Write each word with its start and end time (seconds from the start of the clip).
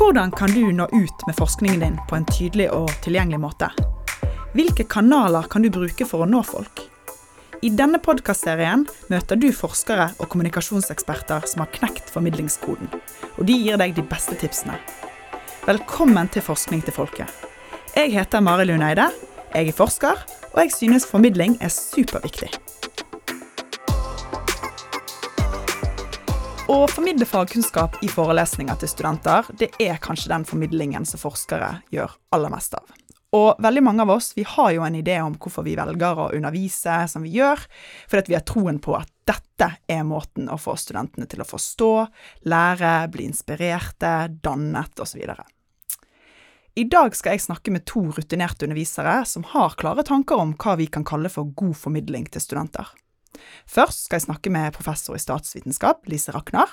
Hvordan 0.00 0.30
kan 0.30 0.48
du 0.50 0.72
nå 0.72 0.86
ut 0.92 1.26
med 1.26 1.36
forskningen 1.36 1.80
din 1.80 1.98
på 2.08 2.16
en 2.16 2.24
tydelig 2.24 2.70
og 2.72 2.88
tilgjengelig 3.04 3.40
måte? 3.42 3.66
Hvilke 4.56 4.86
kanaler 4.88 5.44
kan 5.52 5.60
du 5.60 5.68
bruke 5.68 6.06
for 6.08 6.24
å 6.24 6.28
nå 6.30 6.40
folk? 6.48 6.80
I 7.60 7.68
denne 7.76 8.00
podkastserien 8.00 8.86
møter 9.12 9.36
du 9.36 9.50
forskere 9.52 10.06
og 10.16 10.30
kommunikasjonseksperter 10.32 11.44
som 11.52 11.60
har 11.60 11.72
knekt 11.76 12.08
formidlingskoden, 12.14 12.88
og 13.36 13.44
de 13.44 13.58
gir 13.60 13.76
deg 13.76 13.92
de 13.98 14.06
beste 14.08 14.40
tipsene. 14.40 14.80
Velkommen 15.68 16.32
til 16.32 16.48
Forskning 16.48 16.80
til 16.86 16.96
folket. 16.96 17.28
Jeg 17.92 18.16
heter 18.16 18.40
Mari 18.40 18.70
Lund 18.72 18.88
Eide, 18.88 19.10
jeg 19.52 19.68
er 19.68 19.80
forsker, 19.84 20.24
og 20.54 20.62
jeg 20.64 20.78
synes 20.78 21.10
formidling 21.12 21.60
er 21.60 21.76
superviktig. 21.76 22.54
Å 26.70 26.86
formidle 26.86 27.26
fagkunnskap 27.26 27.96
i 28.06 28.08
forelesninger 28.08 28.76
til 28.78 28.90
studenter, 28.92 29.48
det 29.58 29.72
er 29.82 29.96
kanskje 29.98 30.30
den 30.30 30.44
formidlingen 30.46 31.02
som 31.08 31.18
forskere 31.18 31.80
gjør 31.90 32.12
aller 32.36 32.52
mest 32.52 32.76
av. 32.78 32.92
Og 33.34 33.58
veldig 33.58 33.82
mange 33.82 34.04
av 34.04 34.12
oss 34.14 34.28
vi 34.36 34.44
har 34.46 34.70
jo 34.76 34.84
en 34.86 34.98
idé 35.00 35.16
om 35.18 35.34
hvorfor 35.34 35.66
vi 35.66 35.74
velger 35.78 36.20
å 36.22 36.28
undervise 36.36 37.00
som 37.10 37.26
vi 37.26 37.32
gjør, 37.40 37.64
fordi 38.06 38.30
vi 38.30 38.38
har 38.38 38.46
troen 38.46 38.78
på 38.78 38.94
at 39.00 39.10
dette 39.26 39.72
er 39.90 40.06
måten 40.06 40.46
å 40.46 40.60
få 40.62 40.76
studentene 40.78 41.26
til 41.26 41.42
å 41.42 41.48
forstå, 41.50 41.90
lære, 42.54 42.94
bli 43.10 43.26
inspirerte, 43.32 44.14
dannet 44.38 45.02
osv. 45.02 45.26
I 46.78 46.86
dag 46.86 47.18
skal 47.18 47.34
jeg 47.34 47.48
snakke 47.48 47.74
med 47.74 47.82
to 47.90 48.06
rutinerte 48.14 48.70
undervisere 48.70 49.24
som 49.26 49.42
har 49.56 49.74
klare 49.74 50.06
tanker 50.06 50.38
om 50.38 50.54
hva 50.54 50.78
vi 50.78 50.86
kan 50.86 51.02
kalle 51.02 51.34
for 51.34 51.50
god 51.50 51.74
formidling 51.82 52.30
til 52.30 52.46
studenter. 52.46 52.94
Først 53.68 54.06
skal 54.06 54.20
jeg 54.20 54.28
snakke 54.28 54.52
med 54.52 54.74
professor 54.76 55.16
i 55.16 55.22
statsvitenskap, 55.22 56.06
Lise 56.10 56.34
Raknar. 56.34 56.72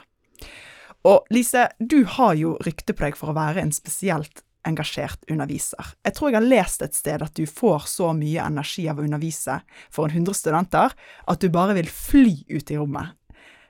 Og 1.08 1.28
Lise, 1.32 1.70
du 1.80 2.04
har 2.18 2.36
jo 2.40 2.58
rykte 2.66 2.96
på 2.96 3.08
deg 3.08 3.18
for 3.20 3.32
å 3.32 3.38
være 3.38 3.64
en 3.64 3.74
spesielt 3.76 4.44
engasjert 4.68 5.22
underviser. 5.32 5.94
Jeg 6.04 6.16
tror 6.18 6.32
jeg 6.32 6.40
har 6.40 6.48
lest 6.48 6.84
et 6.84 6.98
sted 6.98 7.24
at 7.24 7.38
du 7.38 7.46
får 7.48 7.88
så 7.88 8.12
mye 8.18 8.44
energi 8.44 8.88
av 8.92 9.00
å 9.00 9.06
undervise 9.06 9.62
for 9.94 10.10
en 10.10 10.26
100 10.26 10.36
studenter 10.42 10.96
at 11.32 11.44
du 11.44 11.48
bare 11.54 11.78
vil 11.78 11.88
fly 11.92 12.36
ut 12.52 12.74
i 12.74 12.80
rommet. 12.80 13.16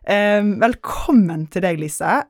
Eh, 0.07 0.41
velkommen 0.63 1.45
til 1.53 1.67
deg, 1.67 1.81
Lise. 1.83 2.23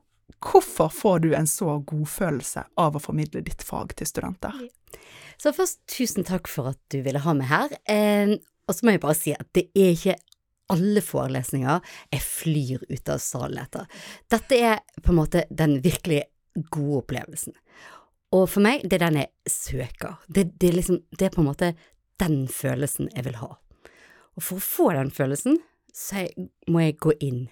Hvorfor 0.44 0.92
får 0.92 1.24
du 1.24 1.30
en 1.34 1.48
så 1.50 1.78
god 1.86 2.08
følelse 2.10 2.66
av 2.78 2.98
å 2.98 3.02
formidle 3.02 3.42
ditt 3.46 3.64
fag 3.64 3.94
til 3.98 4.10
studenter? 4.10 4.54
Så 5.38 5.54
først, 5.54 5.80
tusen 5.90 6.26
takk 6.26 6.50
for 6.50 6.74
at 6.74 6.80
du 6.92 7.00
ville 7.04 7.22
ha 7.22 7.34
meg 7.38 7.50
her. 7.50 7.74
Eh, 7.88 8.36
og 8.68 8.76
så 8.76 8.84
må 8.84 8.94
jeg 8.94 9.02
bare 9.02 9.16
si 9.16 9.32
at 9.32 9.48
det 9.56 9.68
er 9.78 9.94
ikke 9.94 10.18
alle 10.72 11.02
forelesninger 11.04 11.92
jeg 12.12 12.24
flyr 12.24 12.84
ut 12.88 13.12
av 13.12 13.22
salen 13.22 13.62
etter. 13.62 13.86
Dette 14.30 14.58
er 14.58 14.82
på 15.02 15.14
en 15.14 15.20
måte 15.20 15.44
den 15.50 15.78
virkelig 15.84 16.24
gode 16.70 17.02
opplevelsen. 17.02 17.56
Og 18.36 18.44
for 18.52 18.64
meg, 18.64 18.84
det 18.84 18.98
er 18.98 19.06
den 19.06 19.22
jeg 19.22 19.52
søker. 19.52 20.18
Det, 20.28 20.50
det, 20.60 20.70
er 20.70 20.80
liksom, 20.80 21.00
det 21.16 21.28
er 21.28 21.34
på 21.34 21.42
en 21.42 21.48
måte 21.48 21.72
den 22.20 22.42
følelsen 22.52 23.08
jeg 23.14 23.24
vil 23.28 23.38
ha. 23.40 23.54
Og 24.36 24.44
for 24.44 24.58
å 24.58 24.64
få 24.64 24.90
den 24.96 25.12
følelsen, 25.14 25.56
så 25.94 26.26
må 26.70 26.84
jeg 26.84 26.98
gå 27.00 27.14
inn 27.24 27.46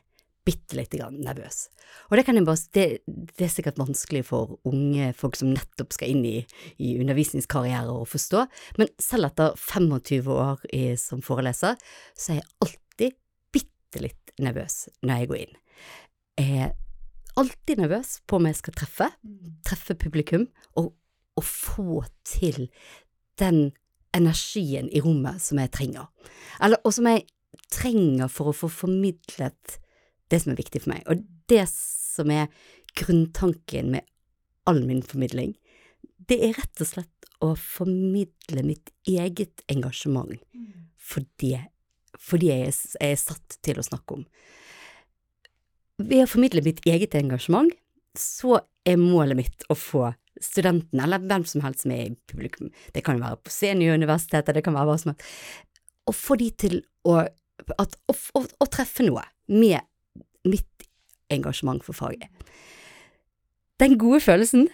bitte 0.47 0.77
lite 0.79 1.01
grann 1.01 1.17
nervøs. 1.27 1.65
Og 2.07 2.19
det, 2.19 2.23
kan 2.27 2.39
jeg 2.39 2.47
bare, 2.47 2.69
det, 2.77 2.85
det, 3.09 3.49
er 3.49 3.51
sikkert 3.51 3.81
vanskelig 3.81 4.23
for 4.29 4.61
unge 4.69 5.11
folk 5.19 5.35
som 5.39 5.51
nettopp 5.51 5.97
skal 5.97 6.13
inn 6.13 6.23
i, 6.29 6.37
i 6.79 6.95
undervisningskarrierer 7.01 7.91
å 7.91 8.07
forstå, 8.07 8.45
men 8.79 8.93
selv 9.03 9.33
etter 9.33 9.59
25 9.59 10.31
år 10.37 10.63
i, 10.71 10.85
som 11.01 11.25
foreleser, 11.25 11.75
så 12.15 12.37
er 12.37 12.43
jeg 12.45 12.51
alltid 12.63 12.86
bitte 13.87 14.03
litt 14.03 14.35
nervøs 14.43 14.89
når 15.03 15.23
jeg 15.23 15.31
går 15.31 15.41
inn. 15.45 15.57
Jeg 16.37 16.61
er 16.67 16.75
alltid 17.37 17.81
nervøs 17.81 18.21
på 18.27 18.39
om 18.39 18.49
jeg 18.49 18.59
skal 18.59 18.77
treffe, 18.77 19.09
treffe 19.67 19.97
publikum, 19.99 20.47
og, 20.77 20.93
og 21.37 21.45
få 21.45 22.03
til 22.27 22.69
den 23.41 23.71
energien 24.17 24.89
i 24.89 25.03
rommet 25.05 25.43
som 25.45 25.61
jeg 25.61 25.73
trenger, 25.75 26.09
eller, 26.61 26.81
og 26.85 26.95
som 26.97 27.09
jeg 27.11 27.27
trenger 27.73 28.31
for 28.33 28.51
å 28.51 28.57
få 28.57 28.71
formidlet 28.73 29.79
det 30.31 30.41
som 30.43 30.53
er 30.53 30.61
viktig 30.61 30.83
for 30.83 30.95
meg. 30.95 31.05
Og 31.11 31.23
det 31.51 31.65
som 31.71 32.31
er 32.33 32.49
grunntanken 32.97 33.93
med 33.95 34.07
all 34.67 34.83
min 34.89 35.05
formidling, 35.05 35.55
det 36.27 36.41
er 36.43 36.57
rett 36.57 36.83
og 36.83 36.89
slett 36.89 37.29
å 37.45 37.53
formidle 37.61 38.65
mitt 38.65 38.91
eget 39.07 39.63
engasjement 39.71 40.41
for 40.97 41.27
det, 41.39 41.69
for 42.21 42.41
det 42.43 42.53
jeg 42.53 42.77
er 43.03 43.17
satt 43.21 43.59
til 43.65 43.81
å 43.81 43.87
snakke 43.87 44.19
om. 44.19 44.27
Ved 46.03 46.25
å 46.25 46.31
formidle 46.31 46.65
mitt 46.65 46.83
eget 46.89 47.17
engasjement, 47.17 47.73
så 48.17 48.61
er 48.87 49.01
målet 49.01 49.39
mitt 49.39 49.67
å 49.73 49.77
få 49.77 50.11
studentene, 50.43 51.05
eller 51.07 51.25
hvem 51.25 51.45
som 51.49 51.63
helst 51.65 51.85
som 51.85 51.93
er 51.95 52.11
i 52.11 52.17
publikum, 52.29 52.71
det 52.93 53.03
kan 53.05 53.17
jo 53.17 53.25
være 53.25 53.41
på 53.45 53.53
senioruniversitetet, 53.55 54.57
det 54.57 54.65
kan 54.67 54.77
være 54.77 54.91
hva 54.91 54.97
som 55.01 55.13
helst, 55.13 55.29
å 56.07 56.15
få 56.15 56.37
de 56.39 56.51
til 56.61 56.79
å, 57.09 57.23
at, 57.81 57.97
å, 58.07 58.17
å, 58.39 58.43
å 58.45 58.69
treffe 58.71 59.07
noe 59.07 59.25
med 59.49 59.81
mitt 60.47 60.87
engasjement 61.33 61.83
for 61.85 61.97
faget. 61.97 62.31
Den 63.81 63.97
gode 64.01 64.23
følelsen 64.25 64.69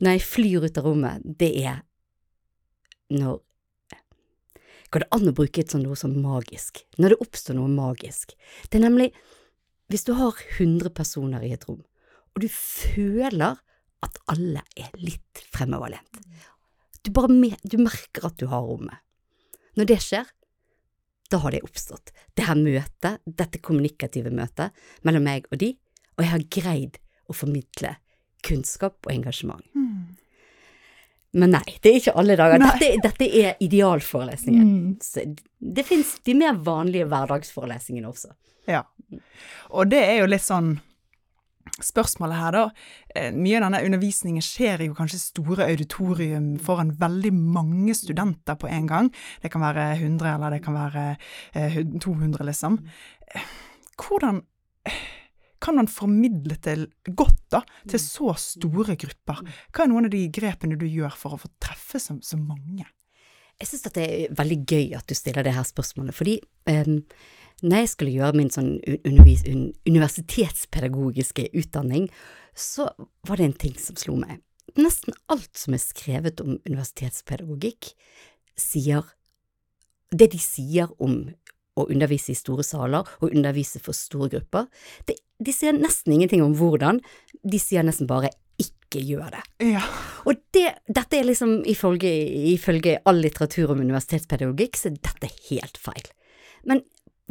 når 0.00 0.16
jeg 0.16 0.26
flyr 0.26 0.66
ut 0.66 0.78
av 0.80 0.86
rommet, 0.86 1.24
det 1.24 1.50
er 1.60 1.82
når 3.12 3.40
Går 4.90 5.04
det 5.04 5.10
an 5.14 5.30
å 5.30 5.34
bruke 5.36 5.62
et 5.62 5.70
sånt 5.70 5.86
ord 5.86 5.98
som 6.00 6.16
magisk? 6.18 6.82
Når 6.98 7.14
det 7.14 7.20
oppstår 7.22 7.56
noe 7.58 7.70
magisk. 7.70 8.34
Det 8.68 8.80
er 8.80 8.86
nemlig 8.88 9.10
hvis 9.90 10.06
du 10.06 10.12
har 10.18 10.38
100 10.58 10.90
personer 10.94 11.42
i 11.46 11.52
et 11.54 11.64
rom, 11.66 11.82
og 12.34 12.42
du 12.42 12.46
føler 12.50 13.58
at 14.06 14.18
alle 14.30 14.62
er 14.78 14.90
litt 14.98 15.42
fremoverlent. 15.54 16.20
Du, 17.02 17.10
bare 17.14 17.56
du 17.62 17.78
merker 17.80 18.28
at 18.28 18.38
du 18.38 18.46
har 18.50 18.66
rommet. 18.66 19.02
Når 19.78 19.88
det 19.90 19.98
skjer, 20.04 20.28
da 21.30 21.40
har 21.42 21.54
det 21.54 21.62
oppstått. 21.66 22.12
Det 22.34 22.46
her 22.46 22.58
møtet, 22.58 23.22
dette 23.24 23.60
kommunikative 23.62 24.32
møtet 24.34 24.74
mellom 25.06 25.26
meg 25.26 25.46
og 25.50 25.60
de, 25.62 25.72
og 26.18 26.24
jeg 26.24 26.32
har 26.34 26.48
greid 26.56 26.98
å 27.30 27.36
formidle 27.36 27.94
kunnskap 28.46 28.98
og 29.06 29.12
engasjement. 29.12 29.64
Mm. 29.74 30.16
Men 31.32 31.54
nei, 31.54 31.78
det 31.82 31.90
er 31.92 31.98
ikke 32.00 32.16
alle 32.18 32.36
dager. 32.38 32.62
Dette, 32.64 32.90
dette, 33.04 33.26
er 33.40 33.58
idealforelesningen. 33.62 34.70
Mm. 34.98 35.34
det 35.78 35.84
fins 35.86 36.16
de 36.26 36.34
mer 36.34 36.58
vanlige 36.66 37.06
hverdagsforelesningene 37.10 38.10
også. 38.10 38.32
Ja, 38.70 38.84
og 39.70 39.90
det 39.90 40.00
er 40.04 40.20
jo 40.20 40.30
litt 40.30 40.44
sånn 40.44 40.74
spørsmålet 41.80 42.36
her, 42.36 42.56
da. 42.56 42.64
Eh, 43.14 43.30
mye 43.34 43.58
av 43.58 43.66
denne 43.66 43.82
undervisningen 43.86 44.44
skjer 44.44 44.82
i 44.82 44.88
jo 44.90 44.96
kanskje 44.98 45.20
store 45.22 45.68
auditorium 45.70 46.52
foran 46.62 46.92
veldig 47.00 47.32
mange 47.36 47.94
studenter 47.96 48.58
på 48.60 48.68
en 48.68 48.88
gang. 48.90 49.10
Det 49.42 49.52
kan 49.52 49.64
være 49.64 49.86
100, 50.00 50.34
eller 50.34 50.56
det 50.56 50.62
kan 50.64 50.76
være 50.76 51.04
200, 51.54 52.40
eh, 52.40 52.48
liksom. 52.50 52.80
Hvordan 54.00 54.42
kan 55.60 55.76
man 55.76 55.88
formidle 55.90 56.56
til 56.64 56.86
godt 57.04 57.42
da, 57.52 57.60
til 57.88 58.00
så 58.02 58.32
store 58.40 58.96
grupper? 59.00 59.42
Hva 59.70 59.84
er 59.84 59.90
noen 59.92 60.08
av 60.08 60.14
de 60.14 60.22
grepene 60.32 60.78
du 60.80 60.86
gjør 60.88 61.14
for 61.16 61.36
å 61.36 61.40
få 61.42 61.48
treffe 61.62 62.00
så, 62.02 62.16
så 62.24 62.36
mange? 62.40 62.86
Jeg 63.60 63.68
syns 63.68 63.84
det 63.92 64.04
er 64.06 64.32
veldig 64.36 64.60
gøy 64.64 64.94
at 64.96 65.04
du 65.10 65.14
stiller 65.16 65.44
det 65.44 65.52
her 65.52 65.66
spørsmålet, 65.68 66.16
fordi 66.16 66.38
um, 66.70 67.02
når 67.60 67.82
jeg 67.82 67.90
skulle 67.92 68.14
gjøre 68.16 68.38
min 68.40 68.52
sånn 68.52 68.70
universitetspedagogiske 69.84 71.50
utdanning, 71.60 72.08
så 72.56 72.88
var 73.28 73.36
det 73.36 73.44
en 73.50 73.60
ting 73.66 73.76
som 73.76 73.96
slo 74.00 74.16
meg. 74.16 74.40
Nesten 74.80 75.12
alt 75.32 75.52
som 75.58 75.74
er 75.76 75.82
skrevet 75.82 76.40
om 76.40 76.56
universitetspedagogikk, 76.68 77.92
sier 78.60 79.02
Det 80.10 80.26
de 80.32 80.38
sier 80.42 80.88
om 80.98 81.30
å 81.80 81.88
undervise 81.90 82.34
i 82.34 82.38
store 82.38 82.64
saler 82.66 83.08
og 83.20 83.32
undervise 83.32 83.80
for 83.82 83.96
store 83.96 84.30
grupper, 84.36 84.68
De, 85.08 85.16
de 85.40 85.54
sier 85.54 85.76
nesten 85.76 86.14
ingenting 86.14 86.44
om 86.44 86.54
hvordan, 86.58 87.00
de 87.42 87.60
sier 87.60 87.86
nesten 87.86 88.08
bare 88.10 88.32
ikke 88.60 89.02
gjør 89.06 89.36
det. 89.36 89.42
Ja. 89.72 89.82
Og 90.28 90.40
det, 90.54 90.66
dette 90.90 91.18
er 91.18 91.28
liksom 91.28 91.60
ifølge, 91.68 92.10
ifølge 92.52 92.98
all 93.08 93.20
litteratur 93.22 93.72
om 93.72 93.82
universitetspedagogikk, 93.82 94.76
så 94.76 94.92
dette 94.94 95.28
er 95.28 95.36
helt 95.50 95.80
feil. 95.80 96.08
Men 96.68 96.82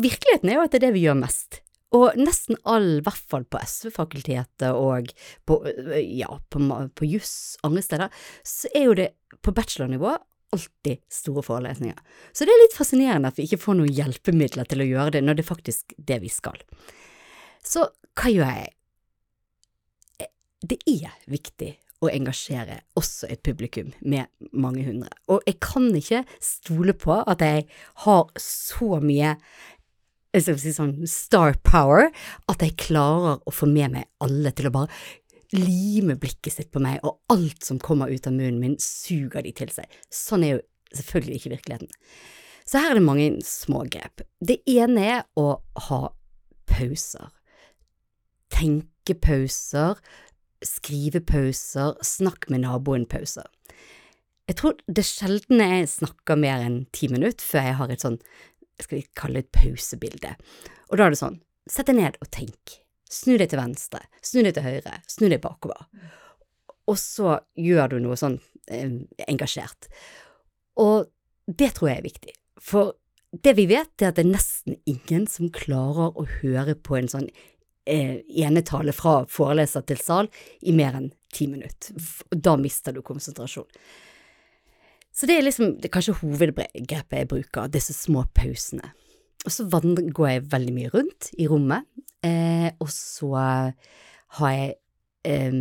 virkeligheten 0.01 0.49
er 0.49 0.59
jo 0.59 0.65
at 0.65 0.73
det 0.73 0.81
er 0.81 0.87
det 0.87 0.95
vi 0.97 1.05
gjør 1.05 1.19
mest. 1.21 1.61
Og 1.97 2.17
nesten 2.21 2.57
all, 2.69 2.99
i 2.99 3.05
hvert 3.05 3.29
fall 3.31 3.45
på 3.49 3.61
SV-fakultetet 3.65 4.69
og 4.77 5.09
på, 5.49 5.57
ja, 6.05 6.29
på, 6.53 6.61
på 6.93 7.09
juss 7.09 7.33
andre 7.65 7.81
steder, 7.85 8.19
så 8.45 8.69
er 8.77 8.85
jo 8.85 8.97
det 8.97 9.09
på 9.45 9.53
bachelornivå 9.57 10.13
alltid 10.55 11.01
store 11.13 11.43
forelesninger. 11.45 11.99
Så 12.33 12.45
det 12.45 12.53
er 12.53 12.63
litt 12.63 12.77
fascinerende 12.77 13.31
at 13.31 13.37
vi 13.39 13.45
ikke 13.47 13.61
får 13.61 13.79
noen 13.79 13.93
hjelpemidler 13.93 14.69
til 14.69 14.83
å 14.83 14.89
gjøre 14.89 15.15
det, 15.17 15.23
når 15.25 15.37
det 15.37 15.45
er 15.45 15.51
faktisk 15.51 15.93
det 15.97 16.19
vi 16.23 16.31
skal. 16.33 16.57
Så 17.65 17.85
hva 18.19 18.33
gjør 18.33 18.51
jeg? 18.59 20.29
Det 20.59 20.79
er 20.91 21.13
viktig 21.31 21.73
å 22.03 22.09
engasjere 22.11 22.81
også 22.99 23.27
et 23.31 23.41
publikum 23.43 23.91
med 23.99 24.27
mange 24.51 24.85
hundre, 24.87 25.11
og 25.31 25.43
jeg 25.47 25.59
kan 25.63 25.89
ikke 25.95 26.23
stole 26.43 26.95
på 26.95 27.17
at 27.19 27.43
jeg 27.43 27.65
har 28.05 28.31
så 28.39 28.99
mye 29.03 29.35
jeg 30.29 30.45
skal 30.45 30.57
si 30.61 30.71
sånn 30.75 30.91
star 31.09 31.55
power, 31.65 32.11
at 32.51 32.61
jeg 32.61 32.77
klarer 32.77 33.39
å 33.49 33.53
få 33.53 33.65
med 33.69 33.95
meg 33.95 34.09
alle 34.21 34.51
til 34.53 34.69
å 34.69 34.73
bare 34.75 34.91
limer 35.55 36.19
blikket 36.21 36.53
sitt 36.53 36.71
på 36.73 36.81
meg, 36.83 36.99
og 37.03 37.19
alt 37.33 37.65
som 37.65 37.81
kommer 37.81 38.11
ut 38.11 38.27
av 38.29 38.35
munnen 38.35 38.59
min, 38.61 38.77
suger 38.81 39.45
de 39.45 39.53
til 39.55 39.71
seg. 39.73 39.89
Sånn 40.13 40.45
er 40.45 40.55
jo 40.55 40.61
selvfølgelig 40.99 41.39
ikke 41.39 41.53
virkeligheten. 41.55 41.91
Så 42.69 42.81
her 42.83 42.93
er 42.93 42.99
det 42.99 43.05
mange 43.07 43.29
små 43.45 43.83
grep. 43.89 44.21
Det 44.45 44.59
ene 44.69 45.05
er 45.15 45.21
å 45.39 45.57
ha 45.89 46.01
pauser. 46.69 47.31
Tenkepauser, 48.53 49.97
skrivepauser, 50.65 51.97
snakk 52.05 52.49
med 52.53 52.65
naboen-pauser. 52.65 53.47
Jeg 54.49 54.57
tror 54.57 54.77
det 54.89 55.03
er 55.03 55.07
sjelden 55.07 55.61
jeg 55.61 55.89
snakker 55.91 56.37
mer 56.41 56.61
enn 56.65 56.83
ti 56.93 57.09
minutter 57.09 57.45
før 57.45 57.67
jeg 57.67 57.77
har 57.81 57.93
et 57.93 58.05
sånn, 58.05 58.17
skal 58.81 58.97
vi 58.99 59.07
kalle 59.17 59.41
det 59.41 59.49
et 59.49 59.57
pausebilde. 59.59 60.35
Og 60.89 60.97
da 60.97 61.05
er 61.05 61.13
det 61.13 61.21
sånn, 61.21 61.41
sett 61.69 61.89
deg 61.89 61.99
ned 61.99 62.17
og 62.21 62.31
tenk. 62.33 62.79
Snu 63.09 63.37
deg 63.41 63.49
til 63.49 63.59
venstre, 63.61 64.03
snu 64.21 64.43
deg 64.45 64.53
til 64.57 64.65
høyre, 64.65 64.99
snu 65.09 65.27
deg 65.31 65.41
bakover. 65.41 65.87
Og 66.89 66.97
så 66.97 67.39
gjør 67.57 67.93
du 67.93 67.99
noe 68.03 68.17
sånn 68.19 68.37
eh, 68.69 68.99
engasjert. 69.27 69.89
Og 70.81 71.09
det 71.49 71.73
tror 71.77 71.91
jeg 71.91 72.01
er 72.01 72.07
viktig. 72.07 72.35
For 72.61 72.93
det 73.31 73.55
vi 73.57 73.67
vet, 73.69 73.93
er 74.01 74.11
at 74.11 74.17
det 74.17 74.25
er 74.25 74.33
nesten 74.33 74.77
ingen 74.89 75.25
som 75.29 75.51
klarer 75.53 76.15
å 76.17 76.25
høre 76.39 76.75
på 76.77 76.97
en 76.97 77.09
sånn 77.11 77.27
eh, 77.89 78.21
enetale 78.45 78.93
fra 78.95 79.23
foreleser 79.29 79.85
til 79.89 80.01
sal 80.01 80.29
i 80.61 80.73
mer 80.75 80.97
enn 80.97 81.11
ti 81.33 81.49
minutter. 81.49 81.97
Da 82.33 82.55
mister 82.57 82.95
du 82.95 83.03
konsentrasjon. 83.05 83.69
Så 85.13 85.27
det 85.29 85.37
er 85.37 85.45
liksom 85.45 85.75
det 85.81 85.89
er 85.89 85.93
kanskje 85.93 86.17
hovedgrepet 86.21 87.21
jeg 87.21 87.29
bruker, 87.29 87.69
disse 87.73 87.93
små 87.97 88.23
pausene. 88.37 88.93
Og 89.47 89.53
så 89.55 89.65
går 89.69 90.27
jeg 90.27 90.47
veldig 90.51 90.75
mye 90.75 90.91
rundt 90.93 91.29
i 91.39 91.47
rommet, 91.47 91.87
eh, 92.27 92.69
og 92.83 92.89
så 92.91 93.29
har 93.39 94.51
jeg 94.51 94.73
eh, 95.23 95.59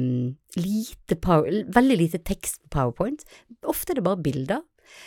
lite 0.58 1.18
power, 1.22 1.62
veldig 1.74 1.98
lite 2.00 2.22
tekst 2.26 2.58
på 2.64 2.72
powerpoint. 2.74 3.22
Ofte 3.70 3.94
er 3.94 4.00
det 4.00 4.08
bare 4.08 4.22
bilder. 4.24 4.64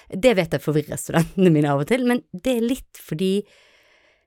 Det 0.07 0.35
vet 0.37 0.53
jeg 0.55 0.63
forvirrer 0.63 0.99
studentene 0.99 1.51
mine 1.53 1.73
av 1.73 1.83
og 1.83 1.89
til, 1.91 2.05
men 2.07 2.23
det 2.31 2.55
er 2.55 2.69
litt 2.69 3.01
fordi 3.01 3.33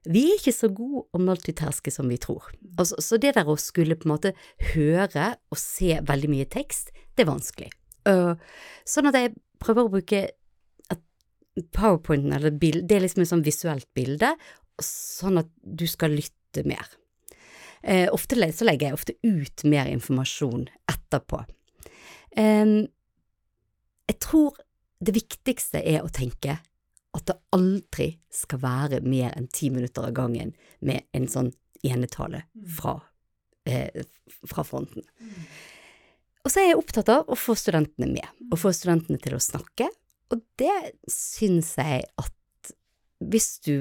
vi 0.04 0.26
er 0.28 0.36
ikke 0.36 0.52
så 0.52 0.68
gode 0.68 1.06
å 1.16 1.20
multitaske 1.22 1.92
som 1.94 2.10
vi 2.12 2.18
tror. 2.20 2.50
Altså, 2.76 2.98
så 3.00 3.16
det 3.20 3.34
der 3.38 3.48
å 3.48 3.56
skulle 3.60 3.96
på 3.96 4.04
en 4.08 4.12
måte 4.12 4.34
høre 4.74 5.30
og 5.48 5.60
se 5.60 5.96
veldig 6.04 6.30
mye 6.32 6.48
tekst, 6.52 6.92
det 7.16 7.24
er 7.24 7.30
vanskelig. 7.30 7.70
Uh, 8.04 8.36
sånn 8.84 9.08
at 9.08 9.16
jeg 9.16 9.32
prøver 9.62 9.86
å 9.86 9.94
bruke 9.94 10.26
powerpointen, 11.74 12.32
eller 12.34 12.54
bild, 12.58 12.88
det 12.88 12.96
er 12.96 13.04
liksom 13.04 13.24
et 13.24 13.30
sånn 13.30 13.46
visuelt 13.46 13.88
bilde, 13.94 14.32
sånn 14.82 15.38
at 15.42 15.50
du 15.62 15.86
skal 15.90 16.16
lytte 16.16 16.64
mer. 16.66 16.86
Eh, 17.84 18.08
ofte 18.12 18.38
så 18.56 18.66
legger 18.66 18.90
jeg 18.90 18.96
ofte 18.96 19.16
ut 19.22 19.64
mer 19.68 19.90
informasjon 19.92 20.68
etterpå. 20.90 21.44
Eh, 22.36 22.76
jeg 24.08 24.20
tror 24.20 24.56
det 25.04 25.14
viktigste 25.16 25.82
er 25.84 26.04
å 26.04 26.12
tenke 26.12 26.58
at 27.14 27.26
det 27.28 27.36
aldri 27.54 28.08
skal 28.34 28.62
være 28.64 29.02
mer 29.06 29.34
enn 29.36 29.46
ti 29.52 29.70
minutter 29.70 30.08
av 30.08 30.16
gangen 30.16 30.54
med 30.80 31.06
en 31.14 31.28
sånn 31.30 31.52
enetale 31.84 32.44
fra, 32.76 33.00
eh, 33.66 34.02
fra 34.46 34.64
fronten. 34.64 35.04
Og 36.44 36.50
så 36.50 36.60
er 36.60 36.68
jeg 36.68 36.80
opptatt 36.80 37.08
av 37.08 37.28
å 37.28 37.36
få 37.38 37.54
studentene 37.56 38.10
med, 38.10 38.26
og 38.50 38.58
få 38.58 38.72
studentene 38.74 39.20
til 39.22 39.36
å 39.36 39.40
snakke, 39.40 39.88
og 40.34 40.42
det 40.60 40.94
syns 41.10 41.74
jeg 41.78 42.02
at 42.20 42.72
hvis 43.24 43.58
du 43.64 43.74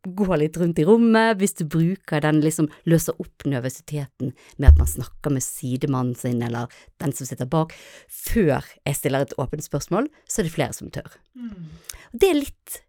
går 0.00 0.38
litt 0.40 0.56
rundt 0.56 0.78
i 0.80 0.84
rommet, 0.88 1.36
hvis 1.38 1.58
du 1.58 1.66
bruker 1.68 2.22
den, 2.24 2.40
liksom 2.40 2.70
løser 2.88 3.18
opp 3.20 3.44
nervøsiteten 3.48 4.32
med 4.56 4.68
at 4.70 4.78
man 4.80 4.88
snakker 4.88 5.32
med 5.34 5.44
sidemannen 5.44 6.16
sin 6.16 6.40
eller 6.44 6.72
den 7.02 7.12
som 7.16 7.28
sitter 7.28 7.48
bak, 7.50 7.74
før 8.08 8.64
jeg 8.86 8.96
stiller 8.96 9.26
et 9.26 9.36
åpent 9.40 9.64
spørsmål, 9.64 10.08
så 10.24 10.40
er 10.40 10.48
det 10.48 10.54
flere 10.54 10.76
som 10.76 10.92
tør. 10.92 11.18
Mm. 11.36 11.68
Det 12.16 12.30
er 12.30 12.40
litt 12.40 12.80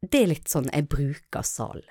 det 0.00 0.22
er 0.22 0.30
litt 0.30 0.48
sånn 0.48 0.70
jeg 0.72 0.88
bruker 0.88 1.44
salen. 1.44 1.84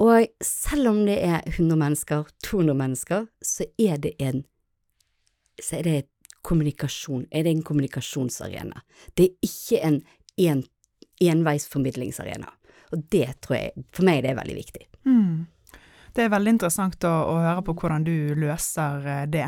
Og 0.00 0.28
selv 0.44 0.92
om 0.92 1.02
det 1.08 1.16
er 1.24 1.40
100 1.48 1.76
mennesker, 1.80 2.28
200 2.44 2.76
mennesker, 2.76 3.26
så 3.44 3.66
er 3.80 4.00
det 4.00 4.14
en 4.20 4.44
så 5.60 5.80
er 5.80 5.84
det 5.84 5.96
kommunikasjon, 6.46 7.26
er 7.30 7.44
det 7.44 7.54
en 7.54 7.64
kommunikasjonsarena. 7.66 8.82
Det 9.14 9.28
er 9.28 9.48
ikke 9.48 9.80
en, 9.86 10.00
en 10.40 10.64
enveisformidlingsarena. 11.20 12.50
Og 12.90 13.04
det 13.12 13.28
tror 13.44 13.58
jeg, 13.58 13.86
for 13.94 14.06
meg 14.08 14.24
det 14.24 14.32
er 14.32 14.40
veldig 14.40 14.56
viktig. 14.56 14.86
Mm. 15.06 15.46
Det 16.16 16.24
er 16.24 16.32
veldig 16.32 16.56
interessant 16.56 17.06
å, 17.06 17.12
å, 17.30 17.36
høre 17.44 17.64
på 17.66 17.76
hvordan 17.78 18.06
du 18.06 18.14
løser 18.38 19.06
eh, 19.06 19.26
det. 19.30 19.46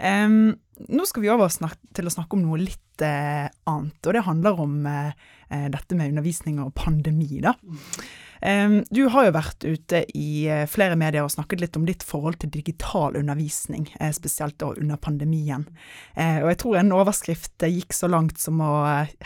Um, 0.00 0.54
nå 0.88 1.06
skal 1.06 1.24
vi 1.24 1.30
over 1.32 1.50
til 1.50 2.08
å 2.08 2.12
snakke 2.12 2.36
om 2.36 2.46
noe 2.46 2.60
litt 2.62 3.04
eh, 3.04 3.46
annet, 3.70 4.00
og 4.06 4.16
det 4.16 4.24
handler 4.26 4.64
om 4.64 4.80
eh, 4.88 5.12
dette 5.50 5.98
med 5.98 6.12
undervisning 6.12 6.60
og 6.62 6.74
pandemi. 6.78 7.40
da. 7.44 7.54
Um, 8.40 8.78
du 8.88 9.02
har 9.12 9.26
jo 9.26 9.32
vært 9.36 9.64
ute 9.68 9.98
i 10.16 10.46
uh, 10.48 10.62
flere 10.64 10.96
medier 10.96 11.26
og 11.26 11.32
snakket 11.34 11.60
litt 11.60 11.74
om 11.76 11.84
ditt 11.84 12.00
forhold 12.06 12.38
til 12.40 12.48
digital 12.54 13.18
undervisning, 13.20 13.84
spesielt 14.16 14.56
da 14.62 14.70
under 14.72 14.96
pandemien. 14.96 15.66
og 16.16 16.48
jeg 16.48 16.58
tror 16.62 16.78
en 16.80 16.94
overskrift 16.96 17.66
gikk 17.68 17.92
så 17.92 18.08
langt 18.08 18.40
som 18.40 18.62
å 18.64 18.70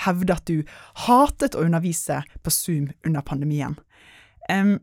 hevde 0.02 0.34
at 0.34 0.50
du 0.50 0.66
hatet 1.06 1.54
å 1.54 1.62
undervise 1.62 2.24
på 2.42 2.50
Zoom 2.50 2.90
under 3.06 3.22
pandemien. 3.22 3.78
Um, 4.50 4.80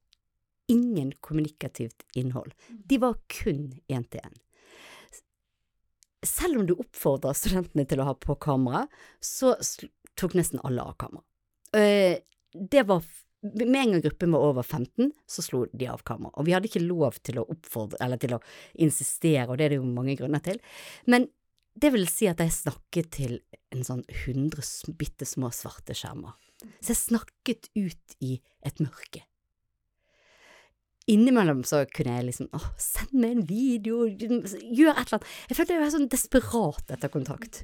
ingen 0.68 1.12
kommunikativt 1.20 2.04
innhold. 2.18 2.54
De 2.68 2.98
var 2.98 3.16
kun 3.26 3.72
én-til-én. 3.88 4.36
Selv 6.26 6.60
om 6.60 6.66
du 6.66 6.74
oppfordrer 6.74 7.36
studentene 7.38 7.86
til 7.88 8.02
å 8.02 8.08
ha 8.10 8.14
på 8.18 8.34
kamera, 8.42 8.84
så 9.22 9.54
tok 10.18 10.34
nesten 10.36 10.60
alle 10.66 10.82
av 10.82 10.98
kamera. 11.00 11.24
Eh, 11.78 12.18
det 12.52 12.84
var 12.88 13.06
med 13.42 13.76
en 13.80 13.92
gang 13.92 14.02
gruppen 14.02 14.34
var 14.34 14.48
over 14.48 14.62
15, 14.62 15.12
så 15.26 15.42
slo 15.42 15.62
de 15.72 15.86
av 15.86 16.02
kamera. 16.02 16.34
Og 16.34 16.48
vi 16.48 16.56
hadde 16.56 16.66
ikke 16.70 16.82
lov 16.82 17.20
til 17.22 17.38
å 17.38 17.46
oppfordre, 17.46 18.00
eller 18.02 18.18
til 18.20 18.34
å 18.34 18.42
insistere, 18.82 19.46
og 19.46 19.58
det 19.58 19.68
er 19.68 19.74
det 19.74 19.78
jo 19.78 19.86
mange 19.86 20.16
grunner 20.18 20.42
til. 20.42 20.58
Men 21.06 21.28
det 21.78 21.92
vil 21.94 22.08
si 22.10 22.26
at 22.26 22.42
jeg 22.42 22.56
snakket 22.56 23.10
til 23.14 23.38
en 23.74 23.86
sånn 23.86 24.02
hundre 24.24 24.64
bitte 24.98 25.28
små 25.28 25.52
svarte 25.54 25.94
skjermer. 25.94 26.34
Så 26.82 26.90
jeg 26.90 27.02
snakket 27.04 27.70
ut 27.78 28.18
i 28.24 28.40
et 28.66 28.82
mørke 28.82 29.22
innimellom 31.10 31.62
så 31.66 31.84
kunne 31.94 32.16
jeg 32.18 32.28
liksom 32.28 32.50
åh, 32.56 32.66
send 32.80 33.14
meg 33.16 33.36
en 33.36 33.46
video, 33.48 34.04
gjør 34.08 34.92
et 34.94 35.06
eller 35.06 35.18
annet. 35.18 35.30
Jeg 35.48 35.58
følte 35.58 35.76
jeg 35.76 35.84
var 35.84 35.94
sånn 35.94 36.10
desperat 36.12 36.92
etter 36.96 37.12
kontakt. 37.12 37.62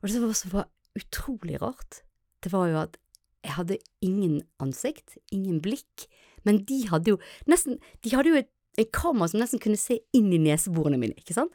Og 0.00 0.08
det 0.08 0.16
som 0.38 0.56
var, 0.56 0.70
utrolig 0.92 1.56
rart, 1.62 2.02
det 2.44 2.50
var 2.52 2.66
jo 2.68 2.80
at 2.82 2.98
jeg 3.42 3.54
hadde 3.56 3.78
ingen 4.04 4.42
ansikt, 4.60 5.16
ingen 5.32 5.62
blikk, 5.64 6.04
men 6.44 6.60
de 6.68 6.82
hadde 6.90 7.14
jo 7.14 7.20
nesten 7.48 7.78
De 8.04 8.12
hadde 8.12 8.28
jo 8.28 8.40
et 8.42 8.50
en 8.80 8.88
kamera 8.92 9.28
som 9.28 9.40
nesten 9.42 9.60
kunne 9.60 9.80
se 9.80 9.98
inn 10.16 10.30
i 10.32 10.40
neseborene 10.40 11.00
mine, 11.00 11.16
ikke 11.20 11.36
sant. 11.36 11.52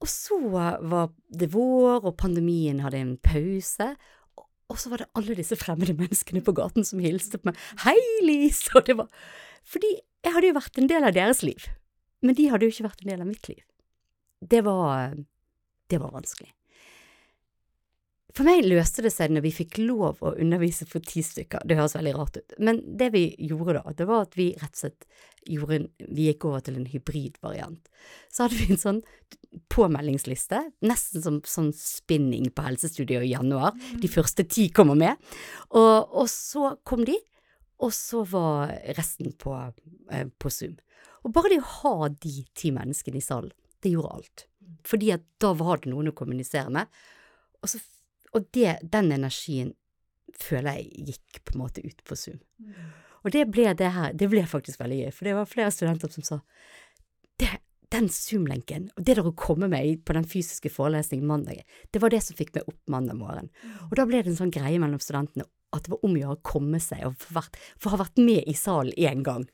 Og 0.00 0.08
så 0.10 0.38
var 0.48 1.10
det 1.32 1.50
vår, 1.54 2.04
og 2.04 2.16
pandemien 2.20 2.82
hadde 2.84 3.00
en 3.00 3.16
pause. 3.24 3.90
Og 4.72 4.80
så 4.80 4.92
var 4.92 5.02
det 5.02 5.10
alle 5.16 5.36
disse 5.38 5.56
fremmede 5.60 5.96
menneskene 5.96 6.42
på 6.44 6.54
gaten 6.56 6.84
som 6.88 7.00
hilste 7.04 7.40
på 7.40 7.50
meg. 7.50 7.60
Hei, 7.84 7.96
Lise! 8.24 8.72
Og 8.76 8.88
det 8.88 8.96
var 8.98 9.10
Fordi 9.66 9.92
jeg 9.96 10.34
hadde 10.34 10.50
jo 10.50 10.58
vært 10.58 10.80
en 10.80 10.90
del 10.90 11.06
av 11.06 11.14
deres 11.16 11.42
liv, 11.46 11.68
men 12.24 12.36
de 12.38 12.50
hadde 12.50 12.66
jo 12.66 12.74
ikke 12.74 12.88
vært 12.88 13.02
en 13.04 13.12
del 13.12 13.24
av 13.24 13.30
mitt 13.30 13.48
liv. 13.50 13.64
Det 14.40 14.62
var 14.66 15.16
Det 15.86 16.00
var 16.02 16.10
vanskelig. 16.10 16.50
For 18.36 18.44
meg 18.44 18.66
løste 18.66 19.04
det 19.04 19.12
seg 19.14 19.30
når 19.32 19.46
vi 19.46 19.52
fikk 19.54 19.78
lov 19.80 20.18
å 20.20 20.34
undervise 20.36 20.84
for 20.88 21.00
ti 21.00 21.22
stykker. 21.24 21.62
Det 21.64 21.76
høres 21.78 21.94
veldig 21.96 22.14
rart 22.16 22.36
ut, 22.36 22.56
men 22.58 22.82
det 22.98 23.08
vi 23.14 23.30
gjorde 23.48 23.78
da, 23.78 23.94
det 23.96 24.06
var 24.10 24.26
at 24.26 24.34
vi 24.36 24.50
rett 24.58 24.74
og 24.74 24.82
slett 24.82 25.06
gjorde 25.46 25.76
en 25.76 25.86
Vi 26.10 26.26
gikk 26.26 26.44
over 26.48 26.64
til 26.66 26.76
en 26.80 26.88
hybridvariant. 26.90 27.88
Så 28.34 28.44
hadde 28.44 28.58
vi 28.58 28.66
en 28.74 28.82
sånn 28.82 29.00
påmeldingsliste, 29.72 30.58
nesten 30.84 31.22
som 31.22 31.38
sånn 31.46 31.70
spinning 31.78 32.50
på 32.50 32.66
helsestudiet 32.66 33.24
i 33.24 33.30
januar. 33.30 33.78
De 34.02 34.10
første 34.10 34.44
ti 34.50 34.66
kommer 34.74 34.98
med. 34.98 35.22
Og, 35.70 36.10
og 36.18 36.26
så 36.28 36.74
kom 36.84 37.06
de, 37.06 37.14
og 37.82 37.92
så 37.92 38.22
var 38.28 38.72
resten 38.96 39.32
på, 39.36 39.54
eh, 40.10 40.28
på 40.38 40.50
Zoom. 40.50 40.76
Og 41.24 41.32
bare 41.34 41.52
det 41.52 41.60
å 41.62 41.72
ha 41.82 42.08
de 42.08 42.36
ti 42.54 42.70
menneskene 42.74 43.20
i 43.20 43.24
salen, 43.24 43.52
det 43.82 43.92
gjorde 43.92 44.14
alt. 44.14 44.46
Fordi 44.86 45.12
at 45.14 45.24
da 45.42 45.52
var 45.58 45.82
det 45.82 45.90
noen 45.92 46.10
å 46.10 46.16
kommunisere 46.16 46.70
med. 46.72 46.86
Og, 47.60 47.68
så, 47.70 47.80
og 48.32 48.46
det, 48.54 48.78
den 48.82 49.10
energien 49.14 49.74
føler 50.36 50.80
jeg 50.80 51.10
gikk 51.12 51.42
på 51.44 51.54
en 51.54 51.62
måte 51.64 51.84
ut 51.84 52.02
på 52.06 52.18
Zoom. 52.18 52.40
Og 53.26 53.32
det 53.34 53.46
ble 53.50 53.72
det 53.74 53.90
her, 53.90 54.12
det 54.14 54.28
ble 54.30 54.44
faktisk 54.46 54.80
veldig 54.80 54.98
gøy, 55.04 55.12
for 55.14 55.28
det 55.28 55.34
var 55.34 55.48
flere 55.50 55.72
studenter 55.74 56.12
som 56.14 56.26
sa 56.26 56.40
det, 57.42 57.48
den 57.94 58.08
Zoom-lenken, 58.12 58.88
og 58.96 59.04
det 59.06 59.16
der 59.18 59.26
å 59.28 59.34
komme 59.38 59.68
med 59.70 60.04
på 60.06 60.14
den 60.16 60.26
fysiske 60.26 60.70
forelesningen 60.72 61.26
mandag, 61.28 61.62
det 61.94 62.02
var 62.02 62.12
det 62.14 62.22
som 62.24 62.38
fikk 62.38 62.54
meg 62.56 62.70
opp 62.70 62.78
mandag 62.90 63.18
morgen. 63.18 63.50
Og 63.88 63.96
da 63.98 64.06
ble 64.08 64.22
det 64.22 64.32
en 64.32 64.40
sånn 64.40 64.54
greie 64.54 64.80
mellom 64.82 65.02
studentene 65.02 65.46
at 65.78 65.86
det 65.86 65.94
var 65.94 66.04
om 66.06 66.16
å 66.16 66.20
gjøre 66.22 66.36
å 66.38 66.44
komme 66.46 66.80
seg 66.82 67.06
og 67.08 67.16
få, 67.22 67.36
vært, 67.38 67.58
få 67.82 67.94
ha 67.94 68.02
vært 68.02 68.20
med 68.20 68.48
i 68.48 68.56
salen 68.56 68.94
én 68.96 69.24
gang. 69.26 69.46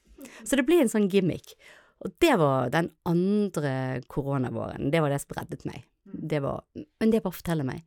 Så 0.42 0.58
det 0.58 0.66
ble 0.66 0.80
en 0.82 0.92
sånn 0.92 1.10
gimmick. 1.12 1.54
Og 2.02 2.14
det 2.22 2.34
var 2.40 2.70
den 2.74 2.90
andre 3.06 4.02
koronavåren, 4.10 4.90
det 4.90 5.02
var 5.02 5.12
det 5.12 5.20
som 5.22 5.36
reddet 5.38 5.66
meg. 5.68 5.84
Det 6.02 6.40
var, 6.42 6.64
men 6.74 7.12
det 7.12 7.22
bare 7.22 7.36
forteller 7.36 7.66
meg, 7.66 7.84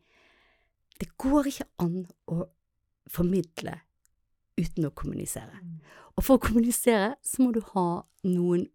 det 0.99 1.09
går 1.19 1.49
ikke 1.51 1.67
an 1.83 2.05
å 2.31 2.45
formidle 3.11 3.75
uten 4.55 4.87
å 4.87 4.93
kommunisere. 4.95 5.59
Og 6.15 6.23
for 6.23 6.37
å 6.37 6.45
kommunisere 6.45 7.15
så 7.25 7.43
må 7.43 7.51
du 7.55 7.61
ha 7.73 8.05
noen 8.27 8.69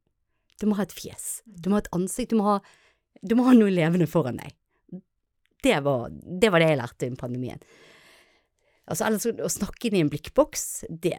Du 0.61 0.67
må 0.69 0.77
ha 0.77 0.85
et 0.85 0.93
fjes. 0.93 1.41
Du 1.49 1.71
må 1.71 1.79
ha 1.79 1.81
et 1.81 1.95
ansikt. 1.97 2.35
Du 2.35 2.37
må 2.37 2.45
ha, 2.45 2.59
du 3.25 3.33
må 3.33 3.47
ha 3.47 3.55
noe 3.57 3.73
levende 3.73 4.05
foran 4.05 4.37
deg. 4.37 4.53
Det 5.65 5.79
var, 5.87 6.13
det 6.13 6.51
var 6.53 6.61
det 6.61 6.67
jeg 6.69 6.79
lærte 6.83 7.09
under 7.09 7.21
pandemien. 7.23 7.63
Altså, 8.91 9.07
ellers 9.07 9.27
å 9.31 9.51
snakke 9.53 9.89
inn 9.89 10.01
i 10.01 10.05
en 10.05 10.11
blikkboks, 10.11 10.85
det, 10.91 11.17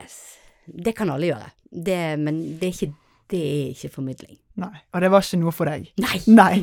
det 0.67 0.95
kan 0.97 1.11
alle 1.13 1.31
gjøre. 1.31 1.51
Det, 1.71 1.99
men 2.19 2.41
det 2.59 2.67
er, 2.67 2.73
ikke, 2.75 3.19
det 3.31 3.43
er 3.47 3.69
ikke 3.71 3.93
formidling. 3.93 4.35
Nei. 4.59 4.73
Og 4.91 5.03
det 5.03 5.11
var 5.13 5.23
ikke 5.23 5.39
noe 5.39 5.55
for 5.55 5.71
deg? 5.71 5.87
Nei. 6.03 6.17
Nei. 6.27 6.55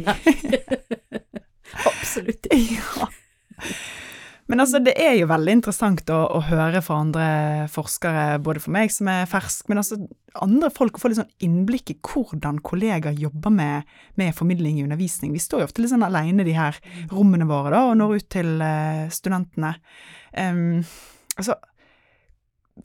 Absolutt 1.93 2.51
ikke. 2.53 2.83
ja. 3.01 3.09
Men 4.49 4.63
altså, 4.63 4.81
det 4.81 4.95
er 4.97 5.13
jo 5.19 5.29
veldig 5.29 5.55
interessant 5.59 6.09
å, 6.09 6.23
å 6.39 6.41
høre 6.49 6.81
fra 6.85 7.03
andre 7.03 7.27
forskere, 7.69 8.39
både 8.45 8.63
for 8.65 8.73
meg 8.73 8.93
som 8.95 9.11
er 9.13 9.29
fersk, 9.29 9.67
men 9.69 9.83
altså 9.83 9.99
andre 10.41 10.71
folk, 10.73 10.97
å 10.97 11.03
få 11.03 11.11
litt 11.13 11.21
sånn 11.21 11.45
innblikk 11.45 11.93
i 11.93 11.99
hvordan 12.01 12.63
kollegaer 12.65 13.19
jobber 13.21 13.53
med, 13.53 13.91
med 14.21 14.37
formidling 14.37 14.79
i 14.81 14.87
undervisning. 14.87 15.35
Vi 15.37 15.43
står 15.43 15.63
jo 15.63 15.69
ofte 15.69 15.85
litt 15.85 15.93
sånn 15.93 16.07
alene 16.07 16.45
i 16.45 16.49
de 16.49 16.57
her 16.57 16.79
rommene 17.13 17.49
våre 17.49 17.75
da, 17.75 17.83
og 17.91 17.99
når 18.01 18.17
ut 18.17 18.29
til 18.33 18.55
uh, 18.63 19.05
studentene. 19.13 19.75
Um, 20.33 20.81
altså, 21.37 21.59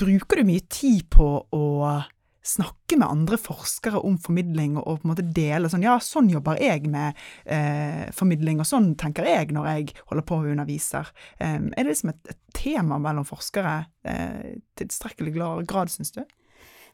bruker 0.03 0.41
du 0.41 0.49
mye 0.49 0.67
tid 0.67 1.07
på 1.13 1.29
å 1.47 1.63
snakke 2.43 2.97
med 2.99 3.07
andre 3.07 3.39
forskere 3.39 4.01
om 4.03 4.17
formidling, 4.21 4.75
og, 4.81 4.99
på 5.01 5.07
en 5.07 5.13
måte 5.13 5.25
dele 5.35 5.71
sånn 5.71 5.85
Ja, 5.85 5.95
sånn 6.03 6.29
jobber 6.31 6.59
jeg 6.61 6.89
med 6.91 7.17
eh, 7.45 8.05
formidling, 8.15 8.59
og 8.59 8.67
sånn 8.67 8.93
tenker 8.99 9.27
jeg 9.27 9.53
når 9.55 9.69
jeg 9.71 9.97
holder 10.11 10.27
på 10.27 10.39
og 10.41 10.51
underviser. 10.53 11.11
Eh, 11.39 11.57
er 11.57 11.81
det 11.81 11.89
liksom 11.89 12.13
et, 12.13 12.33
et 12.35 12.41
tema 12.57 12.99
mellom 13.01 13.27
forskere 13.27 13.77
eh, 14.07 14.55
til 14.75 14.89
tilstrekkelig 14.89 15.35
grad, 15.69 15.93
syns 15.93 16.13
du? 16.15 16.23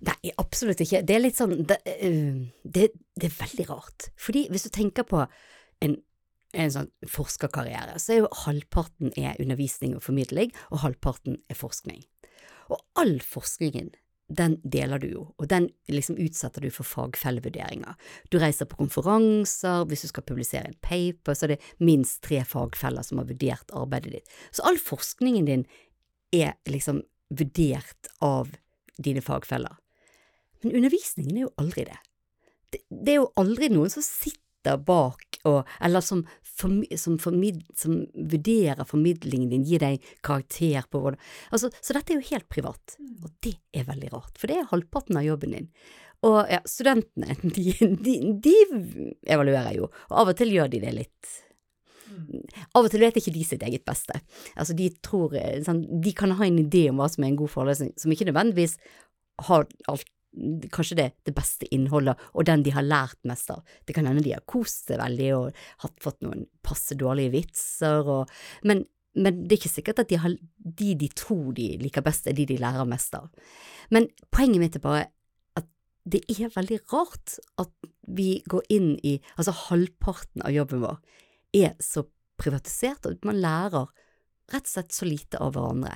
Nei, 0.08 0.32
absolutt 0.40 0.80
ikke. 0.84 1.02
Det 1.04 1.16
er 1.16 1.24
litt 1.24 1.40
sånn 1.40 1.58
Det, 1.68 1.80
øh, 2.06 2.46
det, 2.64 2.92
det 3.20 3.28
er 3.28 3.40
veldig 3.42 3.66
rart. 3.72 4.12
Fordi 4.20 4.46
hvis 4.52 4.68
du 4.68 4.72
tenker 4.76 5.08
på 5.08 5.26
en, 5.84 5.98
en 6.54 6.72
sånn 6.76 6.92
forskerkarriere, 7.10 7.98
så 8.00 8.16
er 8.16 8.22
jo 8.22 8.30
halvparten 8.46 9.12
er 9.20 9.40
undervisning 9.42 9.98
og 9.98 10.06
formidling, 10.06 10.54
og 10.72 10.86
halvparten 10.86 11.42
er 11.52 11.60
forskning. 11.60 12.06
Og 12.70 12.80
all 13.02 13.18
forskningen, 13.26 13.92
den 14.30 14.60
deler 14.62 15.02
du 15.02 15.08
jo, 15.10 15.24
og 15.42 15.48
den 15.50 15.68
liksom 15.90 16.20
utsetter 16.22 16.62
du 16.62 16.70
for 16.74 16.86
fagfellevurderinger. 16.86 17.96
Du 18.30 18.38
reiser 18.42 18.70
på 18.70 18.78
konferanser, 18.78 19.88
hvis 19.90 20.06
du 20.06 20.12
skal 20.12 20.26
publisere 20.28 20.70
en 20.70 20.78
paper, 20.86 21.34
så 21.34 21.48
er 21.48 21.56
det 21.56 21.62
minst 21.82 22.22
tre 22.28 22.44
fagfeller 22.46 23.06
som 23.06 23.22
har 23.22 23.30
vurdert 23.32 23.74
arbeidet 23.74 24.20
ditt. 24.20 24.36
Så 24.54 24.66
all 24.70 24.78
forskningen 24.78 25.50
din 25.50 25.66
er 26.36 26.54
liksom 26.70 27.02
vurdert 27.34 28.12
av 28.26 28.54
dine 29.02 29.24
fagfeller. 29.26 29.80
Men 30.62 30.78
undervisningen 30.78 31.38
er 31.38 31.48
jo 31.48 31.56
aldri 31.62 31.88
det. 31.90 31.98
Det, 32.70 32.84
det 32.90 33.16
er 33.16 33.22
jo 33.24 33.32
aldri 33.40 33.72
noen 33.74 33.90
som 33.90 34.06
sitter 34.06 34.49
bak 34.78 35.40
og, 35.48 35.64
eller 35.82 36.04
som, 36.04 36.26
formi, 36.44 36.90
som, 37.00 37.18
formid, 37.22 37.64
som 37.78 38.04
vurderer 38.14 38.88
formidlingen 38.88 39.50
din, 39.54 39.66
gir 39.68 39.84
deg 39.84 40.06
karakter 40.26 40.88
på 40.92 41.02
hvordan 41.04 41.20
altså, 41.56 41.72
Så 41.82 41.96
dette 41.96 42.14
er 42.14 42.20
jo 42.20 42.30
helt 42.32 42.50
privat, 42.52 42.98
og 43.24 43.32
det 43.46 43.56
er 43.74 43.88
veldig 43.90 44.14
rart, 44.14 44.38
for 44.38 44.52
det 44.52 44.60
er 44.60 44.72
halvparten 44.72 45.20
av 45.20 45.28
jobben 45.28 45.56
din. 45.56 45.70
Og 46.28 46.42
ja, 46.52 46.60
studentene, 46.68 47.38
de, 47.56 47.76
de, 48.04 48.18
de 48.44 48.56
evaluerer 49.24 49.78
jo, 49.80 49.92
og 50.10 50.24
av 50.24 50.34
og 50.34 50.42
til 50.42 50.52
gjør 50.56 50.74
de 50.74 50.84
det 50.84 50.98
litt 50.98 51.38
av 52.74 52.86
og 52.86 52.90
til 52.92 53.04
vet 53.04 53.18
ikke 53.20 53.34
de 53.36 53.44
sitt 53.46 53.64
eget 53.66 53.84
beste. 53.88 54.16
Altså, 54.56 54.76
de 54.78 54.90
tror 55.06 55.36
eh, 55.38 55.60
sånn, 55.66 55.84
De 56.04 56.14
kan 56.18 56.34
ha 56.36 56.48
en 56.48 56.62
idé 56.62 56.88
om 56.92 57.02
hva 57.02 57.10
som 57.12 57.24
er 57.24 57.32
en 57.32 57.40
god 57.40 57.52
forelesning, 57.54 57.94
som 58.00 58.14
ikke 58.14 58.30
nødvendigvis 58.30 58.78
har 59.48 59.68
alt 59.92 60.10
Kanskje 60.70 60.98
det, 61.00 61.08
det 61.26 61.34
beste 61.34 61.68
innholdet, 61.74 62.20
og 62.38 62.46
den 62.46 62.64
de 62.66 62.74
har 62.76 62.86
lært 62.86 63.18
mest 63.28 63.50
av. 63.54 63.64
Det 63.86 63.96
kan 63.98 64.06
hende 64.06 64.24
de 64.26 64.36
har 64.36 64.46
kost 64.50 64.90
seg 64.90 65.02
veldig 65.02 65.30
og 65.38 65.62
hatt 65.84 66.04
fått 66.04 66.22
noen 66.26 66.46
passe 66.66 66.98
dårlige 67.00 67.34
vitser, 67.34 68.06
og, 68.06 68.34
men, 68.70 68.84
men 69.18 69.44
det 69.44 69.56
er 69.56 69.62
ikke 69.62 69.74
sikkert 69.74 70.04
at 70.04 70.12
de, 70.12 70.20
har, 70.22 70.36
de 70.82 70.92
de 71.00 71.10
tror 71.18 71.50
de 71.58 71.72
liker 71.82 72.06
best, 72.06 72.30
er 72.30 72.38
de 72.38 72.46
de 72.50 72.60
lærer 72.62 72.90
mest 72.90 73.18
av. 73.18 73.32
Men 73.90 74.10
poenget 74.30 74.62
mitt 74.62 74.78
er 74.78 74.86
bare 74.86 75.08
at 75.60 75.68
det 76.10 76.22
er 76.36 76.54
veldig 76.54 76.82
rart 76.94 77.40
at 77.62 77.74
vi 78.10 78.40
går 78.50 78.70
inn 78.74 78.94
i 79.06 79.20
Altså 79.36 79.54
halvparten 79.68 80.42
av 80.42 80.54
jobben 80.54 80.82
vår 80.82 80.98
er 81.58 81.76
så 81.82 82.06
privatisert, 82.40 83.06
og 83.06 83.26
man 83.26 83.42
lærer 83.42 83.90
rett 84.54 84.66
og 84.66 84.72
slett 84.72 84.96
så 84.96 85.08
lite 85.08 85.42
av 85.42 85.54
hverandre. 85.56 85.96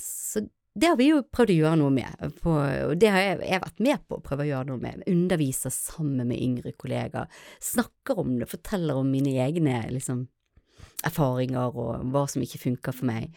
Så 0.00 0.44
det 0.76 0.90
har 0.90 0.96
vi 0.98 1.08
jo 1.08 1.22
prøvd 1.32 1.54
å 1.54 1.56
gjøre 1.56 1.80
noe 1.80 1.92
med, 1.94 2.24
på, 2.42 2.52
og 2.52 2.94
det 3.00 3.08
har 3.12 3.22
jeg, 3.22 3.36
jeg 3.48 3.62
vært 3.62 3.82
med 3.86 4.02
på 4.04 4.18
å 4.18 4.24
prøve 4.24 4.44
å 4.44 4.48
gjøre 4.50 4.68
noe 4.68 4.82
med. 4.82 5.04
Underviser 5.08 5.72
sammen 5.72 6.28
med 6.28 6.36
yngre 6.36 6.74
kollegaer, 6.76 7.30
snakker 7.64 8.20
om 8.20 8.34
det, 8.40 8.50
forteller 8.50 9.00
om 9.00 9.08
mine 9.08 9.32
egne 9.40 9.78
liksom, 9.94 10.26
erfaringer 11.06 11.72
og 11.72 12.04
hva 12.12 12.26
som 12.28 12.44
ikke 12.44 12.60
funker 12.66 12.96
for 12.96 13.08
meg. 13.08 13.32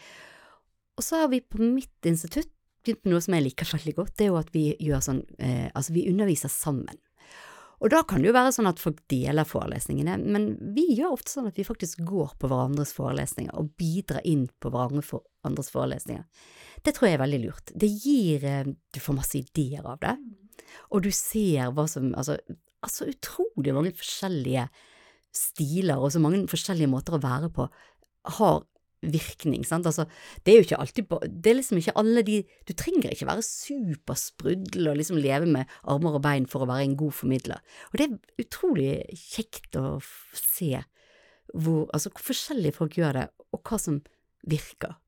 Og 1.00 1.06
så 1.06 1.22
har 1.22 1.32
vi 1.32 1.40
på 1.40 1.62
mitt 1.64 2.10
institutt 2.10 2.52
begynt 2.84 3.06
med 3.06 3.14
noe 3.14 3.24
som 3.24 3.36
jeg 3.36 3.46
liker 3.46 3.72
veldig 3.72 3.96
godt, 3.96 4.16
det 4.20 4.26
er 4.26 4.34
jo 4.34 4.40
at 4.40 4.52
vi 4.56 4.66
gjør 4.84 5.04
sånn, 5.04 5.24
eh, 5.40 5.68
altså 5.72 5.96
vi 5.96 6.08
underviser 6.12 6.52
sammen. 6.52 7.00
Og 7.80 7.92
da 7.94 8.02
kan 8.08 8.20
det 8.20 8.28
jo 8.30 8.36
være 8.36 8.52
sånn 8.52 8.68
at 8.68 8.82
folk 8.82 9.00
deler 9.12 9.48
forelesningene, 9.48 10.18
men 10.20 10.50
vi 10.76 10.86
gjør 10.98 11.16
ofte 11.16 11.32
sånn 11.32 11.48
at 11.48 11.60
vi 11.60 11.68
faktisk 11.68 12.02
går 12.08 12.34
på 12.40 12.50
hverandres 12.52 12.92
forelesninger 12.96 13.56
og 13.56 13.72
bidrar 13.80 14.26
inn 14.28 14.48
på 14.60 14.72
hverandres 14.74 15.72
forelesninger. 15.72 16.26
Det 16.84 16.96
tror 16.96 17.08
jeg 17.08 17.18
er 17.18 17.24
veldig 17.24 17.42
lurt. 17.46 17.72
Det 17.76 17.88
gir 17.88 18.46
eh, 18.48 18.68
Du 18.68 19.00
får 19.04 19.16
masse 19.16 19.40
ideer 19.40 19.88
av 19.88 20.00
det, 20.04 20.16
og 20.92 21.04
du 21.06 21.12
ser 21.16 21.72
hva 21.76 21.88
som 21.88 22.12
Altså, 22.20 22.38
altså 22.84 23.08
utrolig 23.10 23.74
mange 23.76 23.96
forskjellige 23.96 24.68
stiler 25.36 26.02
og 26.02 26.12
så 26.12 26.22
mange 26.22 26.42
forskjellige 26.50 26.90
måter 26.90 27.16
å 27.16 27.24
være 27.24 27.52
på 27.54 27.68
har 28.40 28.64
virkning, 29.02 29.64
sant. 29.68 29.88
Altså, 29.88 30.06
det 30.44 30.52
er 30.52 30.58
jo 30.60 30.66
ikke 30.68 30.80
alltid 30.84 31.14
Det 31.32 31.52
er 31.52 31.58
liksom 31.60 31.80
ikke 31.80 31.96
alle 32.00 32.24
de 32.28 32.38
Du 32.68 32.74
trenger 32.76 33.14
ikke 33.14 33.30
være 33.30 33.46
supersprudel 33.46 34.90
og 34.92 34.98
liksom 35.00 35.20
leve 35.22 35.48
med 35.48 35.70
armer 35.84 36.20
og 36.20 36.24
bein 36.26 36.48
for 36.50 36.64
å 36.64 36.70
være 36.70 36.88
en 36.90 36.98
god 37.00 37.16
formidler. 37.16 37.62
Og 37.92 38.00
det 38.00 38.08
er 38.08 38.44
utrolig 38.44 38.92
kjekt 39.16 39.80
å 39.80 40.00
se 40.36 40.80
hvor 41.54 41.88
Altså 41.96 42.12
hvor 42.14 42.28
forskjellige 42.28 42.78
folk 42.78 42.98
gjør 43.00 43.16
det, 43.18 43.28
og 43.56 43.64
hva 43.66 43.80
som 43.82 44.02
virker. 44.46 45.00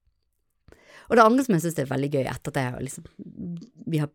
Og 1.10 1.17
det 1.17 1.25
andre 1.25 1.43
som 1.45 1.55
jeg 1.55 1.65
synes 1.65 1.79
er 1.83 1.91
veldig 1.91 2.10
gøy, 2.15 2.25
etter 2.31 2.53
at 2.53 2.62
jeg 2.62 2.88
liksom 2.88 3.05
Vi 3.91 4.01
har 4.01 4.10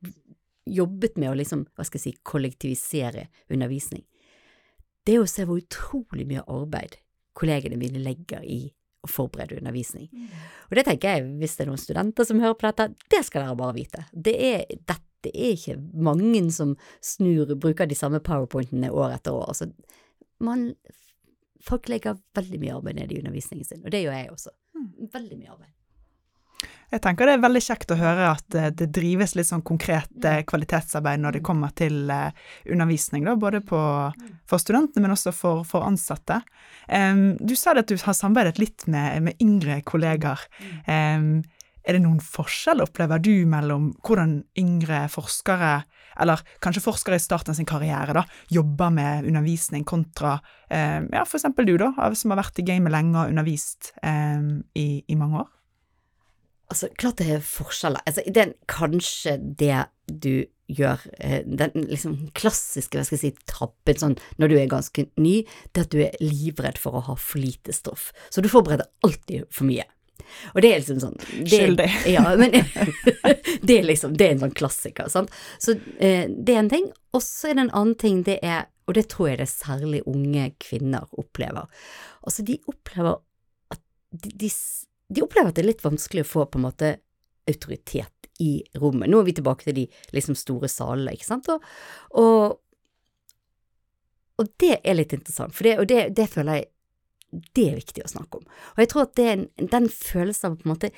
jobbet 0.67 1.19
med 1.21 1.31
å 1.31 1.37
liksom, 1.39 1.69
hva 1.77 1.85
skal 1.87 2.01
jeg 2.01 2.17
si, 2.17 2.23
kollektivisere 2.27 3.29
undervisning, 3.55 4.03
det 5.07 5.15
er 5.15 5.23
å 5.23 5.29
se 5.31 5.45
hvor 5.47 5.61
utrolig 5.61 6.25
mye 6.27 6.43
arbeid 6.51 6.97
kollegene 7.37 7.79
mine 7.79 8.01
legger 8.03 8.43
i 8.43 8.61
å 9.07 9.11
forberede 9.11 9.59
undervisning. 9.61 10.09
Og 10.69 10.79
det 10.79 10.87
tenker 10.89 11.17
jeg, 11.17 11.27
hvis 11.41 11.57
det 11.57 11.65
er 11.65 11.71
noen 11.71 11.83
studenter 11.83 12.29
som 12.29 12.43
hører 12.43 12.59
på 12.59 12.69
dette, 12.69 12.89
det 13.13 13.23
skal 13.27 13.47
dere 13.47 13.59
bare 13.59 13.77
vite. 13.77 14.05
Det 14.13 14.35
er, 14.51 14.67
dette 14.77 15.33
er 15.33 15.55
ikke 15.55 15.79
mange 16.07 16.45
som 16.55 16.77
snur, 17.05 17.55
bruker 17.55 17.89
de 17.89 17.99
samme 17.99 18.21
powerpointene 18.25 18.93
år 18.93 19.17
etter 19.17 19.37
år. 19.37 19.49
Altså, 19.55 19.71
man, 20.45 20.69
folk 21.65 21.89
legger 21.93 22.21
veldig 22.37 22.63
mye 22.63 22.77
arbeid 22.77 23.01
ned 23.01 23.15
i 23.15 23.23
undervisningen 23.23 23.67
sin, 23.67 23.85
og 23.85 23.95
det 23.95 24.05
gjør 24.05 24.19
jeg 24.19 24.33
også. 24.35 24.55
Veldig 25.17 25.41
mye 25.41 25.55
arbeid. 25.55 25.76
Jeg 26.93 27.03
tenker 27.03 27.27
det 27.27 27.35
er 27.37 27.43
veldig 27.43 27.63
kjekt 27.65 27.91
å 27.91 27.99
høre 27.99 28.29
at 28.37 28.57
eh, 28.57 28.69
det 28.75 28.89
drives 28.95 29.35
litt 29.37 29.49
sånn 29.49 29.65
konkret 29.67 30.25
eh, 30.25 30.45
kvalitetsarbeid 30.47 31.23
når 31.23 31.39
det 31.39 31.43
kommer 31.47 31.73
til 31.77 32.07
uh, 32.13 32.31
undervisning, 32.71 33.27
da, 33.27 33.35
både 33.39 33.61
på, 33.67 33.81
for 34.47 34.63
studentene, 34.63 35.03
men 35.03 35.17
også 35.17 35.35
for, 35.35 35.65
for 35.67 35.87
ansatte. 35.87 36.39
Um, 36.87 37.35
du 37.43 37.57
sa 37.59 37.75
at 37.75 37.91
du 37.91 37.99
har 37.99 38.15
samarbeidet 38.15 38.61
litt 38.63 38.87
med, 38.91 39.27
med 39.27 39.43
yngre 39.43 39.81
kollegaer. 39.87 40.47
Um, 40.87 41.43
er 41.87 41.99
det 41.99 42.03
noen 42.03 42.23
forskjell, 42.23 42.81
opplever 42.83 43.21
du, 43.23 43.35
mellom 43.51 43.91
hvordan 44.07 44.39
yngre 44.59 45.05
forskere, 45.11 45.75
eller 46.23 46.43
kanskje 46.63 46.85
forskere 46.87 47.19
i 47.19 47.23
starten 47.23 47.53
av 47.53 47.59
sin 47.59 47.69
karriere, 47.69 48.15
da, 48.15 48.25
jobber 48.55 48.95
med 48.95 49.27
undervisning 49.27 49.85
kontra 49.87 50.39
um, 50.39 51.11
ja, 51.11 51.27
eksempel 51.27 51.67
du, 51.67 51.77
da, 51.83 51.93
som 52.15 52.35
har 52.35 52.45
vært 52.45 52.63
i 52.63 52.67
gamet 52.67 52.95
lenge 52.95 53.27
og 53.27 53.35
undervist 53.35 53.93
i, 54.07 54.89
i 55.03 55.19
mange 55.19 55.43
år? 55.43 55.53
Altså, 56.67 56.91
klart 56.99 57.21
det 57.21 57.31
er 57.31 57.45
forskjeller. 57.47 58.03
Altså, 58.07 58.25
det 58.27 58.43
er 58.43 58.55
kanskje 58.71 59.37
det 59.59 59.85
du 60.11 60.47
gjør, 60.67 60.99
eh, 61.19 61.43
den 61.47 61.71
liksom 61.75 62.17
klassiske, 62.35 62.99
hva 62.99 63.05
skal 63.07 63.19
jeg 63.19 63.23
si, 63.23 63.45
trappen 63.47 63.99
sånn 64.01 64.17
når 64.41 64.51
du 64.51 64.57
er 64.59 64.71
ganske 64.71 65.07
ny, 65.15 65.37
det 65.75 65.87
at 65.87 65.93
du 65.95 66.01
er 66.03 66.17
livredd 66.23 66.81
for 66.83 66.99
å 66.99 67.05
ha 67.07 67.15
for 67.21 67.43
lite 67.43 67.75
stoff. 67.77 68.11
Så 68.31 68.43
du 68.43 68.51
forbereder 68.51 68.89
alltid 69.07 69.47
for 69.51 69.69
mye. 69.69 69.87
Og 70.55 70.63
det 70.65 70.71
er 70.73 70.81
liksom 70.81 70.99
sånn 71.03 71.19
Skyldig. 71.47 71.87
Ja, 72.17 72.25
men 72.39 72.55
det 73.67 73.77
er 73.79 73.87
liksom, 73.87 74.17
det 74.19 74.27
er 74.27 74.35
en 74.35 74.43
sånn 74.47 74.57
klassiker, 74.59 75.11
sant. 75.13 75.31
Så 75.63 75.77
eh, 76.03 76.27
det 76.27 76.57
er 76.57 76.65
en 76.65 76.73
ting. 76.73 76.91
Og 77.15 77.23
så 77.25 77.53
er 77.53 77.59
det 77.59 77.67
en 77.69 77.77
annen 77.83 77.99
ting, 78.01 78.25
det 78.27 78.41
er, 78.43 78.67
og 78.87 78.99
det 78.99 79.07
tror 79.13 79.31
jeg 79.31 79.41
det 79.43 79.51
særlig 79.53 80.03
unge 80.11 80.51
kvinner 80.63 81.07
opplever. 81.15 81.71
Altså, 82.27 82.45
de 82.47 82.59
opplever 82.67 83.21
at 83.75 83.83
de, 84.11 84.35
de 84.43 84.51
de 85.09 85.23
opplever 85.23 85.53
at 85.53 85.59
det 85.59 85.65
er 85.65 85.71
litt 85.71 85.85
vanskelig 85.85 86.25
å 86.25 86.29
få 86.29 86.47
på 86.51 86.61
en 86.61 86.67
måte 86.67 86.93
autoritet 87.47 88.31
i 88.43 88.65
rommet. 88.81 89.09
Nå 89.11 89.21
er 89.21 89.29
vi 89.29 89.37
tilbake 89.39 89.69
til 89.69 89.77
de 89.79 89.85
liksom 90.17 90.37
store 90.39 90.69
salene, 90.71 91.15
ikke 91.17 91.29
sant, 91.29 91.49
og, 91.53 91.63
og, 92.21 92.57
og 94.37 94.51
det 94.61 94.81
er 94.83 94.99
litt 94.99 95.15
interessant, 95.17 95.55
for 95.57 95.69
det, 95.69 95.77
og 95.81 95.89
det, 95.91 96.09
det, 96.17 96.27
føler 96.33 96.61
jeg 96.61 96.73
det 97.57 97.69
er 97.71 97.79
viktig 97.79 98.05
å 98.05 98.11
snakke 98.11 98.41
om. 98.41 98.51
Og 98.75 98.83
jeg 98.83 98.91
tror 98.93 99.07
at 99.07 99.15
det 99.19 99.31
en, 99.33 99.47
den 99.77 99.89
følelsen 99.93 100.51
av 100.51 100.61
på 100.61 100.69
en 100.69 100.77
måte 100.77 100.93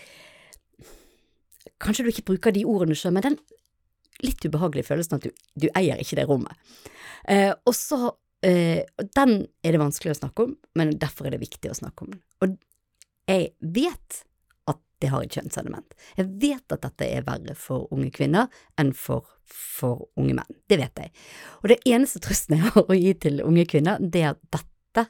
Kanskje 1.79 2.03
du 2.03 2.09
ikke 2.11 2.25
bruker 2.27 2.51
de 2.51 2.65
ordene 2.67 2.97
sjøl, 2.99 3.13
men 3.15 3.23
den 3.23 3.37
litt 4.25 4.43
ubehagelige 4.43 4.89
følelsen 4.89 5.19
at 5.19 5.27
du, 5.29 5.43
du 5.63 5.69
eier 5.79 6.01
ikke 6.03 6.17
det 6.19 6.25
rommet. 6.27 6.57
Eh, 7.31 7.53
og 7.53 7.75
så 7.77 8.17
eh, 8.43 8.83
Den 9.15 9.35
er 9.63 9.77
det 9.77 9.83
vanskelig 9.83 10.17
å 10.17 10.19
snakke 10.19 10.47
om, 10.49 10.57
men 10.79 10.97
derfor 10.99 11.29
er 11.29 11.37
det 11.37 11.45
viktig 11.45 11.71
å 11.71 11.77
snakke 11.79 12.03
om 12.03 12.17
den. 12.17 12.23
Og 12.43 12.57
jeg 13.29 13.53
vet 13.61 14.23
at 14.69 14.81
det 15.03 15.11
har 15.13 15.25
et 15.25 15.37
kjønnselement. 15.39 15.97
Jeg 16.19 16.31
vet 16.43 16.75
at 16.75 16.85
dette 16.85 17.09
er 17.09 17.27
verre 17.27 17.57
for 17.59 17.89
unge 17.95 18.11
kvinner 18.15 18.49
enn 18.81 18.95
for, 18.97 19.29
for 19.45 20.09
unge 20.19 20.37
menn. 20.41 20.59
Det 20.69 20.81
vet 20.81 21.05
jeg. 21.05 21.13
Og 21.63 21.73
det 21.73 21.81
eneste 21.89 22.23
trøsten 22.25 22.59
jeg 22.59 22.73
har 22.73 22.85
å 22.85 22.99
gi 22.99 23.15
til 23.27 23.43
unge 23.45 23.67
kvinner, 23.71 24.01
det 24.01 24.25
er 24.25 24.35
at 24.35 24.43
dette 24.59 25.09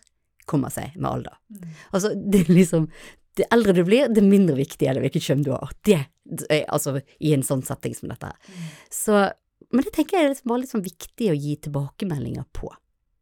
kommer 0.48 0.72
seg 0.72 0.96
med 0.96 1.10
alder. 1.10 1.38
Mm. 1.52 1.72
Altså, 1.92 2.12
det 2.16 2.44
er 2.44 2.54
liksom 2.56 2.88
det 3.38 3.46
eldre 3.54 3.74
du 3.76 3.84
blir, 3.86 4.08
det 4.10 4.24
mindre 4.26 4.56
viktig 4.58 4.88
er 4.88 4.96
det 4.96 5.04
hvilket 5.04 5.28
kjønn 5.28 5.44
du 5.46 5.52
har. 5.54 5.70
Det, 5.86 6.00
altså 6.66 6.96
i 7.22 7.34
en 7.36 7.44
sånn 7.46 7.62
setting 7.66 7.94
som 7.94 8.10
dette. 8.10 8.32
Mm. 8.48 8.64
Så, 8.94 9.20
men 9.70 9.86
det 9.86 9.94
tenker 9.94 10.18
jeg 10.18 10.26
er 10.26 10.32
liksom 10.32 10.50
bare 10.50 10.64
litt 10.64 10.74
sånn 10.74 10.86
viktig 10.86 11.30
å 11.30 11.38
gi 11.38 11.54
tilbakemeldinger 11.68 12.48
på. 12.56 12.72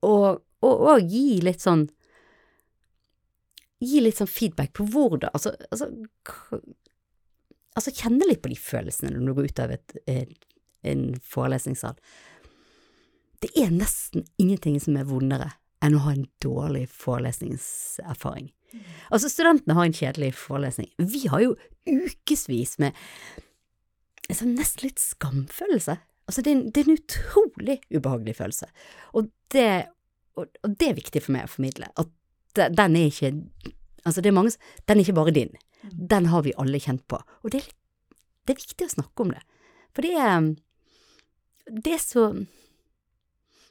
Og, 0.08 0.40
og, 0.64 0.72
og 0.72 1.12
gi 1.12 1.42
litt 1.44 1.64
sånn 1.64 1.84
gi 3.86 4.02
litt 4.02 4.20
sånn 4.20 4.30
feedback 4.30 4.72
på 4.76 4.86
hvordan 4.90 5.30
Altså, 5.32 5.54
altså, 5.70 5.90
altså 7.76 7.94
kjenne 7.94 8.28
litt 8.28 8.42
på 8.44 8.52
de 8.52 8.58
følelsene 8.60 9.12
når 9.14 9.26
du 9.26 9.36
går 9.38 9.50
ut 9.50 9.62
av 9.64 9.76
et, 9.76 9.96
en 10.86 11.06
forelesningssal. 11.22 11.96
Det 13.44 13.52
er 13.58 13.72
nesten 13.74 14.26
ingenting 14.40 14.78
som 14.82 14.96
er 14.98 15.08
vondere 15.08 15.52
enn 15.84 15.96
å 15.98 16.04
ha 16.06 16.14
en 16.16 16.26
dårlig 16.42 16.86
forelesningserfaring. 16.90 18.48
Altså, 19.12 19.30
studentene 19.30 19.76
har 19.76 19.86
en 19.86 19.96
kjedelig 19.96 20.32
forelesning. 20.40 20.88
Vi 20.98 21.26
har 21.30 21.44
jo 21.44 21.54
ukevis 21.86 22.76
med 22.82 22.96
altså, 24.28 24.48
nesten 24.48 24.88
litt 24.88 25.02
skamfølelse. 25.02 25.98
Altså, 26.26 26.42
det 26.42 26.50
er, 26.50 26.56
en, 26.56 26.70
det 26.74 26.82
er 26.82 26.90
en 26.90 26.98
utrolig 26.98 27.78
ubehagelig 27.94 28.36
følelse. 28.40 28.70
Og 29.14 29.30
det, 29.54 29.68
og, 30.34 30.48
og 30.64 30.74
det 30.80 30.90
er 30.90 30.98
viktig 30.98 31.22
for 31.22 31.36
meg 31.36 31.46
å 31.46 31.52
formidle. 31.52 31.92
At 31.94 32.10
den 32.56 32.96
er 32.96 33.10
ikke 33.10 33.32
Altså, 34.06 34.22
det 34.22 34.30
er 34.30 34.36
mange 34.36 34.52
Den 34.86 34.98
er 34.98 35.02
ikke 35.02 35.18
bare 35.18 35.34
din. 35.34 35.56
Mm. 35.82 35.94
Den 36.08 36.26
har 36.30 36.42
vi 36.46 36.54
alle 36.58 36.78
kjent 36.78 37.02
på. 37.10 37.18
Og 37.42 37.50
det, 37.52 37.64
det 38.46 38.54
er 38.54 38.60
viktig 38.60 38.86
å 38.86 38.94
snakke 38.94 39.24
om 39.24 39.32
det. 39.34 39.42
For 39.94 40.06
det 40.06 40.14
er 40.14 40.52
Det 41.66 41.96
er 41.96 42.02
så 42.02 42.28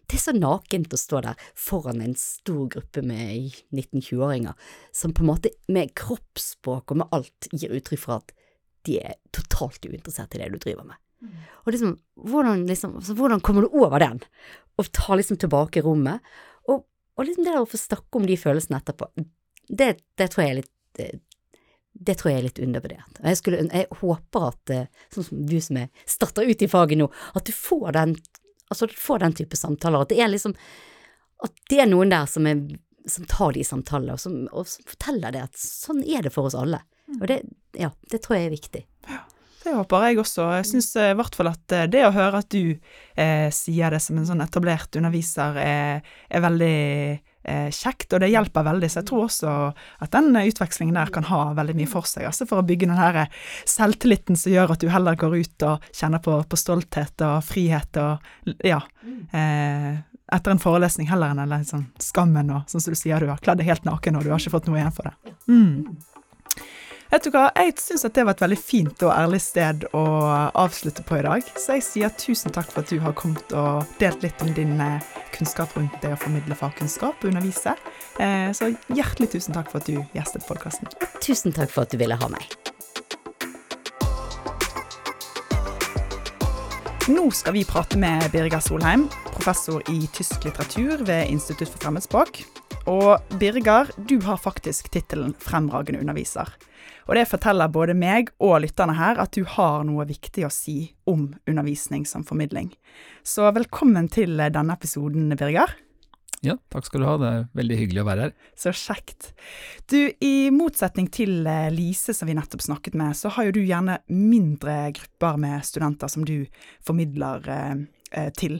det 0.06 0.20
er 0.20 0.22
så 0.22 0.34
nakent 0.38 0.94
å 0.94 1.00
stå 1.02 1.20
der 1.26 1.46
foran 1.58 2.02
en 2.06 2.14
stor 2.20 2.68
gruppe 2.70 3.02
med 3.02 3.56
19-20-åringer 3.74 4.54
som 4.94 5.16
på 5.18 5.24
en 5.24 5.32
måte 5.32 5.50
med 5.66 5.96
kroppsspråk 5.98 6.94
og 6.94 7.00
med 7.02 7.16
alt 7.16 7.48
gir 7.50 7.74
uttrykk 7.74 8.04
for 8.04 8.20
at 8.20 8.36
de 8.86 9.00
er 9.02 9.18
totalt 9.34 9.82
uinteressert 9.82 10.38
i 10.38 10.44
det 10.44 10.52
du 10.54 10.60
driver 10.62 10.86
med. 10.92 11.00
Mm. 11.26 11.32
Og 11.64 11.74
liksom, 11.74 11.96
hvordan, 12.22 12.68
liksom, 12.70 13.00
altså, 13.00 13.16
hvordan 13.18 13.42
kommer 13.42 13.66
du 13.66 13.80
over 13.82 13.98
den, 14.04 14.22
og 14.78 14.92
tar 14.94 15.18
liksom 15.18 15.40
tilbake 15.42 15.82
rommet? 15.82 16.22
Og 16.70 16.86
liksom 17.24 17.48
det 17.48 17.56
å 17.60 17.70
få 17.70 17.80
snakke 17.80 18.20
om 18.20 18.26
de 18.28 18.36
følelsene 18.36 18.82
etterpå, 18.82 19.08
det, 19.68 19.94
det 20.20 20.28
tror 20.34 20.44
jeg 20.44 20.52
er 20.52 20.60
litt 20.60 20.72
det, 20.96 21.08
det 21.96 22.16
tror 22.20 22.32
jeg 22.32 22.40
er 22.40 22.48
litt 22.50 22.60
undervurdert. 22.60 23.20
Og 23.22 23.28
jeg, 23.30 23.40
skulle, 23.40 23.62
jeg 23.72 24.00
håper 24.02 24.48
at, 24.50 24.72
eh, 24.74 25.06
sånn 25.14 25.28
som 25.30 25.44
du 25.48 25.56
som 25.64 25.80
er 25.80 26.08
starter 26.10 26.48
ut 26.48 26.64
i 26.64 26.70
faget 26.72 27.00
nå, 27.00 27.08
at 27.40 27.48
du 27.48 27.54
får 27.56 27.96
den, 27.96 28.16
altså 28.68 28.90
du 28.92 28.96
får 29.00 29.24
den 29.24 29.36
type 29.40 29.60
samtaler. 29.60 30.04
At 30.04 30.12
det 30.12 30.20
er 30.24 30.32
liksom 30.32 30.58
At 31.44 31.52
det 31.70 31.82
er 31.84 31.88
noen 31.92 32.10
der 32.10 32.28
som, 32.32 32.48
er, 32.48 32.62
som 33.12 33.26
tar 33.28 33.54
de 33.54 33.64
samtalene, 33.68 34.16
og 34.16 34.20
som, 34.24 34.38
og 34.56 34.68
som 34.72 34.86
forteller 34.88 35.36
det 35.36 35.42
at 35.44 35.60
sånn 35.60 36.00
er 36.04 36.24
det 36.24 36.32
for 36.34 36.48
oss 36.48 36.56
alle. 36.56 36.80
Mm. 37.12 37.18
Og 37.20 37.26
det, 37.32 37.42
ja, 37.76 37.92
det 38.12 38.22
tror 38.24 38.38
jeg 38.38 38.48
er 38.48 38.56
viktig. 38.56 38.84
Ja. 39.12 39.20
Det 39.66 39.74
håper 39.74 40.04
jeg 40.06 40.20
også. 40.22 40.48
Jeg 40.60 40.68
syns 40.70 40.92
eh, 41.02 41.12
i 41.14 41.18
hvert 41.18 41.36
fall 41.38 41.50
at 41.50 41.74
eh, 41.74 41.88
det 41.90 42.04
å 42.06 42.14
høre 42.14 42.44
at 42.44 42.50
du 42.54 42.76
eh, 43.18 43.48
sier 43.54 43.94
det 43.94 44.02
som 44.04 44.20
en 44.20 44.28
sånn 44.28 44.44
etablert 44.46 44.94
underviser, 45.00 45.58
er, 45.58 46.06
er 46.30 46.44
veldig 46.46 46.76
eh, 47.50 47.70
kjekt, 47.74 48.14
og 48.14 48.22
det 48.22 48.30
hjelper 48.30 48.68
veldig. 48.68 48.90
Så 48.92 49.02
jeg 49.02 49.10
tror 49.10 49.26
også 49.26 49.54
at 50.06 50.14
den 50.14 50.38
utvekslingen 50.38 50.98
der 51.00 51.14
kan 51.14 51.26
ha 51.32 51.42
veldig 51.58 51.78
mye 51.82 51.90
for 51.90 52.06
seg, 52.10 52.28
altså 52.30 52.46
for 52.50 52.62
å 52.62 52.68
bygge 52.68 52.92
den 52.92 53.00
her 53.00 53.24
selvtilliten 53.70 54.38
som 54.38 54.54
gjør 54.54 54.76
at 54.76 54.86
du 54.86 54.92
heller 54.94 55.18
går 55.20 55.38
ut 55.40 55.70
og 55.72 55.90
kjenner 55.90 56.22
på, 56.26 56.38
på 56.46 56.60
stolthet 56.62 57.26
og 57.26 57.40
frihet 57.46 58.02
og 58.02 58.56
ja. 58.66 58.84
Eh, 59.34 59.96
etter 60.34 60.54
en 60.54 60.62
forelesning 60.62 61.10
heller 61.10 61.34
enn 61.34 61.44
eller 61.44 61.66
sånn 61.66 61.86
skammen 62.02 62.50
og 62.54 62.70
sånn 62.70 62.82
som 62.82 62.96
du 62.96 62.98
sier, 62.98 63.22
du 63.22 63.30
har 63.30 63.42
kledd 63.42 63.62
deg 63.62 63.70
helt 63.70 63.86
naken 63.86 64.18
og 64.18 64.26
du 64.26 64.32
har 64.34 64.42
ikke 64.42 64.56
fått 64.56 64.70
noe 64.70 64.80
igjen 64.80 64.94
for 64.96 65.10
det. 65.10 65.34
Mm. 65.50 65.98
Vet 67.16 67.30
du 67.30 67.32
hva, 67.32 67.46
jeg 67.56 67.78
syns 67.80 68.02
at 68.04 68.12
det 68.18 68.26
var 68.28 68.36
et 68.36 68.42
veldig 68.44 68.58
fint 68.60 69.04
og 69.08 69.12
ærlig 69.14 69.38
sted 69.40 69.86
å 69.96 70.02
avslutte 70.60 71.00
på 71.08 71.16
i 71.16 71.22
dag. 71.24 71.46
Så 71.56 71.78
jeg 71.78 71.84
sier 71.86 72.12
tusen 72.20 72.52
takk 72.52 72.68
for 72.74 72.84
at 72.84 72.92
du 72.92 73.00
har 73.00 73.14
kommet 73.16 73.54
og 73.56 73.88
delt 74.02 74.26
litt 74.26 74.42
om 74.44 74.50
din 74.58 74.74
eh, 74.84 75.06
kunnskap 75.32 75.72
rundt 75.80 75.96
det 76.04 76.12
å 76.12 76.18
formidle 76.20 76.58
fagkunnskap 76.60 77.24
og 77.24 77.30
undervise. 77.30 77.78
Eh, 78.20 78.50
så 78.52 78.68
hjertelig 78.92 79.30
tusen 79.32 79.56
takk 79.56 79.72
for 79.72 79.80
at 79.80 79.88
du 79.88 80.02
gjestet 80.12 80.44
podkasten. 80.44 80.92
Tusen 81.24 81.56
takk 81.56 81.72
for 81.72 81.88
at 81.88 81.96
du 81.96 82.02
ville 82.04 82.20
ha 82.20 82.30
meg. 82.36 82.52
Nå 87.16 87.30
skal 87.32 87.56
vi 87.56 87.64
prate 87.64 87.96
med 88.02 88.28
Birger 88.36 88.60
Solheim, 88.60 89.08
professor 89.32 89.80
i 89.88 90.02
tysk 90.12 90.44
litteratur 90.44 91.08
ved 91.08 91.32
Institutt 91.32 91.72
for 91.72 91.88
fremmedspråk. 91.88 92.44
Og 92.86 93.18
Birger, 93.40 93.90
du 93.98 94.20
har 94.22 94.38
faktisk 94.38 94.92
tittelen 94.94 95.32
Fremragende 95.42 96.04
underviser. 96.04 96.52
Og 97.10 97.18
det 97.18 97.24
forteller 97.30 97.72
både 97.74 97.96
meg 97.98 98.30
og 98.38 98.60
lytterne 98.62 98.94
her 98.98 99.18
at 99.22 99.34
du 99.34 99.42
har 99.56 99.82
noe 99.88 100.06
viktig 100.06 100.46
å 100.46 100.52
si 100.54 100.92
om 101.10 101.32
undervisning 101.50 102.06
som 102.06 102.26
formidling. 102.26 102.70
Så 103.26 103.50
velkommen 103.58 104.06
til 104.14 104.38
denne 104.38 104.78
episoden, 104.78 105.34
Birger. 105.34 105.74
Ja, 106.46 106.60
takk 106.70 106.86
skal 106.86 107.02
du 107.02 107.08
ha. 107.10 107.18
Det 107.18 107.32
er 107.32 107.44
veldig 107.58 107.82
hyggelig 107.82 108.04
å 108.04 108.08
være 108.12 108.28
her. 108.28 108.38
Så 108.54 108.74
kjekt. 108.78 109.32
Du, 109.90 109.98
i 110.22 110.52
motsetning 110.54 111.10
til 111.10 111.40
eh, 111.50 111.72
Lise 111.74 112.14
som 112.14 112.30
vi 112.30 112.38
nettopp 112.38 112.62
snakket 112.68 112.98
med, 113.02 113.18
så 113.18 113.34
har 113.34 113.48
jo 113.48 113.56
du 113.58 113.64
gjerne 113.64 113.98
mindre 114.14 114.92
grupper 114.94 115.42
med 115.42 115.66
studenter 115.66 116.12
som 116.12 116.26
du 116.28 116.44
formidler 116.86 117.50
eh, 117.50 117.80
eh 118.14 118.34
til. 118.38 118.60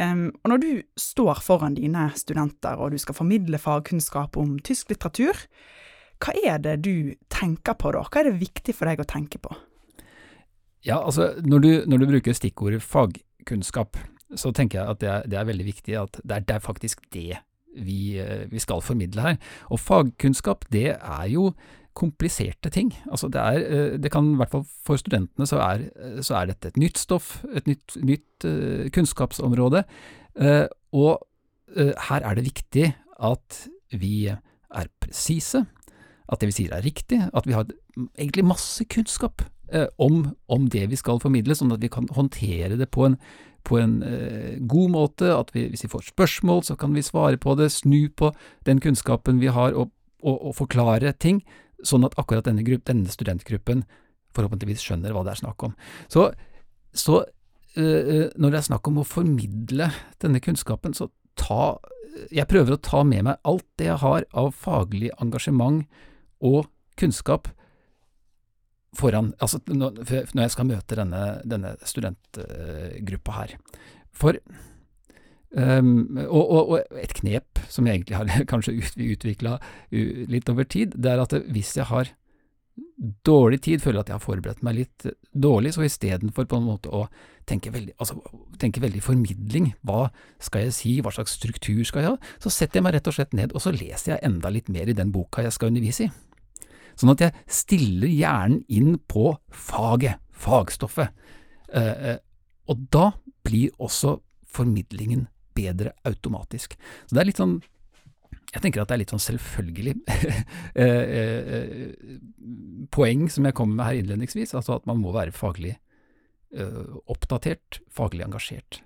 Og 0.00 0.48
når 0.48 0.60
du 0.62 0.70
står 0.96 1.42
foran 1.44 1.74
dine 1.76 2.06
studenter 2.16 2.80
og 2.80 2.94
du 2.94 3.00
skal 3.02 3.16
formidle 3.18 3.58
fagkunnskap 3.60 4.38
om 4.40 4.54
tysk 4.64 4.94
litteratur, 4.94 5.36
hva 6.20 6.34
er 6.44 6.60
det 6.60 6.76
du 6.84 7.12
tenker 7.32 7.76
på 7.80 7.92
da? 7.96 8.04
Hva 8.04 8.22
er 8.22 8.30
det 8.30 8.40
viktig 8.40 8.74
for 8.76 8.90
deg 8.90 9.02
å 9.02 9.08
tenke 9.08 9.40
på? 9.40 9.52
Ja, 10.86 11.00
altså 11.00 11.34
når 11.44 11.64
du, 11.64 11.70
når 11.92 12.00
du 12.00 12.08
bruker 12.14 12.36
stikkordet 12.36 12.80
fagkunnskap, 12.84 13.98
så 14.38 14.52
tenker 14.56 14.80
jeg 14.80 14.94
at 14.94 15.00
det 15.02 15.10
er, 15.10 15.28
det 15.28 15.38
er 15.40 15.48
veldig 15.48 15.66
viktig 15.66 15.96
at 16.00 16.20
det 16.22 16.36
er, 16.36 16.44
det 16.46 16.56
er 16.56 16.64
faktisk 16.64 17.02
det 17.12 17.40
vi, 17.76 18.18
eh, 18.20 18.46
vi, 18.50 18.60
skal 18.62 18.82
formidle 18.82 19.24
her. 19.24 19.36
Og 19.70 19.80
fagkunnskap, 19.80 20.64
det 20.72 20.96
er 20.96 21.26
jo 21.32 21.50
kompliserte 21.96 22.70
ting. 22.70 22.92
Altså 23.10 23.28
det 23.32 23.40
er, 23.40 23.58
eh, 23.58 23.98
det 23.98 24.12
kan 24.12 24.32
i 24.32 24.38
hvert 24.38 24.52
fall 24.52 24.64
for 24.86 25.00
studentene 25.00 25.46
så 25.48 25.60
er, 25.64 25.88
så 26.22 26.38
er 26.38 26.50
dette 26.50 26.70
et 26.70 26.80
nytt 26.80 27.00
stoff, 27.00 27.40
et 27.54 27.66
nytt, 27.66 27.96
nytt 28.06 28.46
uh, 28.46 28.86
kunnskapsområde. 28.94 29.84
Og 30.94 31.12
her 32.06 32.24
er 32.26 32.34
det 32.34 32.46
viktig 32.46 32.86
at 33.20 33.56
vi 33.98 34.30
er 34.30 34.88
presise, 35.02 35.64
at 36.30 36.40
det 36.40 36.50
vi 36.50 36.56
sier 36.56 36.74
er 36.74 36.84
riktig, 36.86 37.18
at 37.34 37.46
vi 37.46 37.54
har 37.54 37.66
egentlig 38.14 38.46
masse 38.46 38.86
kunnskap 38.90 39.42
om, 39.98 40.32
om, 40.50 40.66
det 40.70 40.88
vi 40.90 40.98
skal 40.98 41.20
formidle, 41.22 41.54
sånn 41.54 41.74
at 41.74 41.82
vi 41.82 41.90
kan 41.92 42.08
håndtere 42.14 42.78
det 42.78 42.88
på 42.94 43.06
en, 43.06 43.16
på 43.66 43.78
en 43.82 43.98
god 44.70 44.94
måte, 44.94 45.30
at 45.34 45.50
vi, 45.54 45.66
hvis 45.70 45.84
vi 45.86 45.92
får 45.92 46.08
spørsmål, 46.10 46.64
så 46.66 46.78
kan 46.78 46.94
vi 46.94 47.06
svare 47.06 47.38
på 47.38 47.54
det, 47.58 47.70
snu 47.74 48.08
på 48.14 48.32
den 48.66 48.82
kunnskapen 48.82 49.42
vi 49.42 49.50
har, 49.54 49.74
og, 49.74 49.92
og, 50.22 50.36
og 50.50 50.56
forklare 50.62 51.12
ting 51.18 51.42
sånn 51.86 52.06
at 52.06 52.16
akkurat 52.20 52.46
denne, 52.48 52.64
grupp, 52.66 52.84
denne, 52.88 53.10
studentgruppen 53.10 53.84
forhåpentligvis 54.36 54.82
skjønner 54.84 55.14
hva 55.14 55.24
det 55.26 55.34
er 55.34 55.42
snakk 55.42 55.64
om. 55.66 55.76
Så, 56.12 56.28
så 56.94 57.22
øh, 57.76 58.28
når 58.36 58.52
det 58.52 58.60
er 58.60 58.68
snakk 58.68 58.90
om 58.90 59.00
å 59.02 59.06
formidle 59.08 59.90
denne 60.22 60.42
kunnskapen, 60.44 60.94
så 60.96 61.10
ta 61.38 61.78
Jeg 62.34 62.50
prøver 62.50 62.74
å 62.74 62.82
ta 62.82 63.04
med 63.06 63.22
meg 63.22 63.38
alt 63.46 63.64
det 63.78 63.86
jeg 63.86 64.02
har 64.02 64.24
av 64.34 64.50
faglig 64.58 65.12
engasjement 65.22 65.84
og 66.42 66.66
kunnskap 66.98 67.46
foran, 68.98 69.30
altså 69.38 69.60
når, 69.70 70.02
jeg 70.10 70.50
skal 70.50 70.66
møte 70.66 70.98
denne, 70.98 71.22
denne 71.46 71.76
studentgruppa 71.86 73.36
her. 73.36 73.54
For 74.10 74.40
Um, 75.50 76.14
og, 76.28 76.44
og, 76.44 76.68
og, 76.76 76.98
et 77.02 77.12
knep 77.18 77.58
som 77.66 77.86
jeg 77.86 77.98
egentlig 77.98 78.20
har 78.20 78.44
kanskje 78.52 78.76
ut, 78.78 79.00
utvikla 79.02 79.56
litt 79.90 80.50
over 80.52 80.68
tid, 80.70 80.94
det 80.94 81.10
er 81.10 81.22
at 81.24 81.34
hvis 81.50 81.72
jeg 81.80 81.88
har 81.90 82.12
dårlig 83.26 83.60
tid, 83.64 83.82
føler 83.82 84.02
at 84.02 84.10
jeg 84.10 84.18
har 84.18 84.22
forberedt 84.22 84.62
meg 84.64 84.76
litt 84.76 85.06
dårlig, 85.32 85.72
så 85.74 85.84
istedenfor 85.84 86.46
på 86.48 86.60
en 86.60 86.68
måte 86.68 86.92
å 86.92 87.06
tenke 87.48 87.72
veldig, 87.74 87.96
altså, 87.98 88.20
tenke 88.60 88.82
veldig 88.82 89.02
formidling, 89.02 89.72
hva 89.86 90.08
skal 90.42 90.68
jeg 90.68 90.76
si, 90.76 90.92
hva 91.02 91.12
slags 91.14 91.34
struktur 91.40 91.82
skal 91.88 92.04
jeg 92.04 92.12
ha, 92.12 92.32
så 92.42 92.52
setter 92.52 92.78
jeg 92.78 92.86
meg 92.86 92.94
rett 92.98 93.10
og 93.10 93.16
slett 93.16 93.36
ned 93.36 93.54
og 93.56 93.64
så 93.64 93.72
leser 93.74 94.14
jeg 94.14 94.24
enda 94.28 94.52
litt 94.52 94.70
mer 94.72 94.90
i 94.90 94.96
den 94.96 95.12
boka 95.14 95.44
jeg 95.44 95.56
skal 95.56 95.72
undervise 95.72 96.06
i. 96.06 96.12
Sånn 97.00 97.14
at 97.14 97.24
jeg 97.24 97.44
stiller 97.50 98.12
hjernen 98.12 98.62
inn 98.68 98.98
på 99.08 99.32
faget, 99.50 100.20
fagstoffet, 100.30 101.10
uh, 101.74 102.16
og 102.70 102.86
da 102.92 103.10
blir 103.46 103.72
også 103.80 104.18
formidlingen 104.50 105.26
bedre 105.60 105.94
automatisk. 106.08 106.76
Så 107.06 107.16
det 107.16 107.22
er 107.22 107.30
litt 107.30 107.42
sånn 107.42 107.60
jeg 108.50 108.64
tenker 108.64 108.82
at 108.82 108.90
det 108.90 108.96
er 108.96 109.02
litt 109.04 109.12
sånn 109.12 109.22
selvfølgelig 109.22 109.92
eh, 110.10 110.40
eh, 110.84 111.52
eh, 111.54 112.14
poeng 112.90 113.28
som 113.30 113.46
jeg 113.46 113.54
kommer 113.54 113.78
med 113.78 113.86
her 113.86 114.00
innledningsvis, 114.00 114.56
altså 114.58 114.80
at 114.80 114.88
man 114.90 114.98
må 115.02 115.14
være 115.14 115.34
faglig 115.36 115.76
oppdatert, 116.50 117.76
faglig 117.94 118.24
engasjert. 118.24 118.80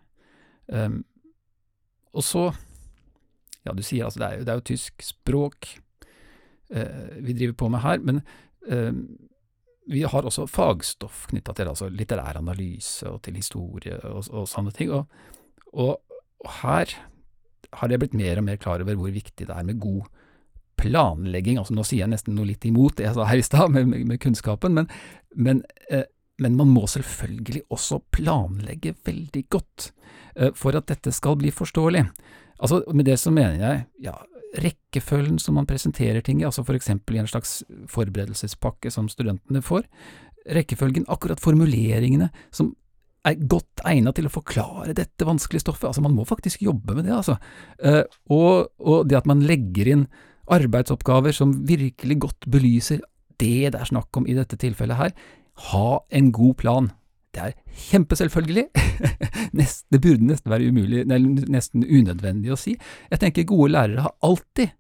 Um, 0.69 0.99
og 2.13 2.27
så, 2.29 2.43
ja 3.65 3.73
du 3.73 3.81
sier 3.81 4.05
altså 4.05 4.21
det 4.21 4.27
er 4.27 4.35
jo, 4.37 4.45
det 4.45 4.53
er 4.53 4.59
jo 4.59 4.65
tysk 4.69 5.05
språk 5.07 5.71
vi 6.69 7.37
driver 7.37 7.55
på 7.63 7.71
med 7.73 7.81
her, 7.81 8.05
men 8.05 8.21
uh, 8.69 8.93
vi 9.89 10.03
har 10.05 10.29
også 10.29 10.45
fagstoff 10.45 11.25
knytta 11.33 11.57
til 11.57 11.71
altså 11.73 11.89
litterær 11.89 12.43
analyse 12.43 13.09
og 13.09 13.23
til 13.25 13.41
historie 13.41 13.97
og, 14.11 14.29
og 14.29 14.45
sånne 14.51 14.77
ting. 14.77 14.93
Og, 14.93 15.09
og 15.73 16.14
og 16.45 16.51
her 16.63 16.95
har 17.81 17.91
jeg 17.91 18.03
blitt 18.03 18.17
mer 18.19 18.39
og 18.39 18.47
mer 18.47 18.61
klar 18.61 18.83
over 18.85 18.99
hvor 18.99 19.13
viktig 19.13 19.49
det 19.49 19.55
er 19.55 19.67
med 19.67 19.81
god 19.83 20.05
planlegging. 20.81 21.59
Altså 21.59 21.75
Nå 21.77 21.85
sier 21.87 22.05
jeg 22.05 22.13
nesten 22.13 22.37
noe 22.37 22.49
litt 22.49 22.65
imot 22.69 22.99
det 22.99 23.09
jeg 23.09 23.17
sa 23.17 23.29
her 23.29 23.41
i 23.41 23.47
stad, 23.47 23.73
med, 23.75 23.89
med, 23.91 24.05
med, 24.11 24.21
kunnskapen, 24.23 24.77
men, 24.77 24.91
men, 25.35 25.63
eh, 25.91 26.07
men, 26.43 26.59
man 26.59 26.71
må 26.75 26.87
selvfølgelig 26.91 27.65
også 27.75 28.03
planlegge 28.15 28.95
veldig 29.07 29.45
godt 29.53 29.91
eh, 30.37 30.53
for 30.59 30.77
at 30.79 30.89
dette 30.91 31.15
skal 31.15 31.39
bli 31.41 31.55
forståelig. 31.55 32.05
Altså 32.63 32.85
Med 32.95 33.09
det 33.09 33.19
så 33.21 33.33
mener 33.35 33.59
jeg 33.59 33.85
ja, 34.07 34.15
rekkefølgen 34.63 35.41
som 35.43 35.59
man 35.59 35.67
presenterer 35.67 36.23
ting 36.23 36.41
i, 36.41 36.47
altså 36.47 36.65
eksempel 36.75 37.17
i 37.17 37.25
en 37.25 37.31
slags 37.31 37.63
forberedelsespakke 37.91 38.91
som 38.91 39.09
studentene 39.11 39.63
får. 39.63 39.89
Rekkefølgen, 40.55 41.09
akkurat 41.09 41.41
formuleringene 41.41 42.31
som 42.53 42.75
er 43.25 43.47
godt 43.49 43.83
egnet 43.89 44.19
til 44.19 44.29
å 44.29 44.33
forklare 44.33 44.95
dette 44.97 45.27
vanskelige 45.27 45.65
stoffet. 45.65 45.89
Altså, 45.89 46.05
man 46.05 46.15
må 46.17 46.27
faktisk 46.29 46.63
jobbe 46.65 46.97
med 46.97 47.09
det, 47.09 47.15
altså. 47.17 47.39
Uh, 47.81 48.03
og, 48.33 48.71
og, 48.83 49.09
det 49.09 49.21
at 49.21 49.29
man 49.31 49.45
legger 49.47 49.91
inn 49.95 50.05
arbeidsoppgaver 50.53 51.33
som 51.33 51.55
virkelig 51.69 52.19
godt 52.27 52.51
belyser 52.53 53.01
det 53.41 53.73
det 53.73 53.81
er 53.81 53.89
snakk 53.89 54.15
om 54.21 54.29
i 54.29 54.37
dette 54.37 54.59
tilfellet 54.61 55.01
her. 55.01 55.17
Ha 55.73 55.89
en 56.15 56.31
god 56.35 56.55
plan. 56.61 56.91
Det 57.35 57.43
er 57.43 57.57
kjempeselvfølgelig. 57.89 58.69
det 59.91 60.01
burde 60.01 60.29
nesten 60.29 60.53
være 60.53 60.71
umulig, 60.71 61.03
nesten 61.09 61.83
unødvendig 61.83 62.53
å 62.55 62.59
si. 62.61 62.77
Jeg 63.11 63.23
tenker 63.23 63.49
gode 63.49 63.73
lærere 63.75 64.07
har 64.07 64.15
alltid 64.23 64.77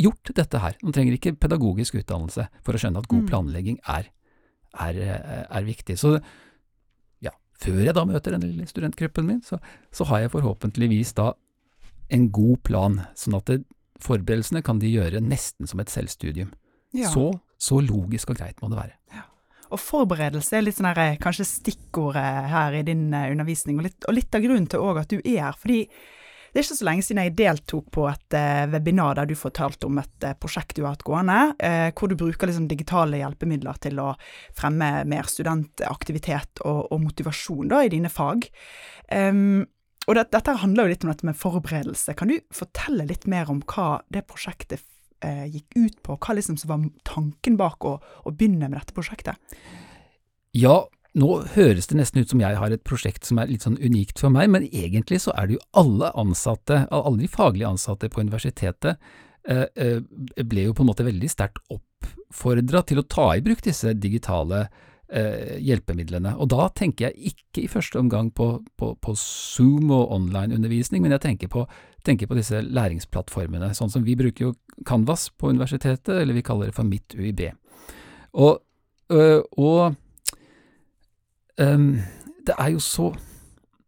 gjort 0.00 0.34
dette 0.36 0.60
her. 0.60 0.76
Man 0.82 0.96
trenger 0.96 1.16
ikke 1.16 1.36
pedagogisk 1.40 1.96
utdannelse 2.00 2.48
for 2.64 2.76
å 2.76 2.80
skjønne 2.80 3.00
at 3.00 3.08
god 3.08 3.24
mm. 3.24 3.30
planlegging 3.30 3.78
er, 3.92 4.10
er, 4.84 5.00
er 5.46 5.66
viktig. 5.66 5.96
Så 6.00 6.16
før 7.62 7.80
jeg 7.84 7.96
da 7.96 8.04
møter 8.08 8.36
den 8.36 8.44
lille 8.44 8.66
studentgruppen 8.68 9.26
min, 9.28 9.42
så, 9.44 9.58
så 9.94 10.06
har 10.10 10.24
jeg 10.24 10.34
forhåpentligvis 10.34 11.14
da 11.18 11.32
en 12.12 12.28
god 12.30 12.60
plan, 12.66 13.00
sånn 13.18 13.38
at 13.38 13.50
det, 13.50 13.62
forberedelsene 14.02 14.62
kan 14.64 14.80
de 14.82 14.90
gjøre 14.92 15.22
nesten 15.24 15.68
som 15.68 15.80
et 15.82 15.92
selvstudium. 15.92 16.52
Ja. 16.96 17.10
Så, 17.12 17.30
så 17.58 17.80
logisk 17.82 18.32
og 18.32 18.40
greit 18.40 18.60
må 18.62 18.70
det 18.72 18.78
være. 18.78 18.98
Ja. 19.14 19.24
Og 19.74 19.80
forberedelse 19.82 20.58
er 20.58 20.66
litt 20.66 20.78
sånn 20.78 20.88
her, 20.90 21.00
eh, 21.02 21.18
kanskje 21.20 21.48
stikkordet 21.48 22.22
her 22.52 22.76
i 22.78 22.84
din 22.86 23.08
eh, 23.16 23.30
undervisning, 23.32 23.80
og 23.80 23.88
litt, 23.88 23.98
og 24.06 24.14
litt 24.14 24.36
av 24.36 24.44
grunnen 24.44 24.68
til 24.70 24.84
òg 24.84 25.02
at 25.02 25.10
du 25.10 25.18
er 25.18 25.48
her. 25.48 25.58
fordi 25.58 25.86
det 26.56 26.62
er 26.62 26.64
ikke 26.70 26.78
så 26.78 26.86
lenge 26.88 27.04
siden 27.04 27.18
jeg 27.20 27.32
deltok 27.36 27.88
på 27.92 28.06
et 28.08 28.32
uh, 28.32 28.62
webinar 28.72 29.18
der 29.18 29.28
du 29.28 29.34
fortalte 29.36 29.90
om 29.90 29.98
et 30.00 30.24
uh, 30.24 30.32
prosjekt 30.40 30.78
du 30.78 30.86
har 30.86 30.94
hatt 30.94 31.04
gående, 31.04 31.52
uh, 31.60 31.90
hvor 31.92 32.08
du 32.08 32.16
bruker 32.16 32.48
liksom 32.48 32.64
digitale 32.70 33.20
hjelpemidler 33.20 33.76
til 33.84 34.00
å 34.00 34.06
fremme 34.56 34.88
mer 35.04 35.28
studentaktivitet 35.28 36.62
og, 36.64 36.86
og 36.88 37.02
motivasjon 37.02 37.68
da, 37.74 37.82
i 37.84 37.92
dine 37.92 38.08
fag. 38.08 38.48
Um, 39.12 39.66
og 40.06 40.16
det, 40.16 40.30
dette 40.32 40.56
handler 40.62 40.88
jo 40.88 40.94
litt 40.94 41.04
om 41.04 41.12
dette 41.12 41.28
med 41.28 41.36
forberedelse. 41.36 42.16
Kan 42.16 42.32
du 42.32 42.38
fortelle 42.56 43.04
litt 43.04 43.28
mer 43.28 43.52
om 43.52 43.60
hva 43.60 43.98
det 44.08 44.24
prosjektet 44.30 44.80
gikk 45.26 45.72
ut 45.74 45.94
på, 46.04 46.14
hva 46.22 46.34
liksom 46.36 46.58
som 46.60 46.70
var 46.70 46.82
tanken 47.08 47.56
bak 47.58 47.84
å, 47.88 47.96
å 47.98 48.32
begynne 48.32 48.68
med 48.68 48.78
dette 48.78 48.94
prosjektet? 48.94 49.36
Ja, 50.56 50.86
nå 51.16 51.28
høres 51.54 51.88
det 51.88 51.96
nesten 51.96 52.22
ut 52.22 52.32
som 52.32 52.42
jeg 52.42 52.58
har 52.60 52.72
et 52.72 52.84
prosjekt 52.84 53.28
som 53.28 53.38
er 53.40 53.48
litt 53.48 53.64
sånn 53.64 53.78
unikt 53.80 54.20
for 54.20 54.32
meg, 54.32 54.50
men 54.52 54.66
egentlig 54.68 55.22
så 55.24 55.32
er 55.36 55.48
det 55.48 55.56
jo 55.56 55.64
alle 55.80 56.10
ansatte, 56.18 56.82
alle 56.92 57.22
de 57.22 57.30
faglige 57.32 57.70
ansatte 57.70 58.10
på 58.12 58.20
universitetet, 58.24 59.00
eh, 59.48 59.64
eh, 59.80 60.02
ble 60.44 60.66
jo 60.68 60.76
på 60.76 60.84
en 60.84 60.90
måte 60.90 61.06
veldig 61.06 61.30
sterkt 61.32 61.62
oppfordra 61.72 62.84
til 62.84 63.00
å 63.00 63.06
ta 63.08 63.30
i 63.32 63.44
bruk 63.44 63.64
disse 63.64 63.94
digitale 63.96 64.66
eh, 65.08 65.56
hjelpemidlene. 65.64 66.36
Og 66.36 66.52
da 66.52 66.68
tenker 66.76 67.08
jeg 67.08 67.32
ikke 67.32 67.64
i 67.64 67.72
første 67.72 68.02
omgang 68.02 68.28
på, 68.36 68.52
på, 68.76 68.92
på 69.00 69.16
Zoom 69.16 69.88
og 69.88 70.12
online-undervisning, 70.20 71.00
men 71.00 71.16
jeg 71.16 71.24
tenker 71.30 71.52
på, 71.52 71.64
tenker 72.04 72.28
på, 72.28 72.36
disse 72.36 72.60
læringsplattformene, 72.60 73.72
sånn 73.78 73.94
som 73.94 74.04
vi 74.04 74.18
bruker 74.20 74.50
jo 74.50 74.56
Canvas 74.84 75.30
på 75.32 75.48
universitetet, 75.48 76.12
eller 76.12 76.36
vi 76.36 76.44
kaller 76.44 76.68
det 76.68 76.76
for 76.76 76.84
Mitt 76.84 77.16
UiB. 77.16 77.46
Og, 78.36 78.60
og 79.08 79.96
um, 81.60 82.00
det 82.46 82.54
er 82.58 82.68
jo 82.74 82.80
så 82.80 83.12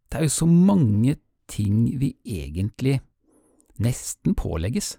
Det 0.09 0.17
er 0.17 0.25
jo 0.25 0.33
så 0.33 0.45
mange 0.45 1.15
ting 1.47 1.99
vi 1.99 2.15
egentlig 2.25 2.99
nesten 3.77 4.33
pålegges 4.35 4.97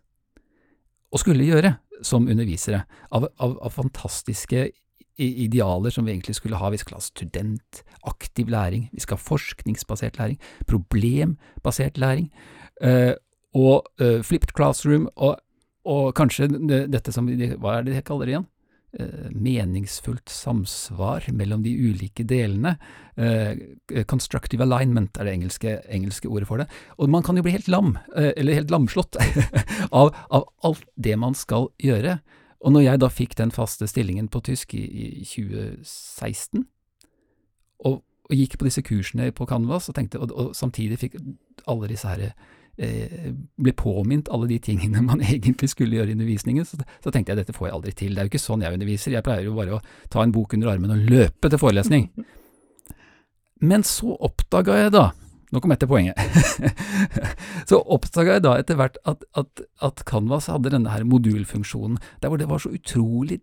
å 1.10 1.18
skulle 1.18 1.44
gjøre 1.44 1.74
som 2.06 2.28
undervisere, 2.30 2.84
av, 3.10 3.26
av, 3.42 3.56
av 3.58 3.74
fantastiske 3.74 4.68
idealer 5.20 5.92
som 5.92 6.06
vi 6.06 6.14
egentlig 6.14 6.36
skulle 6.38 6.56
ha. 6.56 6.70
Vi 6.70 6.80
skal 6.80 6.96
ha 6.96 7.02
studentaktiv 7.04 8.48
læring, 8.48 8.88
vi 8.92 9.02
skal 9.02 9.18
ha 9.18 9.24
forskningsbasert 9.24 10.18
læring, 10.18 10.38
problembasert 10.66 11.98
læring. 11.98 12.30
Uh, 12.84 13.12
og 13.54 13.90
uh, 14.00 14.22
flipped 14.22 14.54
classroom, 14.56 15.08
og, 15.16 15.36
og 15.84 16.14
kanskje 16.14 16.48
dette 16.88 17.12
som 17.12 17.28
Hva 17.28 17.78
er 17.80 17.84
det 17.84 17.98
de 17.98 18.06
kaller 18.06 18.30
det 18.30 18.36
igjen? 18.36 18.49
Uh, 18.98 19.28
meningsfullt 19.30 20.28
samsvar 20.34 21.28
mellom 21.30 21.62
de 21.62 21.70
ulike 21.70 22.24
delene. 22.26 22.72
Uh, 23.14 23.54
constructive 24.10 24.64
alignment 24.66 25.14
er 25.14 25.28
det 25.28 25.34
engelske, 25.36 25.76
engelske, 25.86 26.26
ordet 26.26 26.48
for 26.48 26.58
det. 26.58 26.66
Og 26.98 27.12
man 27.12 27.22
kan 27.22 27.38
jo 27.38 27.44
bli 27.46 27.54
helt 27.54 27.70
lam, 27.70 27.94
eller 28.16 28.58
helt 28.58 28.74
lamslått, 28.74 29.20
av, 30.00 30.10
av, 30.34 30.48
alt 30.66 30.82
det 30.98 31.14
man 31.22 31.38
skal 31.38 31.70
gjøre. 31.78 32.18
Og 32.60 32.74
når 32.74 32.84
jeg 32.88 33.00
da 33.00 33.08
fikk 33.14 33.38
den 33.38 33.54
faste 33.54 33.86
stillingen 33.88 34.28
på 34.28 34.42
tysk 34.50 34.74
i, 34.74 34.82
i 35.22 35.24
2016, 35.24 36.66
og, 37.86 38.00
og, 38.02 38.34
gikk 38.34 38.58
på 38.58 38.68
disse 38.68 38.82
kursene 38.84 39.30
på 39.32 39.46
Canvas, 39.48 39.88
og, 39.88 39.96
tenkte, 39.96 40.20
og, 40.20 40.34
og 40.34 40.50
samtidig 40.56 40.98
fikk 41.00 41.16
alle 41.70 41.88
disse 41.90 42.10
her 42.10 42.26
eh, 42.26 42.50
ble 42.76 43.72
påminnet 43.76 44.30
alle 44.32 44.46
de 44.48 44.58
tingene 44.62 45.02
man 45.10 45.20
egentlig 45.20 45.68
skulle 45.72 45.98
gjøre 45.98 46.12
i 46.12 46.16
undervisningen, 46.16 46.64
så, 46.64 46.80
så, 47.02 47.12
tenkte 47.12 47.34
jeg 47.34 47.42
dette 47.42 47.56
får 47.56 47.68
jeg 47.68 47.76
aldri 47.76 47.94
til. 47.96 48.14
Det 48.14 48.22
er 48.22 48.28
jo 48.28 48.32
ikke 48.32 48.42
sånn 48.42 48.64
jeg 48.64 48.76
underviser, 48.76 49.16
jeg 49.16 49.26
pleier 49.26 49.48
jo 49.48 49.56
bare 49.58 49.78
å 49.78 49.82
ta 50.12 50.24
en 50.24 50.34
bok 50.34 50.54
under 50.56 50.72
armen 50.72 50.94
og 50.94 51.10
løpe 51.10 51.50
til 51.50 51.60
forelesning. 51.60 52.08
Men 53.70 53.84
så 53.84 54.14
oppdaga 54.16 54.78
jeg 54.80 54.94
da, 54.94 55.10
nå 55.52 55.60
kom 55.60 55.74
jeg 55.74 55.82
til 55.82 55.90
poenget, 55.90 56.16
så 57.68 57.80
oppdaga 57.80 58.38
jeg 58.38 58.46
da 58.46 58.56
etter 58.62 58.78
hvert 58.80 58.96
at, 59.04 59.26
at, 59.36 59.64
at, 59.84 60.04
Canvas 60.08 60.48
hadde 60.48 60.72
denne 60.72 60.92
her 60.94 61.04
modulfunksjonen, 61.04 62.00
der 62.22 62.32
hvor 62.32 62.40
det 62.40 62.48
var 62.48 62.62
så 62.62 62.72
utrolig 62.72 63.42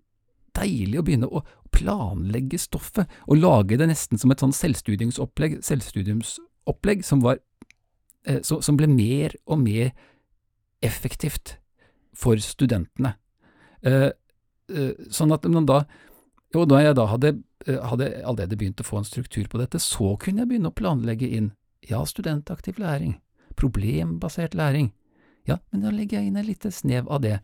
deilig 0.58 0.98
å 0.98 1.06
begynne 1.06 1.30
å 1.30 1.44
planlegge 1.76 2.58
stoffet, 2.62 3.06
og 3.30 3.42
lage 3.44 3.78
det 3.78 3.90
nesten 3.92 4.18
som 4.18 4.34
et 4.34 4.42
sånn 4.42 4.56
selvstudiumsopplegg, 4.56 5.60
selvstudiumsopplegg 5.68 7.06
som, 7.06 7.22
var, 7.22 7.44
eh, 8.28 8.42
så, 8.46 8.60
som 8.62 8.78
ble 8.80 8.90
mer 8.92 9.36
og 9.48 9.62
mer 9.64 9.94
effektivt 10.86 11.58
for 12.18 12.40
studentene. 12.42 13.16
Eh, 13.86 14.12
eh, 14.74 15.08
sånn 15.14 15.34
at 15.34 15.48
man 15.50 15.70
da 15.70 15.84
jo, 16.56 16.64
da 16.64 16.80
jeg 16.80 16.96
da 16.96 17.08
hadde, 17.12 17.34
hadde 17.68 18.06
allerede 18.24 18.58
begynt 18.60 18.82
å 18.82 18.88
få 18.88 19.02
en 19.02 19.08
struktur 19.08 19.50
på 19.52 19.60
dette, 19.60 19.82
så 19.84 20.14
kunne 20.22 20.44
jeg 20.44 20.52
begynne 20.52 20.72
å 20.72 20.78
planlegge 20.78 21.28
inn 21.28 21.50
ja, 21.88 22.00
studentaktiv 22.08 22.80
læring, 22.80 23.18
problembasert 23.60 24.56
læring. 24.58 24.94
Ja, 25.48 25.60
men 25.72 25.84
da 25.84 25.92
legger 25.92 26.20
jeg 26.22 26.32
inn 26.32 26.40
et 26.40 26.48
lite 26.48 26.72
snev 26.72 27.10
av 27.12 27.22
det 27.24 27.38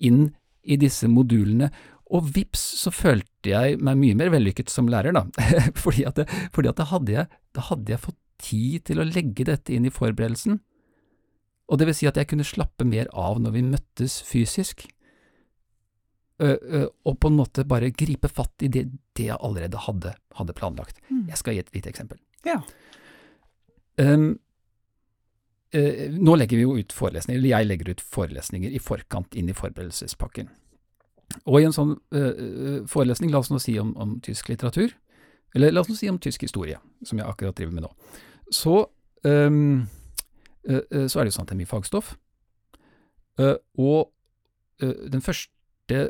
inn 0.00 0.30
i 0.60 0.76
disse 0.80 1.08
modulene, 1.08 1.70
og 2.10 2.26
vips 2.34 2.62
så 2.80 2.90
følte 2.92 3.52
jeg 3.52 3.78
meg 3.80 3.98
mye 4.00 4.16
mer 4.18 4.32
vellykket 4.34 4.72
som 4.72 4.88
lærer, 4.90 5.14
da, 5.14 5.24
fordi, 5.82 6.04
at, 6.08 6.20
det, 6.20 6.26
fordi 6.54 6.72
at 6.72 6.80
da, 6.80 6.88
hadde 6.90 7.14
jeg, 7.14 7.28
da 7.56 7.66
hadde 7.70 7.94
jeg 7.94 8.02
fått 8.02 8.19
tid 8.42 8.86
til 8.88 9.00
å 9.00 9.06
legge 9.08 9.46
dette 9.48 9.74
inn 9.74 9.86
i 9.88 9.94
forberedelsen, 9.94 10.60
og 11.70 11.78
det 11.78 11.86
vil 11.86 11.96
si 11.96 12.08
at 12.10 12.18
jeg 12.18 12.26
kunne 12.32 12.46
slappe 12.46 12.86
mer 12.88 13.10
av 13.14 13.38
når 13.38 13.54
vi 13.54 13.66
møttes 13.68 14.18
fysisk, 14.26 14.88
og 16.40 17.16
på 17.20 17.28
en 17.28 17.36
måte 17.36 17.66
bare 17.68 17.92
gripe 17.92 18.30
fatt 18.32 18.64
i 18.64 18.70
det, 18.72 18.86
det 19.16 19.26
jeg 19.28 19.36
allerede 19.44 19.80
hadde, 19.84 20.14
hadde 20.38 20.54
planlagt. 20.56 21.00
Mm. 21.10 21.26
Jeg 21.28 21.40
skal 21.40 21.56
gi 21.56 21.60
et 21.60 21.74
lite 21.74 21.90
eksempel. 21.92 22.20
Ja. 22.48 22.56
Um, 24.00 24.38
uh, 25.76 26.06
nå 26.16 26.38
legger 26.40 26.56
vi 26.56 26.64
jo 26.64 26.78
ut 26.78 26.96
forelesninger, 26.96 27.38
eller 27.38 27.52
jeg 27.52 27.68
legger 27.68 27.92
ut 27.92 28.00
forelesninger 28.16 28.72
i 28.72 28.80
forkant 28.80 29.36
inn 29.36 29.52
i 29.52 29.56
forberedelsespakken. 29.56 30.48
Og 31.44 31.60
i 31.60 31.68
en 31.68 31.76
sånn 31.76 31.94
uh, 32.16 32.80
forelesning, 32.90 33.34
la 33.34 33.44
oss 33.44 33.52
nå 33.52 33.60
si 33.62 33.76
om, 33.82 33.92
om, 34.00 34.16
tysk 34.24 34.48
litteratur, 34.50 34.96
eller 35.54 35.74
la 35.74 35.84
oss 35.84 35.92
nå 35.92 35.98
si 35.98 36.08
om 36.10 36.18
tysk 36.22 36.48
historie, 36.48 36.80
som 37.04 37.20
jeg 37.20 37.28
akkurat 37.28 37.58
driver 37.58 37.76
med 37.76 37.84
nå, 37.84 37.92
så, 38.50 38.84
um, 39.24 39.86
så 40.66 41.20
er 41.20 41.24
det 41.24 41.30
jo 41.30 41.36
sånn 41.38 41.46
at 41.46 41.52
det 41.52 41.56
er 41.56 41.62
mye 41.62 41.70
fagstoff. 41.70 42.14
og 43.40 44.10
den 44.80 45.22
første 45.24 46.00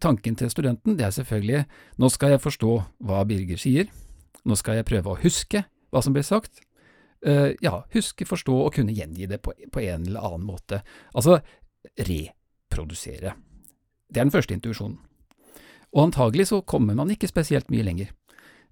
tanken 0.00 0.36
til 0.36 0.50
studenten, 0.50 0.96
det 0.96 1.04
er 1.04 1.14
selvfølgelig 1.14 1.64
nå 2.00 2.08
skal 2.08 2.34
jeg 2.34 2.42
forstå 2.42 2.72
hva 3.04 3.24
Birger 3.28 3.60
sier, 3.60 3.90
nå 4.44 4.56
skal 4.56 4.80
jeg 4.80 4.88
prøve 4.88 5.12
å 5.12 5.20
huske 5.20 5.64
hva 5.92 6.02
som 6.02 6.16
ble 6.16 6.24
sagt. 6.24 6.62
Ja, 7.22 7.84
huske, 7.94 8.26
forstå 8.26 8.56
og 8.64 8.72
kunne 8.74 8.96
gjengi 8.96 9.28
det 9.30 9.42
på, 9.44 9.52
på, 9.52 9.84
en 9.84 10.08
eller 10.08 10.24
annen 10.24 10.48
måte. 10.48 10.80
Altså 11.14 11.38
reprodusere. 11.98 13.34
Det 14.08 14.20
er 14.20 14.26
den 14.26 14.34
første 14.34 14.54
intuisjonen. 14.56 14.98
Og 15.92 16.06
antagelig 16.06 16.48
så 16.48 16.62
kommer 16.64 16.96
man 16.96 17.10
ikke 17.12 17.28
spesielt 17.28 17.70
mye 17.72 17.84
lenger, 17.84 18.12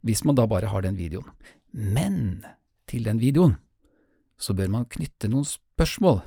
hvis 0.01 0.25
man 0.25 0.39
da 0.39 0.47
bare 0.49 0.71
har 0.73 0.85
den 0.85 0.97
videoen. 0.97 1.29
Men 1.73 2.45
til 2.91 3.07
den 3.07 3.21
videoen 3.23 3.57
så 4.41 4.55
bør 4.57 4.71
man 4.73 4.89
knytte 4.89 5.29
noen 5.29 5.45
spørsmål, 5.45 6.23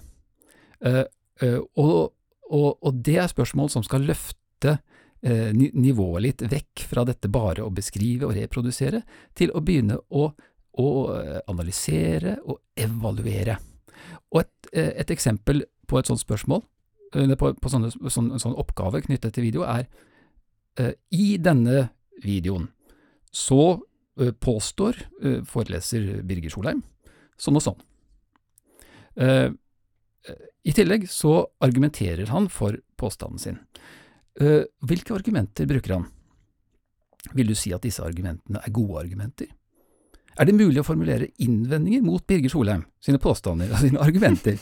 uh, 0.86 1.06
uh, 1.42 1.62
og, 1.82 2.14
og, 2.46 2.68
og, 2.78 3.00
det 3.02 3.16
er 3.24 3.32
spørsmål 3.32 3.72
som 3.74 3.86
skal 3.86 4.06
løfte 4.06 4.76
uh, 4.78 5.50
nivået 5.54 6.22
litt 6.28 6.44
vekk 6.52 6.84
fra 6.92 7.08
dette 7.10 7.32
bare 7.34 7.66
å 7.66 7.74
beskrive 7.74 8.30
og 8.30 8.36
reprodusere, 8.38 9.02
til 9.34 9.50
å 9.50 9.64
begynne 9.66 9.98
å, 10.14 10.28
å 10.78 10.90
analysere 11.50 12.38
og 12.46 12.62
evaluere. 12.78 13.58
Og 14.34 14.44
et, 14.44 14.70
et 14.74 15.14
eksempel 15.14 15.66
på 15.90 15.98
et 15.98 16.10
sånt 16.10 16.22
spørsmål 16.22 16.62
Eh, 17.14 17.36
på, 17.38 17.52
på 17.54 17.70
sånne, 17.70 17.92
sånn, 18.12 18.32
sånn 18.42 18.58
oppgave 18.60 19.04
knyttet 19.06 19.36
til 19.36 19.48
video, 19.50 19.68
er 19.68 19.88
i 21.14 21.36
denne 21.38 21.84
videoen 22.24 22.64
så 23.30 23.76
påstår 24.16 25.00
uh, 25.26 25.40
foreleser 25.50 26.22
Birger 26.28 26.54
Solheim 26.54 26.84
sånn 27.40 27.58
og 27.58 27.64
sånn. 27.66 27.80
I 30.64 30.74
tillegg 30.78 31.08
så 31.12 31.32
argumenterer 31.66 32.30
han 32.30 32.46
for 32.50 32.78
påstanden 32.98 33.42
sin. 33.42 33.58
hvilke 34.86 35.14
argumenter 35.18 35.68
bruker 35.70 35.96
han? 35.98 36.06
Vil 37.34 37.50
du 37.52 37.56
si 37.58 37.74
at 37.76 37.84
disse 37.84 38.06
argumentene 38.06 38.62
er 38.64 38.74
gode 38.74 39.02
argumenter? 39.02 39.50
Er 40.40 40.50
det 40.50 40.56
mulig 40.58 40.82
å 40.82 40.88
formulere 40.88 41.30
innvendinger 41.46 42.02
mot 42.06 42.24
Birger 42.26 42.50
Solheim 42.50 42.86
sine 43.04 43.20
påstander 43.22 43.70
og 43.74 43.84
sine 43.84 44.02
argumenter? 44.02 44.58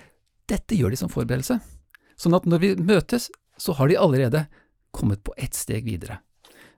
Dette 0.50 0.78
gjør 0.78 0.94
de 0.94 1.00
som 1.00 1.10
forberedelse. 1.10 1.58
Sånn 2.16 2.36
at 2.38 2.46
når 2.46 2.62
vi 2.62 2.70
møtes, 2.78 3.30
så 3.58 3.74
har 3.76 3.90
de 3.90 3.98
allerede 3.98 4.46
kommet 4.94 5.24
på 5.26 5.34
ett 5.36 5.56
steg 5.58 5.84
videre. 5.88 6.20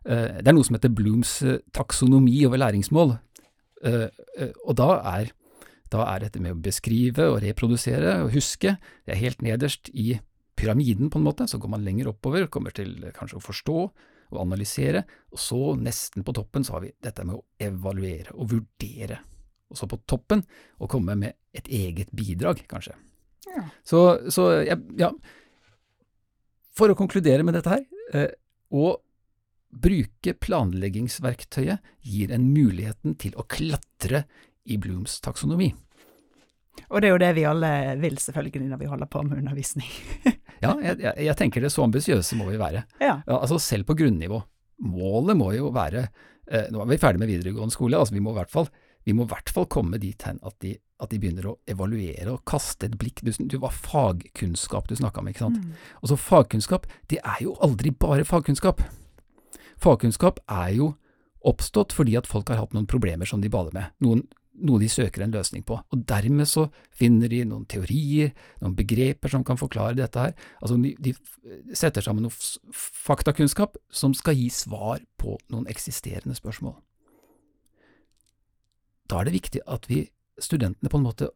Eh, 0.06 0.38
det 0.40 0.46
er 0.46 0.54
noe 0.54 0.66
som 0.66 0.76
heter 0.76 0.92
Blooms 0.94 1.38
eh, 1.42 1.60
taksonomi 1.74 2.36
over 2.46 2.60
læringsmål, 2.60 3.16
eh, 3.88 4.06
og 4.64 4.76
da 4.78 4.90
er, 5.16 5.32
da 5.92 6.04
er 6.12 6.26
dette 6.26 6.42
med 6.42 6.54
å 6.54 6.62
beskrive 6.62 7.26
og 7.32 7.40
reprodusere 7.44 8.20
og 8.24 8.32
huske, 8.36 8.76
det 9.06 9.14
er 9.14 9.22
helt 9.22 9.42
nederst 9.44 9.90
i 9.90 10.12
pyramiden 10.58 11.10
på 11.10 11.20
en 11.20 11.26
måte, 11.26 11.48
så 11.50 11.58
går 11.60 11.74
man 11.74 11.86
lenger 11.86 12.12
oppover, 12.12 12.46
kommer 12.50 12.74
til 12.74 12.94
kanskje 13.16 13.40
å 13.40 13.42
forstå 13.42 13.80
og 14.28 14.38
analysere, 14.42 15.04
og 15.32 15.40
så 15.40 15.60
nesten 15.80 16.24
på 16.26 16.34
toppen 16.36 16.66
så 16.66 16.76
har 16.76 16.84
vi 16.84 16.94
dette 17.04 17.24
med 17.24 17.38
å 17.38 17.44
evaluere 17.64 18.34
og 18.36 18.52
vurdere, 18.52 19.22
og 19.68 19.80
så 19.80 19.88
på 19.88 20.00
toppen 20.08 20.44
å 20.78 20.88
komme 20.90 21.16
med 21.18 21.36
et 21.56 21.68
eget 21.72 22.12
bidrag, 22.16 22.60
kanskje. 22.68 22.94
Ja. 23.48 23.64
Så, 23.86 24.00
så 24.34 24.50
ja, 24.66 25.10
For 26.76 26.92
å 26.92 26.96
konkludere 26.98 27.42
med 27.46 27.56
dette 27.56 27.72
her, 27.72 28.34
og 28.68 29.00
bruke 29.68 30.34
planleggingsverktøyet 30.40 31.84
gir 32.04 32.32
en 32.34 32.48
muligheten 32.54 33.18
til 33.20 33.36
å 33.36 33.44
klatre 33.48 34.24
i 34.68 34.78
Blooms 34.80 35.18
taksonomi. 35.24 35.72
Og 36.88 37.02
det 37.02 37.08
er 37.08 37.14
jo 37.14 37.20
det 37.20 37.32
vi 37.36 37.46
alle 37.48 37.70
vil, 38.00 38.16
selvfølgelig, 38.22 38.68
når 38.70 38.80
vi 38.80 38.90
holder 38.90 39.10
på 39.10 39.22
med 39.26 39.40
undervisning. 39.42 39.88
ja, 40.64 40.72
jeg, 40.72 40.98
jeg, 41.02 41.14
jeg, 41.26 41.36
tenker 41.40 41.64
det 41.64 41.72
så 41.74 41.84
ambisiøse 41.84 42.38
må 42.38 42.48
vi 42.52 42.60
være. 42.60 42.84
Ja. 43.02 43.18
ja. 43.26 43.38
altså 43.38 43.58
selv 43.62 43.88
på 43.88 43.98
grunnivå. 43.98 44.40
Målet 44.88 45.34
må 45.34 45.50
jo 45.56 45.72
være 45.74 46.04
eh, 46.06 46.68
Nå 46.70 46.84
er 46.84 46.90
vi 46.92 47.00
ferdig 47.02 47.18
med 47.18 47.32
videregående 47.32 47.74
skole, 47.74 47.98
altså 47.98 48.14
vi 48.14 48.22
må 48.22 48.30
i 48.30 48.38
hvert 48.38 48.52
fall, 48.52 48.68
vi 49.02 49.14
må 49.16 49.26
i 49.26 49.32
hvert 49.32 49.50
fall 49.50 49.66
komme 49.66 49.98
dit 49.98 50.22
hen 50.22 50.38
at 50.46 50.54
de 50.62 50.76
at 50.98 51.12
de 51.12 51.18
begynner 51.22 51.46
å 51.46 51.58
evaluere 51.70 52.32
og 52.32 52.40
kaste 52.48 52.88
et 52.88 52.96
blikk. 52.98 53.22
Du, 53.22 53.30
det 53.30 53.60
var 53.62 53.74
fagkunnskap 53.74 54.88
du 54.90 54.96
snakka 54.98 55.22
om, 55.22 55.28
ikke 55.30 55.44
sant. 55.44 55.60
Mm. 55.62 55.76
Og 56.02 56.10
så 56.10 56.16
fagkunnskap, 56.18 56.88
det 57.10 57.20
er 57.22 57.44
jo 57.44 57.54
aldri 57.62 57.92
bare 57.94 58.26
fagkunnskap. 58.26 58.82
Fagkunnskap 59.82 60.40
er 60.50 60.74
jo 60.78 60.92
oppstått 61.48 61.94
fordi 61.94 62.16
at 62.18 62.26
folk 62.28 62.50
har 62.50 62.60
hatt 62.62 62.74
noen 62.74 62.88
problemer 62.90 63.28
som 63.28 63.42
de 63.42 63.50
baler 63.52 63.74
med, 63.76 63.94
noen, 64.04 64.24
noe 64.58 64.82
de 64.82 64.88
søker 64.90 65.22
en 65.22 65.34
løsning 65.34 65.62
på. 65.66 65.78
Og 65.78 66.02
dermed 66.10 66.48
så 66.50 66.66
finner 66.98 67.30
de 67.30 67.44
noen 67.46 67.66
teorier, 67.70 68.32
noen 68.62 68.74
begreper 68.78 69.30
som 69.32 69.44
kan 69.46 69.60
forklare 69.60 69.96
dette 69.98 70.24
her. 70.24 70.34
Altså 70.58 70.78
de, 70.82 70.94
de 70.98 71.14
setter 71.78 72.04
sammen 72.04 72.26
noe 72.26 72.34
faktakunnskap 72.74 73.78
som 73.90 74.16
skal 74.18 74.38
gi 74.38 74.48
svar 74.52 75.02
på 75.20 75.38
noen 75.52 75.68
eksisterende 75.70 76.36
spørsmål. 76.38 76.74
Da 79.08 79.20
er 79.20 79.28
det 79.28 79.38
viktig 79.38 79.62
at 79.70 79.86
vi 79.88 80.02
studentene 80.42 80.90
på 80.90 80.98
en 80.98 81.06
måte 81.06 81.30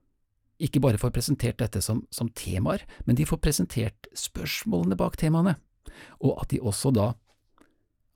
ikke 0.63 0.83
bare 0.83 1.01
får 1.01 1.15
presentert 1.15 1.59
dette 1.59 1.81
som, 1.83 2.05
som, 2.15 2.29
temaer, 2.39 2.85
men 3.07 3.17
de 3.19 3.27
får 3.27 3.41
presentert 3.43 4.07
spørsmålene 4.15 4.99
bak 4.99 5.17
temaene, 5.19 5.57
og 6.23 6.37
at 6.43 6.53
de 6.53 6.61
også 6.63 6.93
da, 6.95 7.13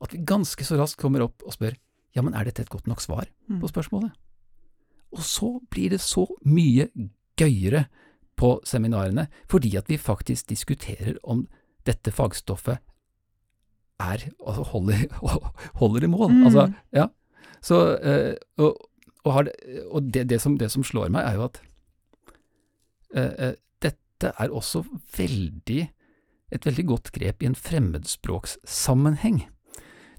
at 0.02 0.12
vi 0.12 0.24
ganske 0.28 0.64
så 0.64 0.78
raskt 0.78 1.00
kommer 1.00 1.24
opp 1.24 1.44
og 1.46 1.54
spør 1.56 1.76
ja, 2.16 2.22
men 2.24 2.34
er 2.34 2.48
dette 2.48 2.64
et 2.64 2.72
godt 2.72 2.88
nok 2.88 3.02
svar 3.04 3.28
mm. 3.48 3.60
på 3.60 3.68
spørsmålet? 3.68 4.14
Og 5.16 5.22
så 5.24 5.50
blir 5.70 5.92
det 5.92 6.00
så 6.00 6.24
mye 6.48 6.88
gøyere 7.36 7.86
på 8.36 8.56
seminarene, 8.64 9.26
fordi 9.48 9.76
at 9.76 9.88
vi 9.88 10.00
faktisk 10.00 10.48
diskuterer 10.48 11.16
om 11.22 11.46
dette 11.86 12.12
fagstoffet 12.12 12.80
er, 14.00 14.26
altså 14.46 14.62
holder, 14.72 15.06
holder 15.80 16.04
i 16.04 16.10
mål. 16.12 16.32
Mm. 16.32 16.46
Altså, 16.48 16.72
ja. 16.92 17.06
Så, 17.62 17.96
eh, 17.96 18.34
og, 18.56 18.76
og, 19.24 19.48
og 19.90 20.14
det, 20.14 20.28
det, 20.30 20.40
som, 20.40 20.58
det, 20.58 20.70
som, 20.72 20.84
slår 20.84 21.08
meg, 21.12 21.24
er 21.24 21.38
jo 21.38 21.46
at 21.48 21.60
eh, 23.16 23.52
dette 23.82 24.32
er 24.38 24.52
også 24.52 24.84
veldig, 25.16 25.82
et 26.52 26.66
veldig 26.66 26.86
godt 26.86 27.12
grep 27.12 27.42
i 27.42 27.48
en 27.50 27.56
fremmedspråkssammenheng. 27.56 29.46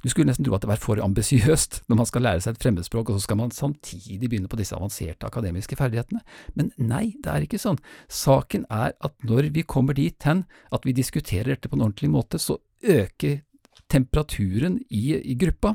Du 0.07 0.13
skulle 0.13 0.29
nesten 0.29 0.45
tro 0.47 0.55
at 0.55 0.63
det 0.63 0.69
var 0.69 0.79
for 0.79 1.01
ambisiøst 1.03 1.81
når 1.91 1.97
man 1.99 2.07
skal 2.07 2.23
lære 2.23 2.43
seg 2.45 2.55
et 2.55 2.61
fremmedspråk, 2.63 3.09
og 3.11 3.17
så 3.17 3.25
skal 3.25 3.39
man 3.41 3.51
samtidig 3.51 4.29
begynne 4.29 4.47
på 4.47 4.55
disse 4.55 4.75
avanserte 4.77 5.27
akademiske 5.27 5.75
ferdighetene. 5.75 6.21
Men 6.55 6.69
nei, 6.79 7.17
det 7.19 7.33
er 7.33 7.43
ikke 7.43 7.59
sånn. 7.59 7.81
Saken 8.07 8.63
er 8.71 8.93
at 9.03 9.27
når 9.27 9.49
vi 9.57 9.65
kommer 9.67 9.97
dit 9.97 10.23
hen 10.23 10.45
at 10.71 10.87
vi 10.87 10.95
diskuterer 10.95 11.51
dette 11.51 11.67
på 11.67 11.75
en 11.75 11.83
ordentlig 11.89 12.13
måte, 12.13 12.39
så 12.39 12.55
øker 12.87 13.41
temperaturen 13.91 14.77
i, 14.87 15.17
i 15.17 15.35
gruppa, 15.39 15.73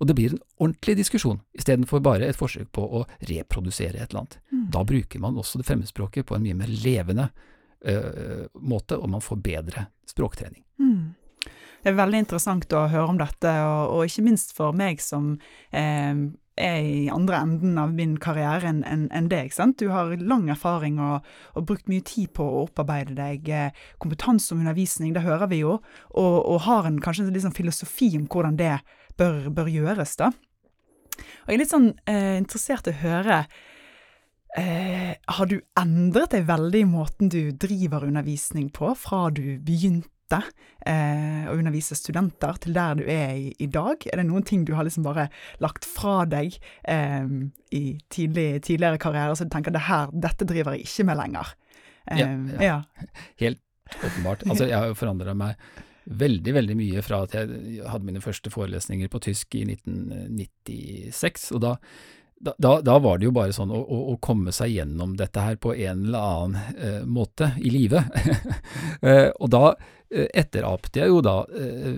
og 0.00 0.08
det 0.08 0.16
blir 0.16 0.32
en 0.32 0.40
ordentlig 0.56 0.96
diskusjon, 1.02 1.42
istedenfor 1.52 2.00
bare 2.04 2.30
et 2.30 2.38
forsøk 2.38 2.70
på 2.72 2.84
å 2.84 3.02
reprodusere 3.28 4.00
et 4.00 4.08
eller 4.08 4.22
annet. 4.22 4.38
Mm. 4.48 4.62
Da 4.72 4.84
bruker 4.88 5.20
man 5.20 5.36
også 5.40 5.60
det 5.60 5.68
fremmedspråket 5.68 6.24
på 6.28 6.38
en 6.38 6.44
mye 6.44 6.56
mer 6.56 6.72
levende 6.72 7.28
uh, 7.84 8.48
måte, 8.64 8.96
og 8.96 9.12
man 9.12 9.24
får 9.24 9.44
bedre 9.44 9.86
språktrening. 10.08 10.64
Mm. 10.80 11.12
Det 11.84 11.90
er 11.92 11.98
veldig 11.98 12.22
interessant 12.22 12.72
å 12.72 12.86
høre 12.88 13.12
om 13.12 13.18
dette, 13.20 13.50
og, 13.60 13.90
og 13.92 14.06
ikke 14.08 14.24
minst 14.24 14.54
for 14.56 14.72
meg 14.72 15.02
som 15.04 15.34
eh, 15.68 16.16
er 16.56 16.78
i 16.80 17.02
andre 17.12 17.42
enden 17.44 17.76
av 17.82 17.90
min 17.92 18.14
karriere 18.22 18.70
enn 18.70 18.78
en, 18.88 19.02
en 19.12 19.28
deg. 19.28 19.52
sant? 19.52 19.76
Du 19.82 19.90
har 19.92 20.14
lang 20.16 20.46
erfaring 20.48 20.96
og, 21.02 21.26
og, 21.52 21.66
brukt 21.68 21.90
mye 21.92 22.04
tid 22.06 22.32
på 22.32 22.46
å 22.46 22.62
opparbeide 22.62 23.16
deg 23.18 23.50
eh, 23.52 23.84
kompetanse 24.00 24.54
om 24.54 24.62
undervisning, 24.62 25.12
det 25.12 25.26
hører 25.26 25.50
vi 25.50 25.60
jo, 25.60 25.76
og, 26.14 26.38
og 26.40 26.64
har 26.68 26.88
en, 26.88 27.02
kanskje 27.04 27.26
en 27.26 27.36
liksom 27.36 27.52
filosofi 27.52 28.14
om 28.16 28.24
hvordan 28.32 28.56
det 28.60 28.78
bør, 29.20 29.50
bør, 29.52 29.68
gjøres. 29.68 30.16
da. 30.22 30.32
Og 31.44 31.52
Jeg 31.52 31.58
er 31.58 31.62
litt 31.66 31.74
sånn 31.74 31.92
eh, 32.08 32.38
interessert 32.40 32.88
i 32.88 32.94
å 32.94 33.00
høre 33.02 33.44
eh, 34.56 35.12
Har 35.36 35.46
du 35.52 35.60
endret 35.78 36.32
deg 36.32 36.48
veldig 36.48 36.80
i 36.80 36.88
måten 36.88 37.30
du 37.30 37.52
driver 37.52 38.08
undervisning 38.08 38.72
på, 38.72 38.94
fra 38.98 39.28
du 39.34 39.58
begynte 39.60 40.13
eh, 40.32 41.44
å 41.50 41.56
undervise 41.56 41.96
studenter 41.98 42.58
til 42.62 42.76
der 42.76 42.98
du 42.98 43.04
er 43.04 43.34
i, 43.36 43.50
i, 43.58 43.68
dag? 43.70 44.06
Er 44.10 44.20
det 44.20 44.26
noen 44.28 44.46
ting 44.46 44.64
du 44.64 44.74
har 44.78 44.86
liksom 44.86 45.06
bare 45.06 45.28
lagt 45.62 45.86
fra 45.88 46.22
deg 46.28 46.56
eh, 46.88 47.28
i 47.74 47.84
tidlig, 48.12 48.64
tidligere 48.66 49.00
karriere, 49.02 49.36
så 49.36 49.46
du 49.46 49.52
tenker 49.54 49.74
det 49.74 49.86
her, 49.88 50.12
dette 50.12 50.48
driver 50.48 50.76
jeg 50.76 50.88
ikke 50.88 51.08
med 51.10 51.20
lenger? 51.20 51.54
Eh, 52.10 52.20
ja, 52.20 52.30
ja. 52.60 52.62
ja, 52.68 53.08
Helt 53.42 53.62
åpenbart. 54.00 54.46
Altså, 54.48 54.68
jeg 54.68 54.78
har 54.78 54.90
jo 54.90 54.98
forandra 54.98 55.36
meg 55.36 55.60
veldig, 56.04 56.52
veldig 56.52 56.76
mye 56.76 57.04
fra 57.04 57.22
at 57.24 57.36
jeg 57.36 57.84
hadde 57.88 58.04
mine 58.08 58.20
første 58.24 58.52
forelesninger 58.52 59.08
på 59.12 59.22
tysk 59.24 59.56
i 59.56 59.64
1996. 59.70 61.50
og 61.56 61.64
da 61.64 61.78
da, 62.40 62.54
da, 62.58 62.80
da, 62.84 62.98
var 62.98 63.18
det 63.18 63.28
jo 63.28 63.34
bare 63.34 63.54
sånn 63.56 63.72
å, 63.72 63.80
å, 63.80 64.00
å, 64.12 64.16
komme 64.22 64.52
seg 64.52 64.74
gjennom 64.74 65.14
dette 65.16 65.40
her 65.40 65.56
på 65.60 65.72
en 65.74 66.06
eller 66.08 66.28
annen 66.28 66.76
eh, 66.76 67.02
måte 67.06 67.54
i 67.62 67.72
live. 67.72 68.04
eh, 69.06 69.30
og 69.38 69.50
da 69.54 69.64
eh, 70.10 70.28
etterapte 70.34 71.04
jeg 71.04 71.12
jo 71.12 71.22
da 71.24 71.40
eh, 71.56 71.94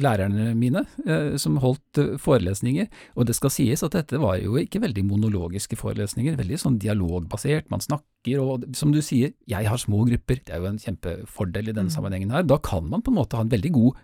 lærerne 0.00 0.52
mine 0.58 0.84
eh, 1.06 1.34
som 1.40 1.58
holdt 1.62 2.00
eh, 2.00 2.14
forelesninger, 2.20 2.88
og 3.14 3.28
det 3.28 3.36
skal 3.36 3.52
sies 3.52 3.84
at 3.86 3.94
dette 3.96 4.20
var 4.22 4.38
jo 4.40 4.56
ikke 4.60 4.82
veldig 4.82 5.04
monologiske 5.06 5.78
forelesninger, 5.78 6.38
veldig 6.40 6.60
sånn 6.60 6.80
dialogbasert, 6.82 7.70
man 7.72 7.84
snakker 7.84 8.40
og 8.40 8.64
som 8.76 8.94
du 8.94 9.02
sier, 9.04 9.34
jeg 9.50 9.68
har 9.68 9.80
små 9.80 10.04
grupper, 10.08 10.40
det 10.40 10.56
er 10.56 10.64
jo 10.64 10.72
en 10.72 10.80
kjempefordel 10.80 11.70
i 11.70 11.76
denne 11.76 11.92
mm. 11.92 11.96
sammenhengen 11.96 12.34
her, 12.34 12.46
da 12.48 12.58
kan 12.62 12.88
man 12.88 13.04
på 13.04 13.12
en 13.12 13.20
måte 13.20 13.38
ha 13.38 13.44
en 13.44 13.52
veldig 13.52 13.74
god 13.74 14.02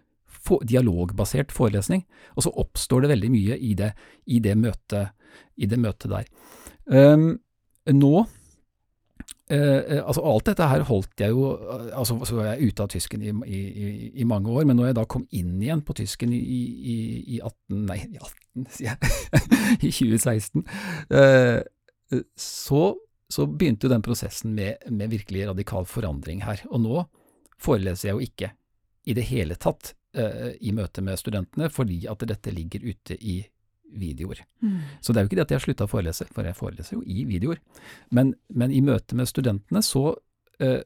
dialogbasert 0.66 1.53
forelesning, 1.55 2.05
og 2.37 2.47
så 2.47 2.53
oppstår 2.62 3.05
det 3.05 3.14
veldig 3.14 3.31
mye 3.33 3.59
i 3.59 3.75
det, 3.79 3.93
i 4.27 4.40
det, 4.43 4.57
møtet, 4.59 5.14
i 5.57 5.69
det 5.71 5.79
møtet, 5.81 6.11
der. 6.11 6.29
Um, 6.90 7.33
nå 7.90 8.27
Uh, 9.51 9.99
altså 10.07 10.23
Alt 10.31 10.47
dette 10.47 10.66
her 10.71 10.85
holdt 10.87 11.23
jeg 11.25 11.33
jo 11.35 11.49
altså 11.99 12.14
Så 12.23 12.37
var 12.37 12.53
jeg 12.53 12.71
ute 12.71 12.85
av 12.85 12.90
tysken 12.93 13.23
i, 13.25 13.33
i, 13.51 13.62
i, 14.23 14.27
mange 14.29 14.47
år, 14.47 14.62
men 14.69 14.79
når 14.79 14.90
jeg 14.90 14.97
da 15.01 15.05
kom 15.11 15.25
inn 15.35 15.57
igjen 15.59 15.83
på 15.83 15.97
tysken 15.99 16.31
i, 16.37 16.61
i 17.35 17.40
18 17.43 17.81
Nei, 17.88 17.97
i 18.14 18.21
18, 18.21 18.69
sier 18.77 18.93
jeg. 18.93 19.11
I 19.88 19.90
2016. 19.90 20.62
Uh, 21.11 22.23
så, 22.38 22.85
så, 23.31 23.47
begynte 23.51 23.88
jo 23.88 23.93
den 23.95 24.07
prosessen 24.07 24.55
med, 24.55 24.87
med, 24.87 25.11
virkelig 25.11 25.49
radikal 25.51 25.88
forandring 25.88 26.45
her. 26.47 26.62
Og 26.71 26.85
nå 26.87 27.03
foreleser 27.61 28.11
jeg 28.11 28.16
jo 28.16 28.31
ikke 28.31 28.53
i 29.11 29.19
det 29.19 29.27
hele 29.33 29.59
tatt 29.59 29.97
i 30.12 30.73
møte 30.75 31.05
med 31.07 31.20
studentene, 31.20 31.68
fordi 31.70 32.01
at 32.11 32.25
dette 32.27 32.51
ligger 32.51 32.83
ute 32.83 33.14
i 33.14 33.37
videoer. 33.92 34.44
Mm. 34.62 34.79
Så 35.01 35.12
det 35.12 35.20
er 35.20 35.25
jo 35.25 35.31
ikke 35.31 35.38
det 35.38 35.46
at 35.46 35.53
jeg 35.53 35.61
har 35.61 35.66
slutta 35.66 35.87
å 35.87 35.90
forelese, 35.90 36.27
for 36.35 36.46
jeg 36.46 36.59
foreleser 36.59 36.96
jo 36.96 37.03
i 37.05 37.25
videoer. 37.29 37.61
Men, 38.14 38.35
men 38.49 38.73
i 38.73 38.83
møte 38.85 39.18
med 39.18 39.29
studentene 39.31 39.83
så, 39.85 40.14
uh, 40.62 40.81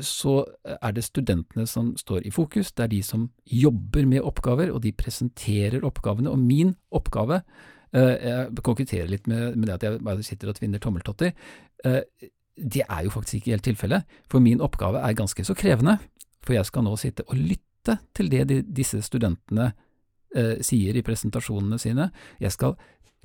så 0.00 0.36
er 0.74 0.96
det 0.96 1.06
studentene 1.06 1.66
som 1.70 1.92
står 2.00 2.28
i 2.28 2.34
fokus. 2.34 2.72
Det 2.72 2.86
er 2.86 2.94
de 2.94 3.02
som 3.06 3.28
jobber 3.44 4.08
med 4.10 4.24
oppgaver, 4.24 4.72
og 4.74 4.82
de 4.84 4.94
presenterer 4.96 5.84
oppgavene. 5.86 6.32
Og 6.32 6.40
min 6.40 6.74
oppgave 6.94 7.42
uh, 7.42 8.14
Jeg 8.14 8.62
konkurrerer 8.62 9.10
litt 9.10 9.28
med, 9.30 9.58
med, 9.58 9.68
det 9.68 9.78
at 9.78 9.88
jeg 9.88 10.04
bare 10.04 10.26
sitter 10.26 10.52
og 10.52 10.58
tvinner 10.60 10.82
tommeltotter. 10.82 11.36
det 12.56 12.82
er 12.88 13.02
jo 13.04 13.10
faktisk 13.10 13.34
ikke 13.34 13.50
helt 13.50 13.64
tilfellet, 13.64 14.02
for 14.30 14.40
min 14.40 14.60
oppgave 14.60 14.98
er 14.98 15.12
ganske 15.12 15.44
så 15.44 15.54
krevende. 15.54 15.98
For 16.44 16.54
jeg 16.54 16.66
skal 16.66 16.84
nå 16.84 16.96
sitte 16.96 17.24
og 17.26 17.36
lytte 17.36 17.73
lytte 17.84 17.98
til 18.14 18.30
det 18.30 18.44
de, 18.48 18.62
disse 18.62 19.00
studentene 19.02 19.72
eh, 20.34 20.60
sier 20.62 20.96
i 20.96 21.02
presentasjonene 21.02 21.78
sine. 21.78 22.10
Jeg 22.40 22.52
skal 22.52 22.76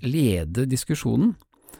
lede 0.01 0.65
diskusjonen. 0.65 1.35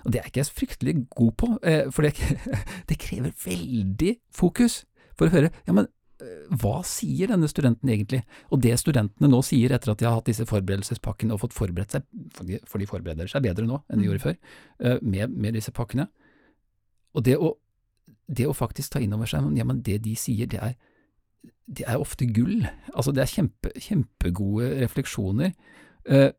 Og 0.06 0.12
det 0.13 0.20
er 0.20 0.28
ikke 0.30 0.39
jeg 0.39 0.54
fryktelig 0.56 0.96
god 1.12 1.32
på, 1.38 1.60
eh, 1.63 1.89
for 1.92 2.04
det, 2.04 2.15
det, 2.89 3.00
krever 3.00 3.32
veldig 3.46 4.15
fokus 4.32 4.86
for 5.18 5.28
å 5.28 5.34
høre 5.34 5.50
ja, 5.65 5.74
men 5.74 5.88
eh, 6.22 6.46
hva 6.62 6.80
sier 6.88 7.28
denne 7.28 7.50
studenten 7.50 7.89
egentlig? 7.89 8.22
Og 8.54 8.62
det 8.63 8.78
studentene 8.80 9.28
nå 9.28 9.42
sier 9.44 9.74
etter 9.76 9.92
at 9.92 10.00
de 10.00 10.08
har 10.08 10.15
hatt 10.15 10.30
disse 10.30 10.46
forberedelsespakkene 10.48 11.36
og 11.36 11.42
fått 11.42 11.58
forberedt 11.58 11.98
seg, 11.98 12.06
for 12.36 12.48
de, 12.48 12.62
for 12.70 12.80
de 12.80 12.88
forbereder 12.88 13.32
seg 13.32 13.44
bedre 13.44 13.68
nå 13.68 13.82
enn 13.89 14.00
de 14.00 14.08
gjorde 14.08 14.24
før, 14.24 14.38
eh, 14.80 15.02
med, 15.02 15.36
med, 15.36 15.58
disse 15.58 15.74
pakkene. 15.76 16.08
Og 17.18 17.26
det 17.26 17.36
å, 17.36 17.58
det 18.30 18.48
å 18.48 18.56
faktisk 18.56 18.94
ta 18.94 19.04
inn 19.04 19.18
over 19.18 19.28
seg 19.28 19.52
ja, 19.58 19.68
men 19.68 19.84
det 19.84 20.00
de 20.06 20.15
sier, 20.15 20.48
det 20.48 20.62
er 20.63 20.78
det 21.69 21.86
er 21.86 22.02
ofte 22.02 22.28
gull. 22.34 22.65
Altså, 22.95 23.13
det 23.13 23.23
er 23.23 23.34
kjempe, 23.34 23.71
kjempegode 23.78 24.71
refleksjoner. 24.82 25.54
Uh, 26.10 26.32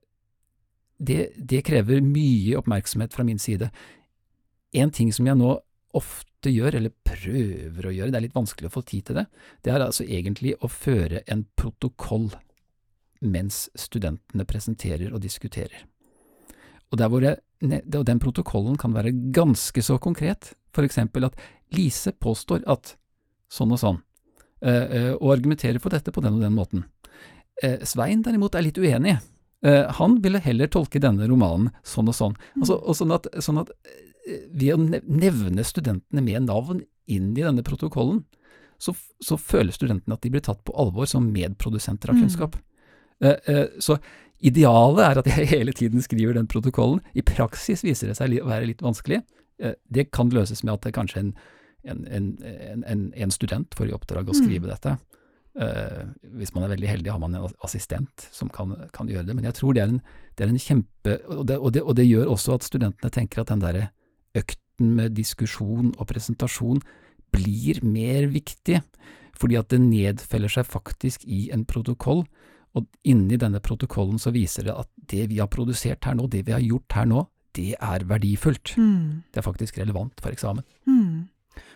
det, 1.00 1.20
det, 1.38 1.62
krever 1.64 2.02
mye 2.04 2.58
oppmerksomhet 2.58 3.14
fra 3.14 3.24
min 3.24 3.40
side. 3.40 3.70
En 4.76 4.92
ting 4.94 5.12
som 5.14 5.28
jeg 5.28 5.38
nå 5.38 5.54
ofte 5.96 6.52
gjør, 6.52 6.76
eller 6.78 6.94
prøver 7.06 7.86
å 7.86 7.94
gjøre, 7.94 8.12
det 8.12 8.20
er 8.20 8.26
litt 8.26 8.36
vanskelig 8.36 8.70
å 8.70 8.74
få 8.74 8.82
tid 8.86 9.08
til 9.08 9.20
det, 9.20 9.26
det 9.64 9.72
er 9.72 9.84
altså 9.84 10.04
egentlig 10.06 10.54
å 10.60 10.70
føre 10.70 11.24
en 11.30 11.46
protokoll 11.58 12.28
mens 13.20 13.66
studentene 13.76 14.46
presenterer 14.48 15.12
og 15.12 15.22
diskuterer. 15.24 15.82
Og, 16.90 17.02
jeg, 17.22 17.40
og 17.94 18.06
den 18.08 18.22
protokollen 18.22 18.78
kan 18.80 18.94
være 18.96 19.12
ganske 19.34 19.82
så 19.84 19.98
konkret, 20.02 20.54
for 20.74 20.86
eksempel 20.86 21.28
at 21.28 21.36
Lise 21.76 22.12
påstår 22.16 22.64
at 22.70 22.94
sånn 23.52 23.74
og 23.76 23.82
sånn, 23.82 24.00
Eh, 24.00 24.00
eh, 24.00 24.09
og 24.60 25.30
argumenterer 25.32 25.80
for 25.80 25.92
dette 25.94 26.12
på 26.12 26.20
den 26.24 26.36
og 26.36 26.42
den 26.44 26.52
måten. 26.52 26.82
Eh, 27.62 27.82
Svein 27.84 28.22
derimot 28.24 28.56
er 28.56 28.64
litt 28.66 28.80
uenig. 28.80 29.18
Han 30.00 30.14
ville 30.24 30.40
heller 30.40 30.70
tolke 30.72 31.00
denne 31.02 31.26
romanen 31.28 31.68
sånn 31.84 32.08
og 32.08 32.16
sånn. 32.16 32.36
Mm. 32.54 32.62
Altså, 32.62 32.78
og 32.80 32.96
sånn 32.96 33.10
at, 33.12 33.26
sånn 33.44 33.58
at 33.60 33.72
ved 34.48 34.70
å 34.72 34.78
nevne 34.80 35.64
studentene 35.68 36.24
med 36.24 36.46
navn 36.46 36.80
inn 37.10 37.34
i 37.34 37.44
denne 37.44 37.64
protokollen, 37.66 38.22
så, 38.80 38.94
så, 39.20 39.36
føler 39.36 39.76
studentene 39.76 40.16
at 40.16 40.24
de 40.24 40.30
blir 40.32 40.44
tatt 40.46 40.62
på 40.64 40.72
alvor 40.80 41.10
som 41.10 41.26
medprodusenter 41.34 42.08
av 42.08 42.16
mm. 42.16 42.22
kunnskap. 42.24 42.56
Mm. 43.20 43.76
Så 43.84 43.98
idealet 44.40 45.02
er 45.04 45.20
at 45.20 45.28
jeg 45.28 45.50
hele 45.58 45.76
tiden 45.76 46.00
skriver 46.00 46.38
den 46.38 46.48
protokollen. 46.48 47.02
I 47.12 47.20
praksis 47.20 47.84
viser 47.84 48.08
det 48.08 48.16
seg 48.16 48.38
å 48.40 48.48
være 48.48 48.70
litt 48.70 48.80
vanskelig. 48.84 49.20
Det 49.60 50.08
kan 50.16 50.32
løses 50.32 50.64
med 50.64 50.78
at 50.78 50.88
det 50.88 50.96
kanskje 50.96 51.26
en 51.26 51.34
en, 51.84 52.04
en, 52.08 52.26
en, 52.86 53.06
en 53.14 53.32
student 53.34 53.76
får 53.76 53.90
i 53.90 53.94
oppdrag 53.96 54.28
å 54.28 54.36
skrive 54.36 54.66
mm. 54.66 54.72
dette. 54.72 54.96
Uh, 55.58 56.06
hvis 56.38 56.52
man 56.54 56.62
er 56.62 56.74
veldig 56.76 56.88
heldig, 56.88 57.10
har 57.10 57.22
man 57.22 57.34
en 57.34 57.54
assistent 57.66 58.28
som 58.30 58.50
kan, 58.54 58.76
kan 58.94 59.08
gjøre 59.10 59.26
det. 59.26 59.34
Men 59.36 59.48
jeg 59.48 59.58
tror 59.58 59.74
det 59.74 59.82
er 59.82 59.94
en, 59.94 60.02
det 60.38 60.46
er 60.46 60.52
en 60.52 60.62
kjempe 60.62 61.16
og 61.26 61.46
det, 61.48 61.56
og, 61.58 61.72
det, 61.74 61.82
og 61.82 61.96
det, 61.98 62.06
gjør 62.06 62.30
også 62.36 62.54
at 62.54 62.66
studentene 62.68 63.10
tenker 63.14 63.42
at 63.42 63.50
den 63.50 63.64
derre 63.64 63.88
økten 64.38 64.94
med 64.96 65.16
diskusjon 65.18 65.90
og 65.96 66.06
presentasjon 66.08 66.78
blir 67.34 67.82
mer 67.86 68.28
viktig, 68.30 68.78
fordi 69.38 69.58
at 69.58 69.72
det 69.72 69.80
nedfeller 69.82 70.52
seg 70.52 70.68
faktisk 70.70 71.26
i 71.26 71.48
en 71.54 71.66
protokoll. 71.68 72.24
Og 72.78 72.86
inni 73.02 73.38
denne 73.40 73.58
protokollen 73.62 74.20
så 74.22 74.30
viser 74.34 74.68
det 74.68 74.76
at 74.78 74.90
det 75.10 75.26
vi 75.32 75.40
har 75.42 75.50
produsert 75.50 76.06
her 76.06 76.14
nå, 76.14 76.28
det 76.30 76.44
vi 76.46 76.54
har 76.54 76.62
gjort 76.62 76.94
her 76.94 77.10
nå, 77.10 77.24
det 77.58 77.74
er 77.74 78.06
verdifullt. 78.06 78.76
Mm. 78.78 79.26
Det 79.34 79.42
er 79.42 79.46
faktisk 79.46 79.80
relevant 79.80 80.22
for 80.22 80.30
eksamen. 80.30 80.62
Mm. 80.86 81.26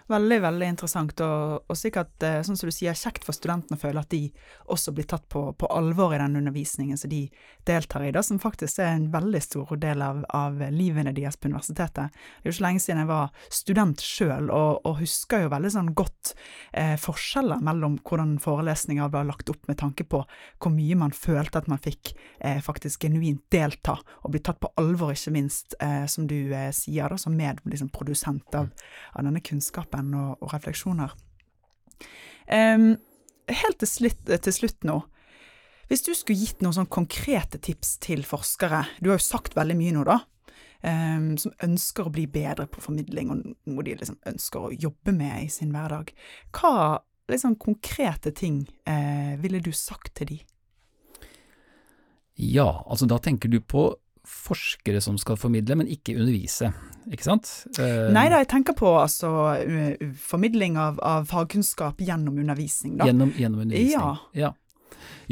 Veldig, 0.05 0.37
veldig 0.45 0.67
interessant, 0.69 1.21
og, 1.25 1.63
og 1.65 1.77
sikkert, 1.81 2.13
eh, 2.29 2.43
sånn 2.45 2.59
som 2.61 2.69
du 2.69 2.75
sier, 2.77 2.93
kjekt 2.93 3.25
for 3.25 3.33
studentene 3.33 3.79
å 3.79 3.81
føle 3.81 4.03
at 4.03 4.11
de 4.13 4.27
også 4.69 4.93
blir 4.93 5.07
tatt 5.09 5.25
på, 5.33 5.47
på 5.57 5.69
alvor 5.73 6.13
i 6.13 6.19
den 6.21 6.37
undervisningen 6.37 6.99
som 7.01 7.09
de 7.09 7.23
deltar 7.65 8.05
i, 8.05 8.11
da, 8.13 8.21
som 8.21 8.37
faktisk 8.43 8.83
er 8.85 8.91
en 8.99 9.07
veldig 9.15 9.41
stor 9.41 9.73
del 9.81 10.05
av, 10.05 10.21
av 10.29 10.61
livene 10.77 11.15
deres 11.17 11.39
på 11.41 11.49
universitetet. 11.49 12.13
Det 12.13 12.45
er 12.45 12.51
jo 12.51 12.53
ikke 12.53 12.67
lenge 12.67 12.83
siden 12.85 13.01
jeg 13.01 13.11
var 13.15 13.49
student 13.49 14.05
sjøl, 14.05 14.51
og, 14.51 14.83
og, 14.83 14.99
husker 14.99 15.47
jo 15.47 15.55
veldig 15.55 15.71
sånn 15.73 15.89
godt 15.97 16.35
eh, 16.77 16.93
forskjeller 17.01 17.65
mellom 17.65 17.97
hvordan 18.05 18.37
forelesninger 18.45 19.09
ble 19.09 19.25
lagt 19.31 19.55
opp 19.55 19.65
med 19.73 19.81
tanke 19.81 20.05
på 20.05 20.21
hvor 20.21 20.75
mye 20.77 21.01
man 21.01 21.17
følte 21.17 21.65
at 21.65 21.73
man 21.73 21.81
fikk 21.81 22.13
eh, 22.45 22.61
faktisk 22.61 23.09
genuint 23.09 23.41
delta, 23.49 23.97
og 24.21 24.37
bli 24.37 24.45
tatt 24.45 24.61
på 24.61 24.75
alvor, 24.85 25.17
ikke 25.17 25.33
minst, 25.33 25.81
eh, 25.81 26.05
som 26.13 26.29
du 26.29 26.53
eh, 26.53 26.69
sier, 26.77 27.09
da, 27.09 27.17
som 27.17 27.41
medprodusent 27.41 28.45
liksom, 28.45 28.61
av, 28.61 28.95
av 29.17 29.29
denne 29.31 29.41
kunnskapen 29.41 29.94
kunnskapen 29.95 30.15
og, 30.15 30.43
og 30.43 30.53
refleksjoner. 30.53 31.15
Um, 32.51 32.97
helt 33.49 33.79
til 33.79 33.89
slutt, 33.89 34.25
til 34.27 34.53
slutt, 34.53 34.85
nå. 34.85 35.03
Hvis 35.89 36.03
du 36.03 36.15
skulle 36.15 36.41
gitt 36.41 36.63
noen 36.63 36.75
sånn 36.75 36.89
konkrete 36.89 37.59
tips 37.59 37.99
til 38.01 38.25
forskere, 38.25 38.87
du 39.01 39.11
har 39.11 39.19
jo 39.19 39.25
sagt 39.25 39.57
veldig 39.57 39.77
mye 39.77 39.93
nå, 39.93 40.05
da, 40.05 40.21
um, 40.83 41.37
som 41.37 41.53
ønsker 41.63 42.07
å 42.07 42.13
bli 42.13 42.27
bedre 42.27 42.67
på 42.67 42.81
formidling, 42.81 43.31
og 43.31 43.45
noe 43.69 43.85
de 43.85 43.97
liksom 43.99 44.19
ønsker 44.27 44.61
å 44.61 44.73
jobbe 44.73 45.13
med 45.13 45.45
i 45.45 45.51
sin 45.53 45.73
hverdag, 45.73 46.13
hva 46.57 47.01
liksom, 47.31 47.57
konkrete 47.57 48.33
ting 48.33 48.65
uh, 48.89 49.37
ville 49.41 49.61
du 49.61 49.73
sagt 49.73 50.15
til 50.17 50.35
de? 50.35 50.41
Ja, 52.35 52.83
altså 52.91 53.07
da 53.07 53.21
tenker 53.23 53.49
du 53.49 53.61
på 53.61 53.93
forskere 54.25 55.01
som 55.05 55.17
skal 55.21 55.37
formidle, 55.37 55.77
men 55.77 55.89
ikke 55.91 56.17
undervise, 56.17 56.71
ikke 57.13 57.27
sant? 57.27 57.51
Uh, 57.79 58.09
Nei 58.15 58.27
da, 58.33 58.41
jeg 58.41 58.51
tenker 58.55 58.77
på 58.79 58.89
altså 58.97 59.31
uh, 59.61 60.05
formidling 60.21 60.79
av, 60.81 61.01
av, 61.05 61.27
fagkunnskap 61.31 62.01
gjennom 62.05 62.39
undervisning, 62.41 62.97
da. 63.01 63.09
Gjennom, 63.11 63.35
gjennom 63.37 63.65
undervisning, 63.67 63.93
ja. 63.93 64.49
ja. 64.49 64.53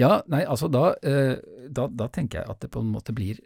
ja. 0.00 0.12
nei, 0.32 0.44
altså 0.44 0.68
da, 0.72 0.90
uh, 1.00 1.66
da, 1.68 1.88
da, 1.88 2.10
tenker 2.12 2.42
jeg 2.42 2.52
at 2.52 2.64
det 2.64 2.72
på 2.74 2.84
en 2.84 2.92
måte 2.92 3.16
blir 3.16 3.40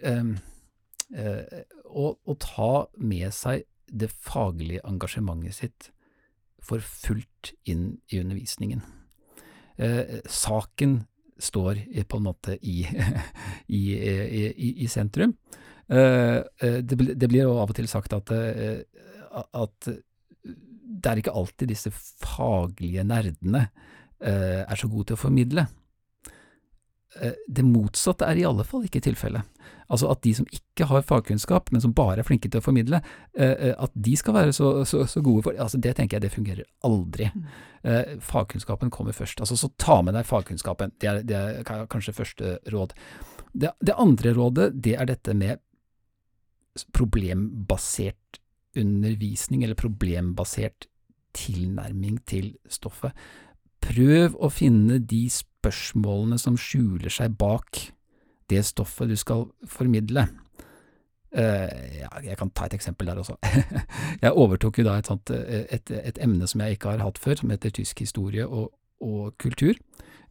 å, 1.07 2.07
å, 2.19 2.35
ta 2.43 2.71
med 2.99 3.31
seg 3.35 3.63
det 3.87 4.09
faglige 4.11 4.83
engasjementet 4.89 5.55
sitt 5.55 5.91
for 6.59 6.83
fullt 6.83 7.53
inn 7.71 7.93
i 8.11 8.19
undervisningen. 8.19 8.83
saken 10.27 10.97
står 11.39 11.85
på 12.09 12.19
en 12.19 12.27
måte 12.27 12.59
i, 12.75 12.83
i, 13.69 13.83
i, 13.93 14.75
i 14.85 14.89
sentrum. 14.89 15.35
Eh, 15.89 16.37
eh, 16.37 16.79
det, 16.83 16.99
det, 17.15 17.29
blir 17.31 17.45
jo 17.45 17.59
av 17.61 17.71
og 17.71 17.77
til 17.79 17.87
sagt 17.91 18.15
at, 18.17 18.33
eh, 18.35 18.83
at 19.55 19.87
det 19.87 21.11
er 21.11 21.21
ikke 21.21 21.35
alltid 21.37 21.71
disse 21.71 21.93
faglige 21.95 23.05
nerdene 23.07 23.69
er 24.17 24.79
så 24.81 24.89
gode 24.89 25.11
til 25.11 25.19
å 25.19 25.21
formidle. 25.21 25.67
Det 27.49 27.65
motsatte 27.65 28.27
er 28.29 28.41
i 28.41 28.45
alle 28.49 28.65
fall 28.67 28.85
ikke 28.87 29.01
tilfellet. 29.05 29.47
Altså 29.87 30.09
at 30.11 30.21
de 30.27 30.33
som 30.35 30.49
ikke 30.51 30.89
har 30.91 31.05
fagkunnskap, 31.07 31.71
men 31.73 31.81
som 31.81 31.95
bare 31.95 32.21
er 32.21 32.27
flinke 32.27 32.51
til 32.51 32.59
å 32.59 32.65
formidle, 32.65 32.99
at 33.37 33.95
de 33.95 34.17
skal 34.19 34.35
være 34.35 34.55
så, 34.57 34.73
så, 34.89 35.05
så 35.07 35.23
gode 35.23 35.45
for 35.47 35.59
altså 35.63 35.79
Det 35.79 35.93
tenker 35.95 36.19
jeg 36.19 36.27
det 36.27 36.35
fungerer 36.35 36.67
aldri. 36.87 37.31
Mm. 37.31 37.47
Eh, 37.87 38.19
fagkunnskapen 38.21 38.91
kommer 38.91 39.13
først. 39.13 39.41
Altså, 39.41 39.57
så 39.57 39.69
ta 39.79 40.01
med 40.03 40.17
deg 40.17 40.27
fagkunnskapen. 40.27 40.93
Det 40.99 41.11
er, 41.11 41.23
det 41.23 41.37
er 41.37 41.87
kanskje 41.91 42.17
første 42.17 42.57
råd. 42.73 42.97
Det, 43.53 43.71
det, 43.79 43.95
andre 43.95 44.33
rådet, 44.35 44.73
det 44.83 44.97
er 44.99 45.07
dette 45.07 45.35
med 45.39 45.63
problembasert 46.97 48.41
undervisning, 48.77 49.63
eller 49.63 49.79
problembasert 49.79 50.89
tilnærming 51.37 52.19
til 52.27 52.57
stoffet. 52.69 53.15
Prøv 53.87 54.35
å 54.43 54.51
finne 54.51 54.99
de 54.99 55.27
spørsmålene 55.31 56.39
som 56.41 56.57
skjuler 56.59 57.13
seg 57.13 57.37
bak 57.39 57.87
det 58.51 58.63
stoffet 58.67 59.11
du 59.11 59.17
skal 59.19 59.47
formidle. 59.71 60.27
Uh, 61.37 61.69
ja, 62.01 62.09
jeg 62.25 62.39
kan 62.41 62.51
ta 62.55 62.69
et 62.69 62.77
eksempel 62.79 63.11
der 63.11 63.21
også. 63.21 63.37
jeg 64.25 64.33
overtok 64.33 64.81
jo 64.81 64.87
da 64.87 64.97
et, 65.01 65.11
sånt, 65.11 65.31
eh, 65.35 65.67
et, 65.75 65.91
et, 65.91 66.21
emne 66.23 66.47
som 66.49 66.63
jeg 66.63 66.79
ikke 66.79 66.95
har 66.95 67.03
hatt 67.05 67.19
før, 67.21 67.37
som 67.41 67.53
heter 67.53 67.75
tysk 67.77 68.01
historie 68.01 68.47
og, 68.47 68.71
og 69.05 69.35
kultur. 69.43 69.75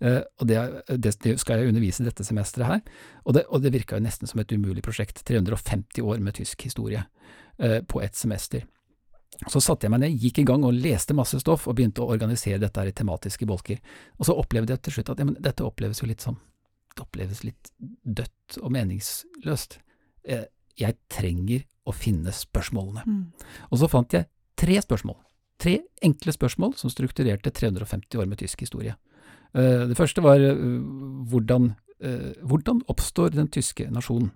Uh, 0.01 0.23
og 0.41 0.47
det, 0.49 0.59
det, 1.03 1.35
skal 1.39 1.61
jeg 1.61 1.71
undervise 1.71 2.03
dette 2.03 2.25
semesteret 2.27 2.67
her, 2.67 3.03
og 3.23 3.37
det, 3.37 3.45
og 3.47 3.61
det 3.63 3.71
virka 3.75 3.99
jo 3.99 4.03
nesten 4.03 4.27
som 4.27 4.41
et 4.41 4.51
umulig 4.55 4.83
prosjekt. 4.83 5.21
350 5.27 6.01
år 6.03 6.23
med 6.23 6.39
tysk 6.39 6.65
historie 6.67 7.05
uh, 7.61 7.79
på 7.87 8.01
ett 8.01 8.17
semester. 8.17 8.65
Så 9.51 9.59
satte 9.59 9.85
jeg 9.85 9.91
meg 9.91 10.01
ned, 10.01 10.15
gikk 10.21 10.39
i 10.41 10.45
gang 10.47 10.63
og 10.63 10.77
leste 10.79 11.15
masse 11.17 11.37
stoff, 11.41 11.67
og 11.67 11.75
begynte 11.77 12.03
å 12.03 12.09
organisere 12.13 12.59
dette 12.61 12.79
her 12.79 12.89
i 12.89 12.95
tematiske 12.95 13.47
bolker. 13.47 13.81
Og 14.19 14.29
så 14.29 14.35
opplevde 14.37 14.75
jeg 14.75 14.85
til 14.85 14.97
slutt 14.97 15.11
at 15.11 15.21
ja, 15.21 15.27
men 15.27 15.35
dette 15.43 15.65
oppleves 15.65 16.01
jo 16.01 16.09
litt 16.09 16.23
sånn, 16.23 16.37
det 16.95 17.03
oppleves 17.03 17.43
litt 17.43 17.71
dødt 17.79 18.59
og 18.61 18.71
meningsløst. 18.75 19.79
Eh, 20.23 20.45
jeg 20.79 20.97
trenger 21.11 21.65
å 21.85 21.93
finne 21.95 22.31
spørsmålene. 22.35 23.03
Mm. 23.05 23.49
Og 23.69 23.81
så 23.81 23.89
fant 23.91 24.15
jeg 24.15 24.29
tre 24.59 24.79
spørsmål. 24.83 25.19
Tre 25.61 25.77
enkle 26.03 26.33
spørsmål 26.35 26.75
som 26.79 26.91
strukturerte 26.91 27.51
350 27.55 28.19
år 28.19 28.31
med 28.31 28.39
tysk 28.41 28.63
historie. 28.65 28.95
Uh, 29.55 29.87
det 29.87 29.95
første 29.95 30.23
var 30.23 30.41
uh, 30.41 30.57
hvordan, 31.31 31.69
hvordan 32.43 32.81
oppstår 32.91 33.31
den 33.37 33.47
tyske 33.47 33.87
nasjonen? 33.87 34.33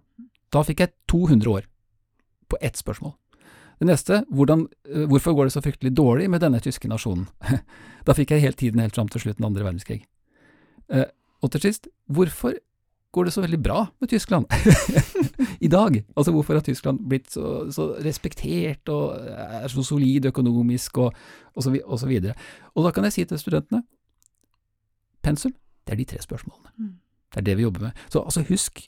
Da 0.50 0.64
fikk 0.64 0.80
jeg 0.86 0.96
200 1.12 1.52
år 1.52 1.68
på 2.50 2.58
ett 2.64 2.80
spørsmål. 2.80 3.18
Det 3.80 3.88
neste, 3.88 4.24
hvordan, 4.36 4.66
hvorfor 5.08 5.34
går 5.38 5.48
det 5.48 5.54
så 5.56 5.64
fryktelig 5.64 5.94
dårlig 5.96 6.30
med 6.30 6.42
denne 6.44 6.60
tyske 6.60 6.90
nasjonen? 6.92 7.30
da 8.08 8.16
fikk 8.16 8.34
jeg 8.36 8.44
hele 8.44 8.60
tiden 8.60 8.82
helt 8.84 8.96
fram 8.96 9.08
til 9.12 9.24
slutten 9.24 9.46
av 9.46 9.54
andre 9.54 9.68
verdenskrig. 9.70 10.02
og 11.42 11.52
til 11.52 11.62
sist, 11.62 11.88
hvorfor 12.12 12.58
går 13.12 13.26
det 13.26 13.34
så 13.34 13.42
veldig 13.42 13.60
bra 13.64 13.86
med 14.00 14.10
Tyskland 14.10 14.46
i 15.66 15.68
dag? 15.68 16.04
Altså 16.16 16.32
hvorfor 16.32 16.54
har 16.54 16.62
Tyskland 16.62 17.00
blitt 17.10 17.32
så, 17.32 17.72
så 17.72 17.96
respektert 18.06 18.90
og 18.90 19.16
er 19.18 19.68
så 19.68 19.84
solid 19.84 20.26
økonomisk 20.26 20.98
og, 20.98 21.14
og, 21.56 21.64
så, 21.64 21.74
og 21.86 22.00
så 22.00 22.08
videre. 22.08 22.36
Og 22.76 22.86
da 22.86 22.92
kan 22.92 23.08
jeg 23.08 23.14
si 23.14 23.26
til 23.26 23.40
studentene 23.40 23.84
pensum, 25.24 25.54
det 25.88 25.94
er 25.94 25.98
de 25.98 26.06
tre 26.06 26.22
spørsmålene. 26.22 26.70
Mm. 26.78 26.94
Det 27.34 27.42
er 27.42 27.48
det 27.50 27.58
vi 27.58 27.66
jobber 27.66 27.90
med. 27.90 27.92
Så 28.10 28.22
altså 28.22 28.44
husk 28.50 28.84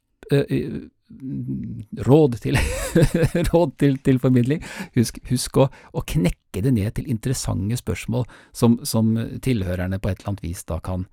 råd, 2.08 2.38
til, 2.44 2.58
råd 3.52 3.76
til, 3.82 3.98
til, 4.06 4.20
formidling. 4.24 4.64
Husk, 4.98 5.20
husk 5.30 5.62
å, 5.62 5.68
å, 5.94 6.04
knekke 6.08 6.64
det 6.66 6.74
ned 6.76 6.96
til 6.98 7.10
interessante 7.12 7.78
spørsmål 7.80 8.28
som, 8.56 8.80
som 8.88 9.14
tilhørerne 9.44 10.00
på 10.02 10.12
et 10.12 10.20
eller 10.20 10.34
annet 10.34 10.46
vis 10.46 10.66
da 10.70 10.80
kan 10.84 11.08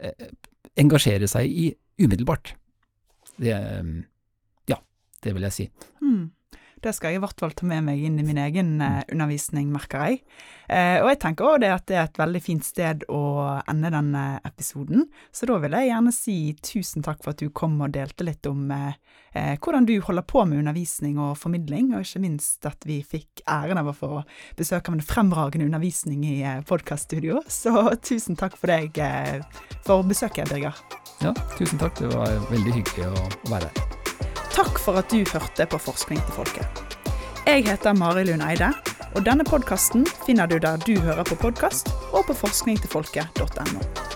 eh, 0.00 0.30
engasjere 0.76 1.28
seg 1.30 1.50
i 1.50 1.70
umiddelbart. 2.02 2.54
Det, 3.36 3.52
ehm, 3.52 4.04
ja, 4.70 4.80
det 5.24 5.34
vil 5.36 5.46
jeg 5.48 5.56
si. 5.56 5.68
Mm. 6.02 6.30
Det 6.86 6.92
skal 6.94 7.10
jeg 7.10 7.18
i 7.18 7.22
hvert 7.24 7.40
fall 7.42 7.54
ta 7.56 7.66
med 7.66 7.82
meg 7.82 8.02
inn 8.06 8.20
i 8.20 8.24
min 8.26 8.38
egen 8.38 8.76
eh, 8.84 9.00
undervisning, 9.10 9.72
merker 9.74 10.04
jeg. 10.06 10.20
Eh, 10.70 11.00
og 11.00 11.08
jeg 11.10 11.18
tenker 11.24 11.48
òg 11.48 11.64
det 11.64 11.72
at 11.74 11.86
det 11.90 11.96
er 11.98 12.04
et 12.06 12.20
veldig 12.20 12.42
fint 12.44 12.66
sted 12.66 13.02
å 13.10 13.22
ende 13.66 13.90
denne 13.90 14.22
episoden. 14.46 15.08
Så 15.34 15.48
da 15.50 15.58
vil 15.62 15.74
jeg 15.74 15.90
gjerne 15.90 16.14
si 16.14 16.36
tusen 16.62 17.02
takk 17.06 17.24
for 17.24 17.34
at 17.34 17.42
du 17.42 17.50
kom 17.50 17.74
og 17.82 17.90
delte 17.96 18.28
litt 18.28 18.46
om 18.46 18.70
eh, 18.70 18.94
hvordan 19.34 19.88
du 19.90 19.96
holder 20.06 20.26
på 20.30 20.46
med 20.46 20.62
undervisning 20.62 21.18
og 21.18 21.34
formidling, 21.42 21.90
og 21.90 22.06
ikke 22.06 22.22
minst 22.22 22.70
at 22.70 22.86
vi 22.86 23.00
fikk 23.02 23.42
æren 23.50 23.82
av 23.82 23.90
å 23.90 23.96
få 23.96 24.22
besøk 24.58 24.86
av 24.86 25.00
en 25.00 25.06
fremragende 25.10 25.66
undervisning 25.66 26.22
i 26.28 26.38
eh, 26.46 26.62
podkaststudio. 26.70 27.42
Så 27.50 27.74
tusen 27.98 28.38
takk 28.38 28.54
for 28.60 28.70
deg 28.70 29.02
for 29.82 30.06
besøket, 30.06 30.54
Birger. 30.54 30.78
Ja, 31.24 31.34
tusen 31.58 31.82
takk. 31.82 31.98
Det 31.98 32.14
var 32.14 32.30
veldig 32.52 32.78
hyggelig 32.78 33.10
å 33.10 33.30
være 33.50 33.72
her. 33.74 34.05
Takk 34.56 34.78
for 34.80 34.96
at 34.96 35.10
du 35.12 35.18
hørte 35.20 35.66
på 35.68 35.78
Forskning 35.78 36.20
til 36.24 36.32
folket. 36.32 36.80
Jeg 37.46 37.66
heter 37.66 37.92
Mari 37.92 38.24
Lund 38.24 38.40
Eide, 38.40 38.70
og 39.12 39.20
denne 39.26 39.44
podkasten 39.44 40.06
finner 40.24 40.48
du 40.48 40.56
der 40.56 40.80
du 40.80 40.94
hører 40.96 41.28
på 41.28 41.36
podkast, 41.44 41.92
og 42.16 42.24
på 42.24 42.40
forskningtilfolket.no. 42.40 44.15